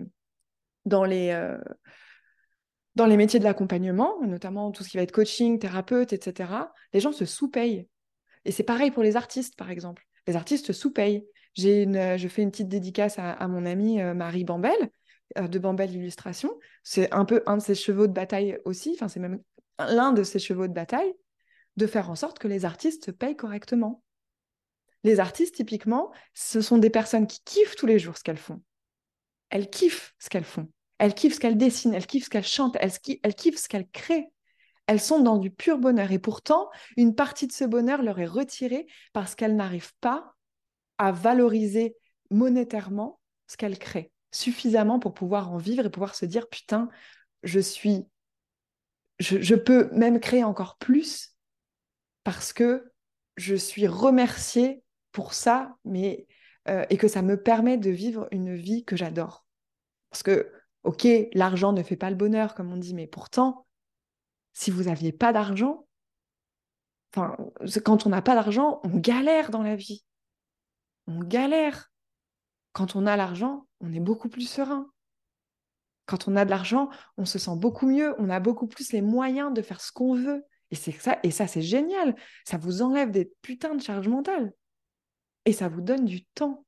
euh, 1.31 1.57
dans 2.93 3.05
les 3.07 3.17
métiers 3.17 3.39
de 3.39 3.43
l'accompagnement, 3.43 4.21
notamment 4.21 4.69
tout 4.69 4.83
ce 4.83 4.89
qui 4.89 4.97
va 4.97 5.03
être 5.03 5.11
coaching, 5.11 5.57
thérapeute, 5.57 6.13
etc. 6.13 6.53
Les 6.93 6.99
gens 6.99 7.11
se 7.11 7.25
sous-payent. 7.25 7.89
Et 8.45 8.51
c'est 8.51 8.61
pareil 8.61 8.91
pour 8.91 9.01
les 9.01 9.15
artistes, 9.15 9.55
par 9.55 9.71
exemple. 9.71 10.05
Les 10.27 10.35
artistes 10.35 10.73
sous-payent. 10.73 11.25
Une, 11.57 12.17
je 12.17 12.27
fais 12.27 12.41
une 12.41 12.51
petite 12.51 12.69
dédicace 12.69 13.15
à, 13.17 13.47
mon 13.47 13.65
amie 13.65 14.01
euh, 14.01 14.13
Marie 14.13 14.45
Bambel, 14.45 14.89
euh, 15.37 15.47
de 15.47 15.59
Bambel 15.59 15.93
Illustration. 15.93 16.57
C'est 16.83 17.11
un 17.13 17.25
peu 17.25 17.43
un 17.45 17.57
de 17.57 17.61
ses 17.61 17.75
chevaux 17.75 18.07
de 18.07 18.13
bataille 18.13 18.57
aussi, 18.65 18.91
enfin 18.95 19.07
c'est 19.07 19.19
même 19.19 19.41
l'un 19.79 20.13
de 20.13 20.23
ses 20.23 20.39
chevaux 20.39 20.67
de 20.67 20.73
bataille, 20.73 21.13
de 21.77 21.87
faire 21.87 22.09
en 22.09 22.15
sorte 22.15 22.39
que 22.39 22.47
les 22.47 22.65
artistes 22.65 23.11
payent 23.11 23.35
correctement. 23.35 24.03
Les 25.03 25.19
artistes, 25.19 25.55
typiquement, 25.55 26.11
ce 26.33 26.61
sont 26.61 26.77
des 26.77 26.91
personnes 26.91 27.27
qui 27.27 27.41
kiffent 27.43 27.75
tous 27.75 27.87
les 27.87 27.99
jours 27.99 28.17
ce 28.17 28.23
qu'elles 28.23 28.37
font. 28.37 28.61
Elles 29.49 29.69
kiffent 29.69 30.13
ce 30.19 30.29
qu'elles 30.29 30.43
font. 30.43 30.69
Elles 30.99 31.15
kiffent 31.15 31.35
ce 31.35 31.39
qu'elles 31.39 31.57
dessinent, 31.57 31.95
elles 31.95 32.05
kiffent 32.05 32.25
ce 32.25 32.29
qu'elles 32.29 32.43
chantent, 32.43 32.77
elles 32.79 33.35
kiffent 33.35 33.57
ce 33.57 33.67
qu'elles 33.67 33.89
créent. 33.89 34.29
Elles 34.85 34.99
sont 34.99 35.19
dans 35.19 35.37
du 35.37 35.49
pur 35.49 35.79
bonheur. 35.79 36.11
Et 36.11 36.19
pourtant, 36.19 36.69
une 36.97 37.15
partie 37.15 37.47
de 37.47 37.51
ce 37.51 37.63
bonheur 37.63 38.03
leur 38.03 38.19
est 38.19 38.25
retirée 38.25 38.85
parce 39.13 39.35
qu'elles 39.35 39.55
n'arrivent 39.55 39.95
pas 40.01 40.35
à 41.01 41.11
valoriser 41.11 41.97
monétairement 42.29 43.19
ce 43.47 43.57
qu'elles 43.57 43.79
créent 43.79 44.11
suffisamment 44.31 44.99
pour 44.99 45.15
pouvoir 45.15 45.51
en 45.51 45.57
vivre 45.57 45.83
et 45.83 45.89
pouvoir 45.89 46.13
se 46.13 46.25
dire 46.25 46.47
putain, 46.47 46.89
je 47.41 47.59
suis, 47.59 48.05
je, 49.19 49.55
peux 49.55 49.89
même 49.93 50.19
créer 50.19 50.43
encore 50.43 50.77
plus 50.77 51.35
parce 52.23 52.53
que 52.53 52.93
je 53.35 53.55
suis 53.55 53.87
remerciée 53.87 54.83
pour 55.11 55.33
ça, 55.33 55.75
mais 55.85 56.27
euh, 56.69 56.85
et 56.91 56.97
que 56.97 57.07
ça 57.07 57.23
me 57.23 57.41
permet 57.41 57.79
de 57.79 57.89
vivre 57.89 58.27
une 58.29 58.55
vie 58.55 58.85
que 58.85 58.95
j'adore. 58.95 59.43
Parce 60.11 60.21
que, 60.21 60.51
ok, 60.83 61.07
l'argent 61.33 61.73
ne 61.73 61.81
fait 61.81 61.95
pas 61.95 62.11
le 62.11 62.15
bonheur, 62.15 62.53
comme 62.53 62.71
on 62.71 62.77
dit, 62.77 62.93
mais 62.93 63.07
pourtant, 63.07 63.65
si 64.53 64.69
vous 64.69 64.83
n'aviez 64.83 65.11
pas 65.11 65.33
d'argent, 65.33 65.87
quand 67.15 68.05
on 68.05 68.09
n'a 68.09 68.21
pas 68.21 68.35
d'argent, 68.35 68.79
on 68.83 68.97
galère 68.99 69.49
dans 69.49 69.63
la 69.63 69.75
vie 69.75 70.05
on 71.07 71.19
galère. 71.19 71.91
Quand 72.73 72.95
on 72.95 73.05
a 73.05 73.17
l'argent, 73.17 73.67
on 73.81 73.93
est 73.93 73.99
beaucoup 73.99 74.29
plus 74.29 74.47
serein. 74.47 74.89
Quand 76.05 76.27
on 76.27 76.35
a 76.35 76.45
de 76.45 76.49
l'argent, 76.49 76.89
on 77.17 77.25
se 77.25 77.39
sent 77.39 77.55
beaucoup 77.55 77.87
mieux, 77.87 78.15
on 78.17 78.29
a 78.29 78.39
beaucoup 78.39 78.67
plus 78.67 78.91
les 78.91 79.01
moyens 79.01 79.53
de 79.53 79.61
faire 79.61 79.81
ce 79.81 79.91
qu'on 79.91 80.15
veut. 80.15 80.43
Et 80.71 80.75
c'est 80.75 80.91
ça, 80.91 81.19
et 81.23 81.31
ça 81.31 81.47
c'est 81.47 81.61
génial. 81.61 82.15
Ça 82.45 82.57
vous 82.57 82.81
enlève 82.81 83.11
des 83.11 83.31
putains 83.41 83.75
de 83.75 83.81
charges 83.81 84.07
mentales. 84.07 84.53
Et 85.45 85.53
ça 85.53 85.69
vous 85.69 85.81
donne 85.81 86.05
du 86.05 86.23
temps. 86.25 86.65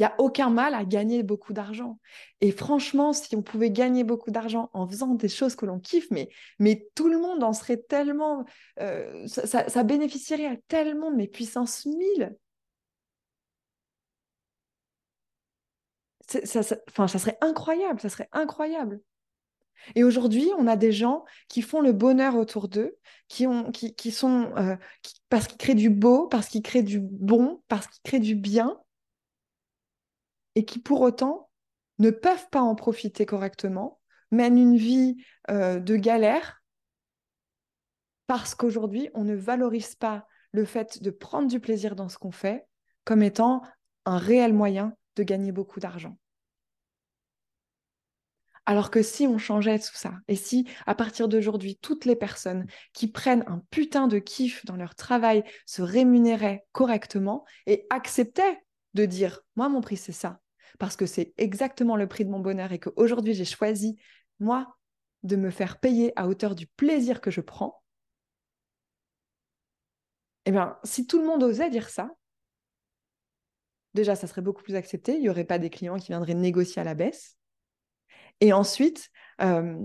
Il 0.00 0.04
n'y 0.04 0.06
a 0.06 0.14
aucun 0.16 0.48
mal 0.48 0.74
à 0.74 0.86
gagner 0.86 1.22
beaucoup 1.22 1.52
d'argent. 1.52 1.98
Et 2.40 2.52
franchement, 2.52 3.12
si 3.12 3.36
on 3.36 3.42
pouvait 3.42 3.70
gagner 3.70 4.02
beaucoup 4.02 4.30
d'argent 4.30 4.70
en 4.72 4.88
faisant 4.88 5.14
des 5.14 5.28
choses 5.28 5.56
que 5.56 5.66
l'on 5.66 5.78
kiffe, 5.78 6.10
mais, 6.10 6.30
mais 6.58 6.88
tout 6.94 7.06
le 7.08 7.18
monde 7.18 7.44
en 7.44 7.52
serait 7.52 7.76
tellement... 7.76 8.46
Euh, 8.80 9.26
ça, 9.26 9.82
bénéficierait 9.82 10.46
à 10.46 10.56
tellement 10.68 11.10
de 11.10 11.16
mes 11.16 11.28
puissances 11.28 11.84
mille. 11.84 12.34
Ça, 16.28 16.60
enfin, 16.88 17.06
ça 17.06 17.18
serait 17.18 17.36
incroyable, 17.42 18.00
ça 18.00 18.08
serait 18.08 18.28
incroyable. 18.32 19.02
Et 19.96 20.04
aujourd'hui, 20.04 20.48
on 20.56 20.66
a 20.66 20.76
des 20.76 20.92
gens 20.92 21.24
qui 21.48 21.60
font 21.60 21.82
le 21.82 21.92
bonheur 21.92 22.36
autour 22.36 22.68
d'eux, 22.68 22.96
qui, 23.28 23.46
ont, 23.46 23.70
qui, 23.70 23.94
qui 23.94 24.12
sont 24.12 24.50
euh, 24.56 24.76
parce 25.28 25.46
qu'ils 25.46 25.58
créent 25.58 25.74
du 25.74 25.90
beau, 25.90 26.26
parce 26.26 26.48
qu'ils 26.48 26.62
créent 26.62 26.82
du 26.82 27.00
bon, 27.00 27.62
parce 27.68 27.86
qu'ils 27.86 28.02
créent 28.02 28.20
du 28.20 28.34
bien, 28.34 28.80
et 30.54 30.64
qui 30.64 30.78
pour 30.78 31.00
autant 31.00 31.50
ne 31.98 32.10
peuvent 32.10 32.48
pas 32.50 32.62
en 32.62 32.74
profiter 32.74 33.26
correctement, 33.26 34.00
mènent 34.30 34.58
une 34.58 34.76
vie 34.76 35.16
euh, 35.50 35.80
de 35.80 35.96
galère 35.96 36.62
parce 38.26 38.54
qu'aujourd'hui, 38.54 39.10
on 39.14 39.24
ne 39.24 39.34
valorise 39.34 39.96
pas 39.96 40.26
le 40.52 40.64
fait 40.64 41.02
de 41.02 41.10
prendre 41.10 41.48
du 41.48 41.60
plaisir 41.60 41.96
dans 41.96 42.08
ce 42.08 42.16
qu'on 42.16 42.30
fait 42.30 42.64
comme 43.04 43.22
étant 43.22 43.62
un 44.04 44.18
réel 44.18 44.52
moyen 44.52 44.94
de 45.16 45.22
gagner 45.22 45.52
beaucoup 45.52 45.80
d'argent. 45.80 46.16
Alors 48.66 48.90
que 48.90 49.02
si 49.02 49.26
on 49.26 49.38
changeait 49.38 49.80
tout 49.80 49.94
ça, 49.94 50.14
et 50.28 50.36
si 50.36 50.68
à 50.86 50.94
partir 50.94 51.28
d'aujourd'hui, 51.28 51.76
toutes 51.82 52.04
les 52.04 52.14
personnes 52.14 52.66
qui 52.92 53.08
prennent 53.08 53.44
un 53.48 53.62
putain 53.70 54.06
de 54.06 54.18
kiff 54.18 54.64
dans 54.64 54.76
leur 54.76 54.94
travail 54.94 55.42
se 55.66 55.82
rémunéraient 55.82 56.64
correctement 56.70 57.44
et 57.66 57.86
acceptaient 57.90 58.62
de 58.94 59.04
dire, 59.04 59.40
moi, 59.56 59.68
mon 59.68 59.80
prix, 59.80 59.96
c'est 59.96 60.12
ça, 60.12 60.40
parce 60.78 60.96
que 60.96 61.06
c'est 61.06 61.34
exactement 61.36 61.96
le 61.96 62.06
prix 62.08 62.24
de 62.24 62.30
mon 62.30 62.40
bonheur 62.40 62.72
et 62.72 62.78
qu'aujourd'hui, 62.78 63.34
j'ai 63.34 63.44
choisi, 63.44 63.98
moi, 64.38 64.76
de 65.22 65.36
me 65.36 65.50
faire 65.50 65.78
payer 65.78 66.12
à 66.18 66.26
hauteur 66.28 66.54
du 66.54 66.66
plaisir 66.66 67.20
que 67.20 67.30
je 67.30 67.40
prends. 67.40 67.82
Eh 70.46 70.52
bien, 70.52 70.78
si 70.84 71.06
tout 71.06 71.20
le 71.20 71.26
monde 71.26 71.42
osait 71.42 71.70
dire 71.70 71.90
ça, 71.90 72.10
déjà, 73.94 74.16
ça 74.16 74.26
serait 74.26 74.40
beaucoup 74.40 74.62
plus 74.62 74.76
accepté. 74.76 75.14
Il 75.14 75.20
n'y 75.20 75.28
aurait 75.28 75.44
pas 75.44 75.58
des 75.58 75.70
clients 75.70 75.98
qui 75.98 76.08
viendraient 76.08 76.34
négocier 76.34 76.80
à 76.80 76.84
la 76.84 76.94
baisse. 76.94 77.36
Et 78.40 78.52
ensuite, 78.52 79.10
euh, 79.42 79.78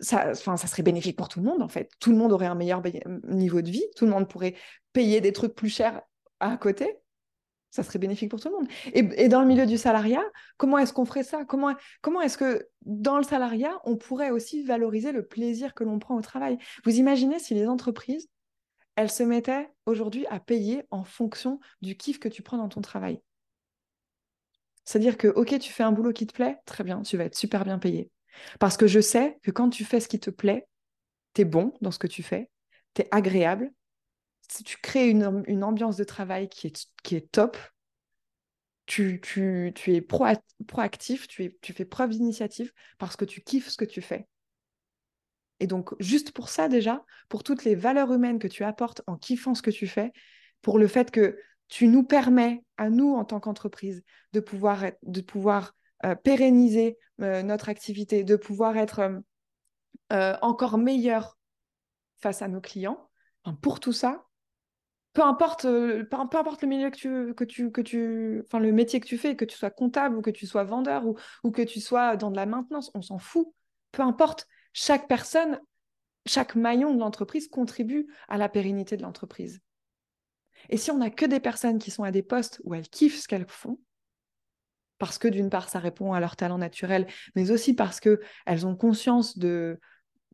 ça, 0.00 0.34
ça 0.34 0.56
serait 0.58 0.82
bénéfique 0.82 1.16
pour 1.16 1.28
tout 1.28 1.40
le 1.40 1.46
monde, 1.46 1.62
en 1.62 1.68
fait. 1.68 1.90
Tout 2.00 2.10
le 2.10 2.18
monde 2.18 2.32
aurait 2.32 2.46
un 2.46 2.54
meilleur 2.54 2.82
niveau 3.24 3.62
de 3.62 3.70
vie. 3.70 3.84
Tout 3.96 4.04
le 4.04 4.10
monde 4.10 4.28
pourrait 4.28 4.54
payer 4.92 5.20
des 5.20 5.32
trucs 5.32 5.54
plus 5.54 5.70
chers 5.70 6.02
à 6.40 6.56
côté. 6.58 6.98
Ça 7.70 7.82
serait 7.82 7.98
bénéfique 7.98 8.30
pour 8.30 8.40
tout 8.40 8.48
le 8.48 8.54
monde. 8.54 8.68
Et, 8.94 9.28
dans 9.28 9.42
le 9.42 9.46
milieu 9.46 9.66
du 9.66 9.76
salariat, 9.76 10.24
comment 10.56 10.78
est-ce 10.78 10.92
qu'on 10.92 11.04
ferait 11.04 11.22
ça? 11.22 11.44
Comment, 11.44 11.74
comment 12.00 12.20
est-ce 12.22 12.38
que 12.38 12.66
dans 12.82 13.18
le 13.18 13.22
salariat, 13.22 13.78
on 13.84 13.96
pourrait 13.96 14.30
aussi 14.30 14.62
valoriser 14.62 15.12
le 15.12 15.26
plaisir 15.26 15.74
que 15.74 15.84
l'on 15.84 15.98
prend 15.98 16.16
au 16.16 16.22
travail? 16.22 16.56
Vous 16.84 16.96
imaginez 16.96 17.38
si 17.38 17.54
les 17.54 17.66
entreprises, 17.66 18.28
elles 18.96 19.10
se 19.10 19.22
mettaient 19.22 19.70
aujourd'hui 19.86 20.26
à 20.28 20.40
payer 20.40 20.82
en 20.90 21.04
fonction 21.04 21.60
du 21.82 21.96
kiff 21.96 22.18
que 22.18 22.28
tu 22.28 22.42
prends 22.42 22.56
dans 22.56 22.68
ton 22.68 22.80
travail? 22.80 23.20
C'est-à-dire 24.84 25.18
que, 25.18 25.28
OK, 25.28 25.58
tu 25.58 25.70
fais 25.70 25.82
un 25.82 25.92
boulot 25.92 26.14
qui 26.14 26.26
te 26.26 26.32
plaît, 26.32 26.56
très 26.64 26.82
bien, 26.82 27.02
tu 27.02 27.18
vas 27.18 27.24
être 27.24 27.36
super 27.36 27.66
bien 27.66 27.78
payé. 27.78 28.10
Parce 28.58 28.78
que 28.78 28.86
je 28.86 29.00
sais 29.00 29.38
que 29.42 29.50
quand 29.50 29.68
tu 29.68 29.84
fais 29.84 30.00
ce 30.00 30.08
qui 30.08 30.18
te 30.18 30.30
plaît, 30.30 30.66
tu 31.34 31.42
es 31.42 31.44
bon 31.44 31.74
dans 31.82 31.90
ce 31.90 31.98
que 31.98 32.06
tu 32.06 32.22
fais, 32.22 32.50
tu 32.94 33.02
es 33.02 33.08
agréable, 33.10 33.70
si 34.48 34.64
tu 34.64 34.76
crées 34.78 35.08
une, 35.08 35.64
ambiance 35.64 35.96
de 35.96 36.04
travail 36.04 36.48
qui 36.48 36.66
est, 36.66 37.30
top, 37.30 37.56
tu, 38.86 39.20
es 39.86 40.00
proactif, 40.66 41.28
tu 41.28 41.52
fais 41.62 41.84
preuve 41.84 42.10
d'initiative 42.10 42.72
parce 42.98 43.16
que 43.16 43.24
tu 43.24 43.42
kiffes 43.42 43.68
ce 43.68 43.76
que 43.76 43.84
tu 43.84 44.00
fais. 44.00 44.26
Et 45.60 45.66
donc, 45.66 45.90
juste 46.00 46.32
pour 46.32 46.48
ça 46.48 46.68
déjà, 46.68 47.04
pour 47.28 47.42
toutes 47.42 47.64
les 47.64 47.74
valeurs 47.74 48.12
humaines 48.12 48.38
que 48.38 48.48
tu 48.48 48.64
apportes 48.64 49.02
en 49.06 49.16
kiffant 49.16 49.54
ce 49.54 49.62
que 49.62 49.70
tu 49.70 49.86
fais, 49.86 50.12
pour 50.62 50.78
le 50.78 50.86
fait 50.86 51.10
que 51.10 51.38
tu 51.68 51.88
nous 51.88 52.02
permets, 52.02 52.64
à 52.76 52.90
nous 52.90 53.14
en 53.14 53.24
tant 53.24 53.40
qu'entreprise, 53.40 54.02
de 54.32 54.40
pouvoir, 54.40 54.84
de 55.02 55.20
pouvoir 55.20 55.74
euh, 56.04 56.14
pérenniser 56.14 56.96
euh, 57.20 57.42
notre 57.42 57.68
activité, 57.68 58.24
de 58.24 58.36
pouvoir 58.36 58.76
être 58.76 59.20
euh, 60.12 60.36
encore 60.42 60.78
meilleur 60.78 61.36
face 62.20 62.40
à 62.40 62.48
nos 62.48 62.60
clients. 62.60 63.10
pour 63.62 63.80
tout 63.80 63.92
ça, 63.92 64.27
peu 65.18 65.24
importe, 65.24 65.64
euh, 65.64 66.04
peu, 66.04 66.16
importe 66.16 66.62
le 66.62 66.68
métier 66.68 66.92
que 66.92 66.96
tu 66.96 69.18
fais, 69.18 69.34
que 69.34 69.44
tu 69.44 69.56
sois 69.56 69.70
comptable 69.70 70.16
ou 70.16 70.22
que 70.22 70.30
tu 70.30 70.46
sois 70.46 70.62
vendeur 70.62 71.02
ou, 71.42 71.50
que 71.50 71.62
tu 71.62 71.80
sois 71.80 72.16
dans 72.16 72.30
de 72.30 72.36
la 72.36 72.46
maintenance, 72.46 72.92
on 72.94 73.02
s'en 73.02 73.18
fout. 73.18 73.52
Peu 73.90 74.02
importe, 74.02 74.46
chaque 74.72 75.08
personne, 75.08 75.60
chaque 76.24 76.54
maillon 76.54 76.94
de 76.94 77.00
l'entreprise 77.00 77.48
contribue 77.48 78.06
à 78.28 78.38
la 78.38 78.48
pérennité 78.48 78.96
de 78.96 79.02
l'entreprise. 79.02 79.60
Et 80.68 80.76
si 80.76 80.92
on 80.92 80.98
n'a 80.98 81.10
que 81.10 81.26
des 81.26 81.40
personnes 81.40 81.80
qui 81.80 81.90
sont 81.90 82.04
à 82.04 82.12
des 82.12 82.22
postes 82.22 82.60
où 82.62 82.72
elles 82.72 82.88
kiffent 82.88 83.18
ce 83.18 83.26
qu'elles 83.26 83.48
font, 83.48 83.80
parce 84.98 85.18
que 85.18 85.26
d'une 85.26 85.50
part 85.50 85.68
ça 85.68 85.80
répond 85.80 86.12
à 86.12 86.20
leur 86.20 86.36
talent 86.36 86.58
naturel, 86.58 87.08
mais 87.34 87.50
aussi 87.50 87.74
parce 87.74 87.98
que 87.98 88.20
elles 88.46 88.68
ont 88.68 88.76
conscience 88.76 89.36
de, 89.36 89.80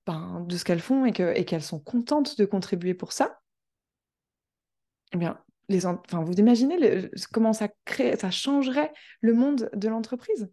ben, 0.05 0.45
de 0.47 0.59
ce 0.59 0.65
qu'elles 0.67 0.81
font 0.81 1.07
et 1.07 1.13
qu'elles 1.13 1.39
et 1.39 1.47
qu'elles 1.47 1.63
sont 1.63 1.81
contentes 1.81 2.37
de 2.37 2.45
contribuer 2.45 2.93
pour 2.93 3.13
ça, 3.13 3.41
eh 5.15 5.17
bien, 5.17 5.39
les 5.69 5.87
enfin, 5.87 6.23
vous 6.23 6.35
imaginez 6.35 7.09
comment 7.33 7.53
ça, 7.53 7.69
changerait 8.31 8.93
le 9.21 9.33
monde 9.33 9.71
de 9.75 9.89
l'entreprise? 9.89 10.51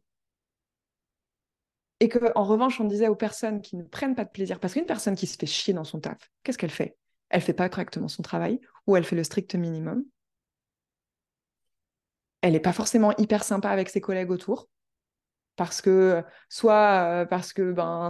Et 2.00 2.10
qu'en 2.10 2.44
revanche, 2.44 2.80
on 2.80 2.86
disait 2.86 3.08
aux 3.08 3.16
personnes 3.16 3.62
qui 3.62 3.76
ne 3.76 3.84
prennent 3.84 4.16
pas 4.16 4.26
de 4.26 4.30
plaisir, 4.30 4.60
parce 4.60 4.74
qu'une 4.74 4.86
personne 4.86 5.16
qui 5.16 5.28
se 5.28 5.38
fait 5.38 5.46
chier 5.46 5.74
dans 5.74 5.84
son 5.84 6.00
taf, 6.00 6.18
qu'est-ce 6.44 6.58
qu'elle 6.58 6.72
fait? 6.72 6.98
Elle 7.30 7.42
fait 7.42 7.54
pas 7.54 7.70
correctement 7.70 8.08
son 8.08 8.24
travail, 8.24 8.60
ou 8.88 8.96
elle 8.96 9.04
fait 9.04 9.16
le 9.16 9.24
strict 9.24 9.54
minimum? 9.56 10.04
Elle 12.42 12.54
n'est 12.54 12.60
pas 12.60 12.74
forcément 12.74 13.16
hyper 13.18 13.44
sympa 13.44 13.70
avec 13.70 13.90
ses 13.90 14.02
collègues 14.02 14.32
autour, 14.32 14.68
parce 15.56 15.82
que 15.82 16.24
soit 16.50 17.26
parce 17.30 17.54
que 17.54 17.72
ben 17.72 18.10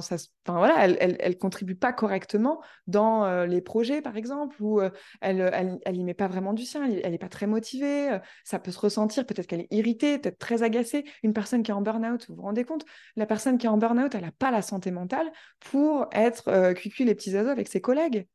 elle, 0.78 1.38
contribue 1.38 1.76
pas 1.76 1.92
correctement 1.94 2.62
dans 2.88 3.46
les 3.46 3.62
projets 3.62 4.02
par 4.02 4.16
exemple 4.18 4.62
ou 4.62 4.82
elle, 5.22 5.50
elle 5.54 5.80
elle 5.86 5.98
y 5.98 6.04
met 6.04 6.14
pas 6.14 6.28
vraiment 6.28 6.54
du 6.54 6.66
sien 6.66 6.84
elle, 6.84 7.10
n'est 7.10 7.16
est 7.16 7.18
pas 7.18 7.30
très 7.30 7.48
motivée 7.48 8.20
ça 8.44 8.60
peut 8.60 8.72
se 8.72 8.80
ressentir 8.80 9.26
peut-être 9.26 9.48
qu'elle 9.48 9.62
est 9.62 9.74
irritée 9.74 10.18
peut-être 10.20 10.38
très 10.38 10.64
agacée. 10.64 11.04
Une 11.24 11.34
personne 11.34 11.64
qui 11.64 11.72
est 11.72 11.74
en 11.74 11.82
burn-out 11.82 12.26
vous 12.30 12.36
vous 12.36 12.42
rendez 12.44 12.64
compte 12.64 12.86
la 13.16 13.26
personne 13.26 13.58
qui 13.58 13.66
est 13.66 13.70
en 13.70 13.78
burn-out 13.78 14.14
elle 14.16 14.26
a 14.26 14.32
pas 14.32 14.52
la 14.52 14.62
santé 14.62 14.92
mentale 14.92 15.32
pour 15.60 16.08
être 16.12 16.74
cuicui 16.74 17.06
les 17.06 17.16
petits 17.16 17.34
oiseaux 17.36 17.50
avec 17.50 17.68
ses 17.68 17.82
collègues 17.82 18.28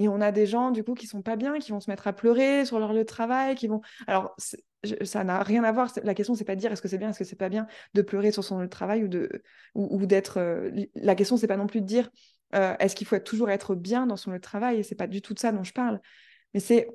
et 0.00 0.08
on 0.08 0.22
a 0.22 0.32
des 0.32 0.46
gens, 0.46 0.70
du 0.70 0.82
coup, 0.82 0.94
qui 0.94 1.06
sont 1.06 1.20
pas 1.20 1.36
bien, 1.36 1.58
qui 1.58 1.72
vont 1.72 1.80
se 1.80 1.90
mettre 1.90 2.06
à 2.06 2.14
pleurer 2.14 2.64
sur 2.64 2.78
leur 2.78 2.94
lieu 2.94 3.00
de 3.00 3.04
travail, 3.04 3.54
qui 3.54 3.66
vont. 3.66 3.82
Alors, 4.06 4.34
ça 5.02 5.24
n'a 5.24 5.42
rien 5.42 5.62
à 5.62 5.72
voir. 5.72 5.92
La 6.02 6.14
question, 6.14 6.34
c'est 6.34 6.46
pas 6.46 6.54
de 6.54 6.60
dire 6.60 6.72
est-ce 6.72 6.80
que 6.80 6.88
c'est 6.88 6.96
bien, 6.96 7.10
est-ce 7.10 7.18
que 7.18 7.24
c'est 7.24 7.36
pas 7.36 7.50
bien 7.50 7.66
de 7.92 8.00
pleurer 8.00 8.32
sur 8.32 8.42
son 8.42 8.60
lieu 8.60 8.64
de 8.64 8.70
travail 8.70 9.04
ou 9.04 9.08
de 9.08 9.42
ou, 9.74 10.06
d'être. 10.06 10.38
Euh, 10.38 10.70
la 10.94 11.14
question, 11.14 11.36
c'est 11.36 11.46
pas 11.46 11.58
non 11.58 11.66
plus 11.66 11.82
de 11.82 11.86
dire 11.86 12.08
euh, 12.54 12.74
est-ce 12.78 12.96
qu'il 12.96 13.06
faut 13.06 13.18
toujours 13.18 13.50
être 13.50 13.74
bien 13.74 14.06
dans 14.06 14.16
son 14.16 14.30
lieu 14.30 14.38
de 14.38 14.42
travail. 14.42 14.78
Et 14.78 14.82
c'est 14.82 14.94
pas 14.94 15.06
du 15.06 15.20
tout 15.20 15.34
de 15.34 15.38
ça 15.38 15.52
dont 15.52 15.64
je 15.64 15.74
parle. 15.74 16.00
Mais 16.54 16.60
c'est 16.60 16.88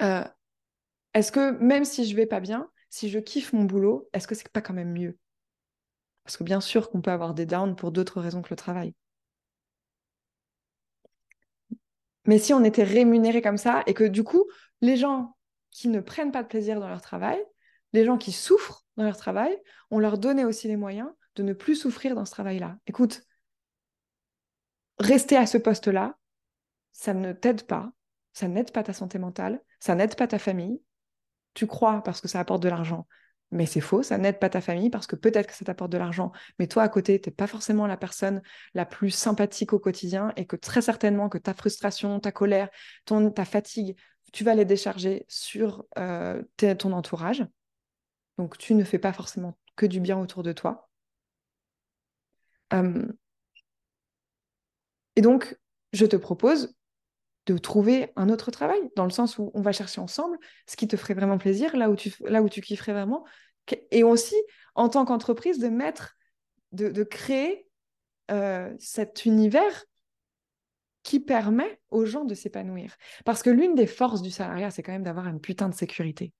euh, 0.00 0.24
est-ce 1.12 1.30
que 1.30 1.58
même 1.62 1.84
si 1.84 2.06
je 2.06 2.16
vais 2.16 2.24
pas 2.24 2.40
bien, 2.40 2.70
si 2.88 3.10
je 3.10 3.18
kiffe 3.18 3.52
mon 3.52 3.64
boulot, 3.64 4.08
est-ce 4.14 4.26
que 4.26 4.34
c'est 4.34 4.48
pas 4.48 4.62
quand 4.62 4.72
même 4.72 4.92
mieux? 4.92 5.18
Parce 6.24 6.38
que 6.38 6.44
bien 6.44 6.62
sûr 6.62 6.88
qu'on 6.88 7.02
peut 7.02 7.10
avoir 7.10 7.34
des 7.34 7.44
downs 7.44 7.76
pour 7.76 7.92
d'autres 7.92 8.22
raisons 8.22 8.40
que 8.40 8.48
le 8.48 8.56
travail. 8.56 8.94
Mais 12.28 12.38
si 12.38 12.52
on 12.52 12.62
était 12.62 12.84
rémunéré 12.84 13.40
comme 13.40 13.56
ça 13.56 13.82
et 13.86 13.94
que 13.94 14.04
du 14.04 14.22
coup, 14.22 14.44
les 14.82 14.98
gens 14.98 15.34
qui 15.70 15.88
ne 15.88 15.98
prennent 15.98 16.30
pas 16.30 16.42
de 16.42 16.48
plaisir 16.48 16.78
dans 16.78 16.88
leur 16.88 17.00
travail, 17.00 17.42
les 17.94 18.04
gens 18.04 18.18
qui 18.18 18.32
souffrent 18.32 18.84
dans 18.98 19.04
leur 19.04 19.16
travail, 19.16 19.58
on 19.90 19.98
leur 19.98 20.18
donnait 20.18 20.44
aussi 20.44 20.68
les 20.68 20.76
moyens 20.76 21.08
de 21.36 21.42
ne 21.42 21.54
plus 21.54 21.74
souffrir 21.74 22.14
dans 22.14 22.26
ce 22.26 22.30
travail-là. 22.30 22.76
Écoute, 22.86 23.22
rester 24.98 25.38
à 25.38 25.46
ce 25.46 25.56
poste-là, 25.56 26.18
ça 26.92 27.14
ne 27.14 27.32
t'aide 27.32 27.62
pas, 27.62 27.92
ça 28.34 28.46
n'aide 28.46 28.72
pas 28.72 28.82
ta 28.82 28.92
santé 28.92 29.18
mentale, 29.18 29.62
ça 29.80 29.94
n'aide 29.94 30.14
pas 30.14 30.26
ta 30.26 30.38
famille. 30.38 30.82
Tu 31.54 31.66
crois 31.66 32.02
parce 32.02 32.20
que 32.20 32.28
ça 32.28 32.40
apporte 32.40 32.62
de 32.62 32.68
l'argent, 32.68 33.06
mais 33.50 33.66
c'est 33.66 33.80
faux, 33.80 34.02
ça 34.02 34.18
n'aide 34.18 34.38
pas 34.38 34.50
ta 34.50 34.60
famille 34.60 34.90
parce 34.90 35.06
que 35.06 35.16
peut-être 35.16 35.46
que 35.48 35.54
ça 35.54 35.64
t'apporte 35.64 35.90
de 35.90 35.98
l'argent, 35.98 36.32
mais 36.58 36.66
toi 36.66 36.82
à 36.82 36.88
côté, 36.88 37.20
tu 37.20 37.28
n'es 37.28 37.34
pas 37.34 37.46
forcément 37.46 37.86
la 37.86 37.96
personne 37.96 38.42
la 38.74 38.84
plus 38.84 39.10
sympathique 39.10 39.72
au 39.72 39.78
quotidien 39.78 40.32
et 40.36 40.46
que 40.46 40.56
très 40.56 40.82
certainement 40.82 41.28
que 41.28 41.38
ta 41.38 41.54
frustration, 41.54 42.20
ta 42.20 42.32
colère, 42.32 42.68
ton, 43.06 43.30
ta 43.30 43.44
fatigue, 43.44 43.96
tu 44.32 44.44
vas 44.44 44.54
les 44.54 44.64
décharger 44.64 45.24
sur 45.28 45.84
euh, 45.98 46.42
ton 46.56 46.92
entourage. 46.92 47.46
Donc 48.36 48.58
tu 48.58 48.74
ne 48.74 48.84
fais 48.84 48.98
pas 48.98 49.12
forcément 49.12 49.58
que 49.76 49.86
du 49.86 50.00
bien 50.00 50.18
autour 50.18 50.42
de 50.42 50.52
toi. 50.52 50.88
Et 55.16 55.20
donc, 55.20 55.58
je 55.92 56.06
te 56.06 56.16
propose 56.16 56.77
de 57.48 57.56
trouver 57.56 58.12
un 58.14 58.28
autre 58.28 58.50
travail, 58.50 58.78
dans 58.94 59.04
le 59.04 59.10
sens 59.10 59.38
où 59.38 59.50
on 59.54 59.62
va 59.62 59.72
chercher 59.72 60.02
ensemble 60.02 60.36
ce 60.66 60.76
qui 60.76 60.86
te 60.86 60.96
ferait 60.96 61.14
vraiment 61.14 61.38
plaisir, 61.38 61.74
là 61.76 61.88
où 61.88 61.96
tu, 61.96 62.12
là 62.26 62.42
où 62.42 62.48
tu 62.48 62.60
kifferais 62.60 62.92
vraiment, 62.92 63.24
et 63.90 64.02
aussi, 64.02 64.36
en 64.74 64.88
tant 64.88 65.04
qu'entreprise, 65.06 65.58
de 65.58 65.68
mettre, 65.68 66.16
de, 66.72 67.02
créer 67.02 67.66
euh, 68.30 68.72
cet 68.78 69.24
univers 69.24 69.84
qui 71.02 71.20
permet 71.20 71.80
aux 71.90 72.04
gens 72.04 72.24
de 72.24 72.34
s'épanouir. 72.34 72.94
Parce 73.24 73.42
que 73.42 73.50
l'une 73.50 73.74
des 73.74 73.86
forces 73.86 74.20
du 74.20 74.30
salariat, 74.30 74.70
c'est 74.70 74.82
quand 74.82 74.92
même 74.92 75.02
d'avoir 75.02 75.26
une 75.26 75.40
putain 75.40 75.70
de 75.70 75.74
sécurité. 75.74 76.34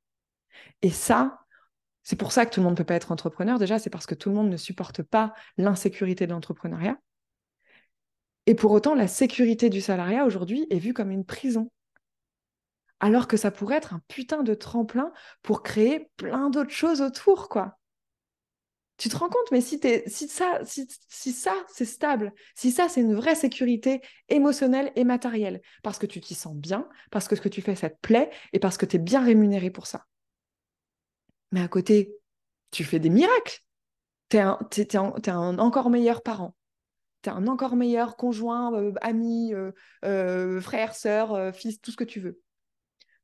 Et 0.83 0.91
ça, 0.91 1.41
c'est 2.03 2.17
pour 2.17 2.33
ça 2.33 2.45
que 2.45 2.53
tout 2.53 2.61
le 2.61 2.65
monde 2.65 2.75
ne 2.75 2.79
peut 2.79 2.85
pas 2.85 2.95
être 2.95 3.13
entrepreneur. 3.13 3.59
Déjà, 3.59 3.79
c'est 3.79 3.91
parce 3.91 4.07
que 4.07 4.15
tout 4.15 4.29
le 4.29 4.35
monde 4.35 4.51
ne 4.51 4.57
supporte 4.59 5.03
pas 5.03 5.33
l'insécurité 5.57 6.27
de 6.27 6.33
l'entrepreneuriat. 6.33 6.99
Et 8.49 8.55
pour 8.55 8.72
autant, 8.72 8.94
la 8.94 9.09
sécurité 9.09 9.68
du 9.68 9.82
salariat 9.82 10.24
aujourd'hui 10.24 10.66
est 10.70 10.78
vue 10.78 10.94
comme 10.94 11.11
une 11.11 11.26
prison. 11.26 11.70
Alors 12.99 13.28
que 13.28 13.36
ça 13.36 13.51
pourrait 13.51 13.76
être 13.76 13.92
un 13.92 14.01
putain 14.09 14.42
de 14.42 14.55
tremplin 14.55 15.12
pour 15.42 15.62
créer 15.62 16.11
plein 16.16 16.49
d'autres 16.49 16.70
choses 16.70 17.03
autour, 17.03 17.51
quoi. 17.51 17.78
Tu 18.96 19.11
te 19.11 19.16
rends 19.18 19.28
compte, 19.28 19.53
mais 19.53 19.61
si, 19.61 19.78
ça 20.28 20.62
c'est 20.64 21.84
stable, 21.84 22.32
si 22.55 22.70
ça, 22.70 22.88
c'est 22.88 23.03
une 23.03 23.14
vraie 23.14 23.34
sécurité 23.34 24.01
émotionnelle 24.30 24.92
et 24.96 25.05
matérielle, 25.05 25.61
parce 25.82 25.99
que 25.99 26.07
tu 26.07 26.18
t'y 26.22 26.34
sens 26.34 26.57
bien, 26.57 26.88
parce 27.11 27.28
que 27.28 27.36
ce 27.36 27.42
que 27.42 27.51
tu 27.51 27.61
fais, 27.61 27.74
ça 27.74 27.90
te 27.90 28.01
plaît, 28.01 28.30
et 28.55 28.61
parce 28.61 28.78
que 28.78 28.86
tu 28.86 28.96
es 28.96 28.99
bien 28.99 29.22
rémunéré 29.22 29.70
pour 29.70 29.86
ça. 29.86 30.07
Mais 31.53 31.61
à 31.61 31.68
côté, 31.68 32.16
tu 32.70 32.82
fais 32.82 32.99
des 32.99 33.11
miracles. 33.11 33.61
Tu 34.30 34.38
es, 34.38 34.96
un 34.96 35.59
encore 35.59 35.90
meilleur 35.90 36.22
parent 36.22 36.55
tu 37.23 37.31
un 37.31 37.47
encore 37.47 37.77
meilleur 37.77 38.16
conjoint, 38.16 38.75
euh, 38.75 38.93
ami, 39.01 39.53
euh, 39.55 39.73
euh, 40.05 40.61
frère, 40.61 40.95
sœur, 40.95 41.55
fils, 41.55 41.81
tout 41.81 41.91
ce 41.91 41.97
que 41.97 42.05
tu 42.05 42.21
veux. 42.21 42.41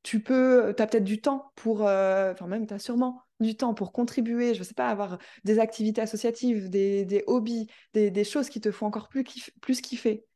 Tu 0.03 0.21
peux, 0.21 0.75
tu 0.77 0.83
as 0.83 0.87
peut-être 0.87 1.05
du 1.05 1.21
temps 1.21 1.53
pour, 1.57 1.83
enfin 1.83 2.47
même 2.47 2.67
tu 2.67 2.75
as 2.75 2.79
sûrement 2.79 3.23
du 3.41 3.57
temps 3.57 3.75
pour 3.75 3.93
contribuer, 3.93 4.55
je 4.55 4.59
ne 4.59 4.65
sais 4.65 4.75
pas, 4.75 4.89
avoir 4.89 5.19
des 5.45 5.59
activités 5.59 6.01
associatives, 6.03 6.69
des, 6.69 7.25
hobbies, 7.27 7.69
des, 7.95 8.25
choses 8.25 8.51
qui 8.51 8.61
te 8.61 8.71
font 8.71 8.87
encore 8.87 9.09
plus, 9.09 9.25
plus 9.63 9.81
kiffer. 9.81 10.27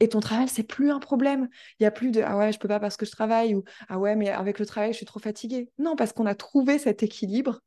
Et 0.00 0.08
ton 0.08 0.20
travail, 0.20 0.48
c'est 0.48 0.62
plus 0.62 0.90
un 0.90 1.00
problème. 1.00 1.48
Il 1.78 1.82
y 1.82 1.86
a 1.86 1.90
plus 1.90 2.10
de 2.10 2.22
ah 2.22 2.38
ouais, 2.38 2.52
je 2.52 2.58
peux 2.58 2.68
pas 2.68 2.80
parce 2.80 2.96
que 2.96 3.04
je 3.04 3.10
travaille 3.10 3.54
ou 3.54 3.64
ah 3.88 3.98
ouais, 3.98 4.14
mais 4.16 4.30
avec 4.30 4.58
le 4.60 4.66
travail, 4.66 4.92
je 4.92 4.96
suis 4.96 5.06
trop 5.06 5.18
fatiguée. 5.20 5.70
Non, 5.78 5.96
parce 5.96 6.12
qu'on 6.12 6.26
a 6.26 6.34
trouvé 6.34 6.78
cet 6.78 7.02
équilibre 7.02 7.60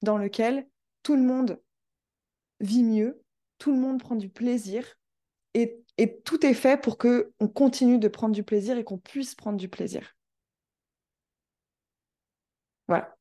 dans 0.00 0.16
lequel 0.16 0.66
tout 1.02 1.16
le 1.16 1.22
monde 1.22 1.60
vit 2.60 2.84
mieux, 2.84 3.21
tout 3.62 3.70
le 3.70 3.78
monde 3.78 4.00
prend 4.00 4.16
du 4.16 4.28
plaisir 4.28 4.84
et, 5.54 5.84
tout 6.24 6.44
est 6.44 6.54
fait 6.54 6.80
pour 6.80 6.98
que 6.98 7.32
on 7.38 7.46
continue 7.46 8.00
de 8.00 8.08
prendre 8.08 8.34
du 8.34 8.42
plaisir 8.42 8.76
et 8.76 8.82
qu'on 8.82 8.98
puisse 8.98 9.36
prendre 9.36 9.56
du 9.56 9.68
plaisir. 9.68 10.16
Voilà. 12.88 13.16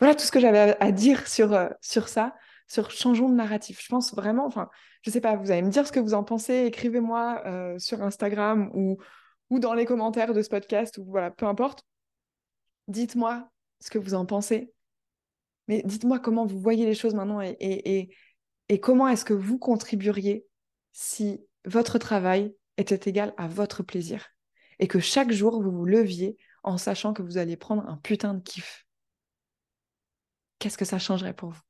Voilà 0.00 0.14
tout 0.14 0.24
ce 0.24 0.30
que 0.30 0.38
j'avais 0.38 0.76
à 0.78 0.92
dire 0.92 1.26
sur, 1.28 1.54
euh, 1.54 1.70
sur 1.80 2.08
ça, 2.08 2.34
sur 2.68 2.90
changeons 2.90 3.30
de 3.30 3.34
narratif. 3.36 3.80
Je 3.82 3.88
pense 3.88 4.12
vraiment, 4.14 4.44
enfin, 4.44 4.68
je 5.00 5.10
sais 5.10 5.22
pas, 5.22 5.34
vous 5.36 5.50
allez 5.50 5.62
me 5.62 5.70
dire 5.70 5.86
ce 5.86 5.92
que 5.92 6.00
vous 6.00 6.12
en 6.12 6.24
pensez, 6.24 6.66
écrivez-moi 6.66 7.42
euh, 7.46 7.78
sur 7.78 8.02
Instagram 8.02 8.70
ou, 8.74 8.98
ou 9.48 9.60
dans 9.60 9.72
les 9.72 9.86
commentaires 9.86 10.34
de 10.34 10.42
ce 10.42 10.50
podcast, 10.50 10.98
ou 10.98 11.06
voilà, 11.06 11.30
peu 11.30 11.46
importe. 11.46 11.84
Dites-moi 12.88 13.48
ce 13.80 13.88
que 13.88 13.98
vous 13.98 14.12
en 14.12 14.26
pensez. 14.26 14.74
Mais 15.68 15.80
dites-moi 15.86 16.18
comment 16.18 16.44
vous 16.44 16.60
voyez 16.60 16.84
les 16.84 16.94
choses 16.94 17.14
maintenant 17.14 17.40
et 17.40 18.10
comment 18.78 19.08
est-ce 19.08 19.24
que 19.24 19.34
vous 19.34 19.58
contribueriez 19.58 20.46
si 20.92 21.44
votre 21.64 21.98
travail 21.98 22.54
était 22.76 23.08
égal 23.10 23.34
à 23.36 23.48
votre 23.48 23.82
plaisir 23.82 24.28
et 24.78 24.86
que 24.86 25.00
chaque 25.00 25.32
jour 25.32 25.60
vous 25.60 25.72
vous 25.72 25.84
leviez 25.84 26.36
en 26.62 26.78
sachant 26.78 27.12
que 27.12 27.22
vous 27.22 27.38
alliez 27.38 27.56
prendre 27.56 27.88
un 27.88 27.96
putain 27.96 28.34
de 28.34 28.40
kiff? 28.40 28.86
Qu'est-ce 30.58 30.78
que 30.78 30.84
ça 30.84 30.98
changerait 30.98 31.34
pour 31.34 31.50
vous? 31.50 31.60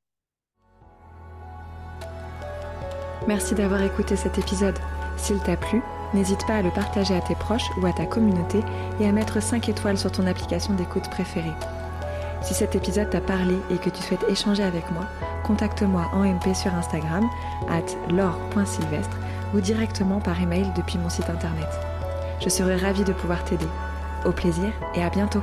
Merci 3.27 3.55
d'avoir 3.55 3.81
écouté 3.81 4.15
cet 4.15 4.37
épisode. 4.37 4.77
S'il 5.17 5.39
t'a 5.39 5.55
plu, 5.55 5.81
n'hésite 6.13 6.45
pas 6.47 6.57
à 6.57 6.61
le 6.61 6.71
partager 6.71 7.15
à 7.15 7.21
tes 7.21 7.35
proches 7.35 7.69
ou 7.79 7.85
à 7.85 7.93
ta 7.93 8.05
communauté 8.05 8.59
et 8.99 9.05
à 9.05 9.11
mettre 9.11 9.41
5 9.41 9.69
étoiles 9.69 9.97
sur 9.97 10.11
ton 10.11 10.25
application 10.25 10.73
d'écoute 10.73 11.09
préférée. 11.09 11.53
Si 12.41 12.53
cet 12.53 12.75
épisode 12.75 13.09
t'a 13.09 13.21
parlé 13.21 13.55
et 13.69 13.77
que 13.77 13.89
tu 13.89 14.01
souhaites 14.01 14.27
échanger 14.27 14.63
avec 14.63 14.89
moi, 14.91 15.05
contacte-moi 15.43 16.09
en 16.13 16.23
MP 16.23 16.53
sur 16.55 16.73
Instagram, 16.73 17.29
at 17.69 18.13
laure.sylvestre 18.13 19.17
ou 19.53 19.59
directement 19.59 20.19
par 20.19 20.41
email 20.41 20.71
depuis 20.75 20.97
mon 20.97 21.09
site 21.09 21.29
internet. 21.29 21.69
Je 22.41 22.49
serai 22.49 22.75
ravie 22.75 23.03
de 23.03 23.13
pouvoir 23.13 23.43
t'aider. 23.43 23.67
Au 24.25 24.31
plaisir 24.31 24.71
et 24.95 25.03
à 25.03 25.09
bientôt 25.09 25.41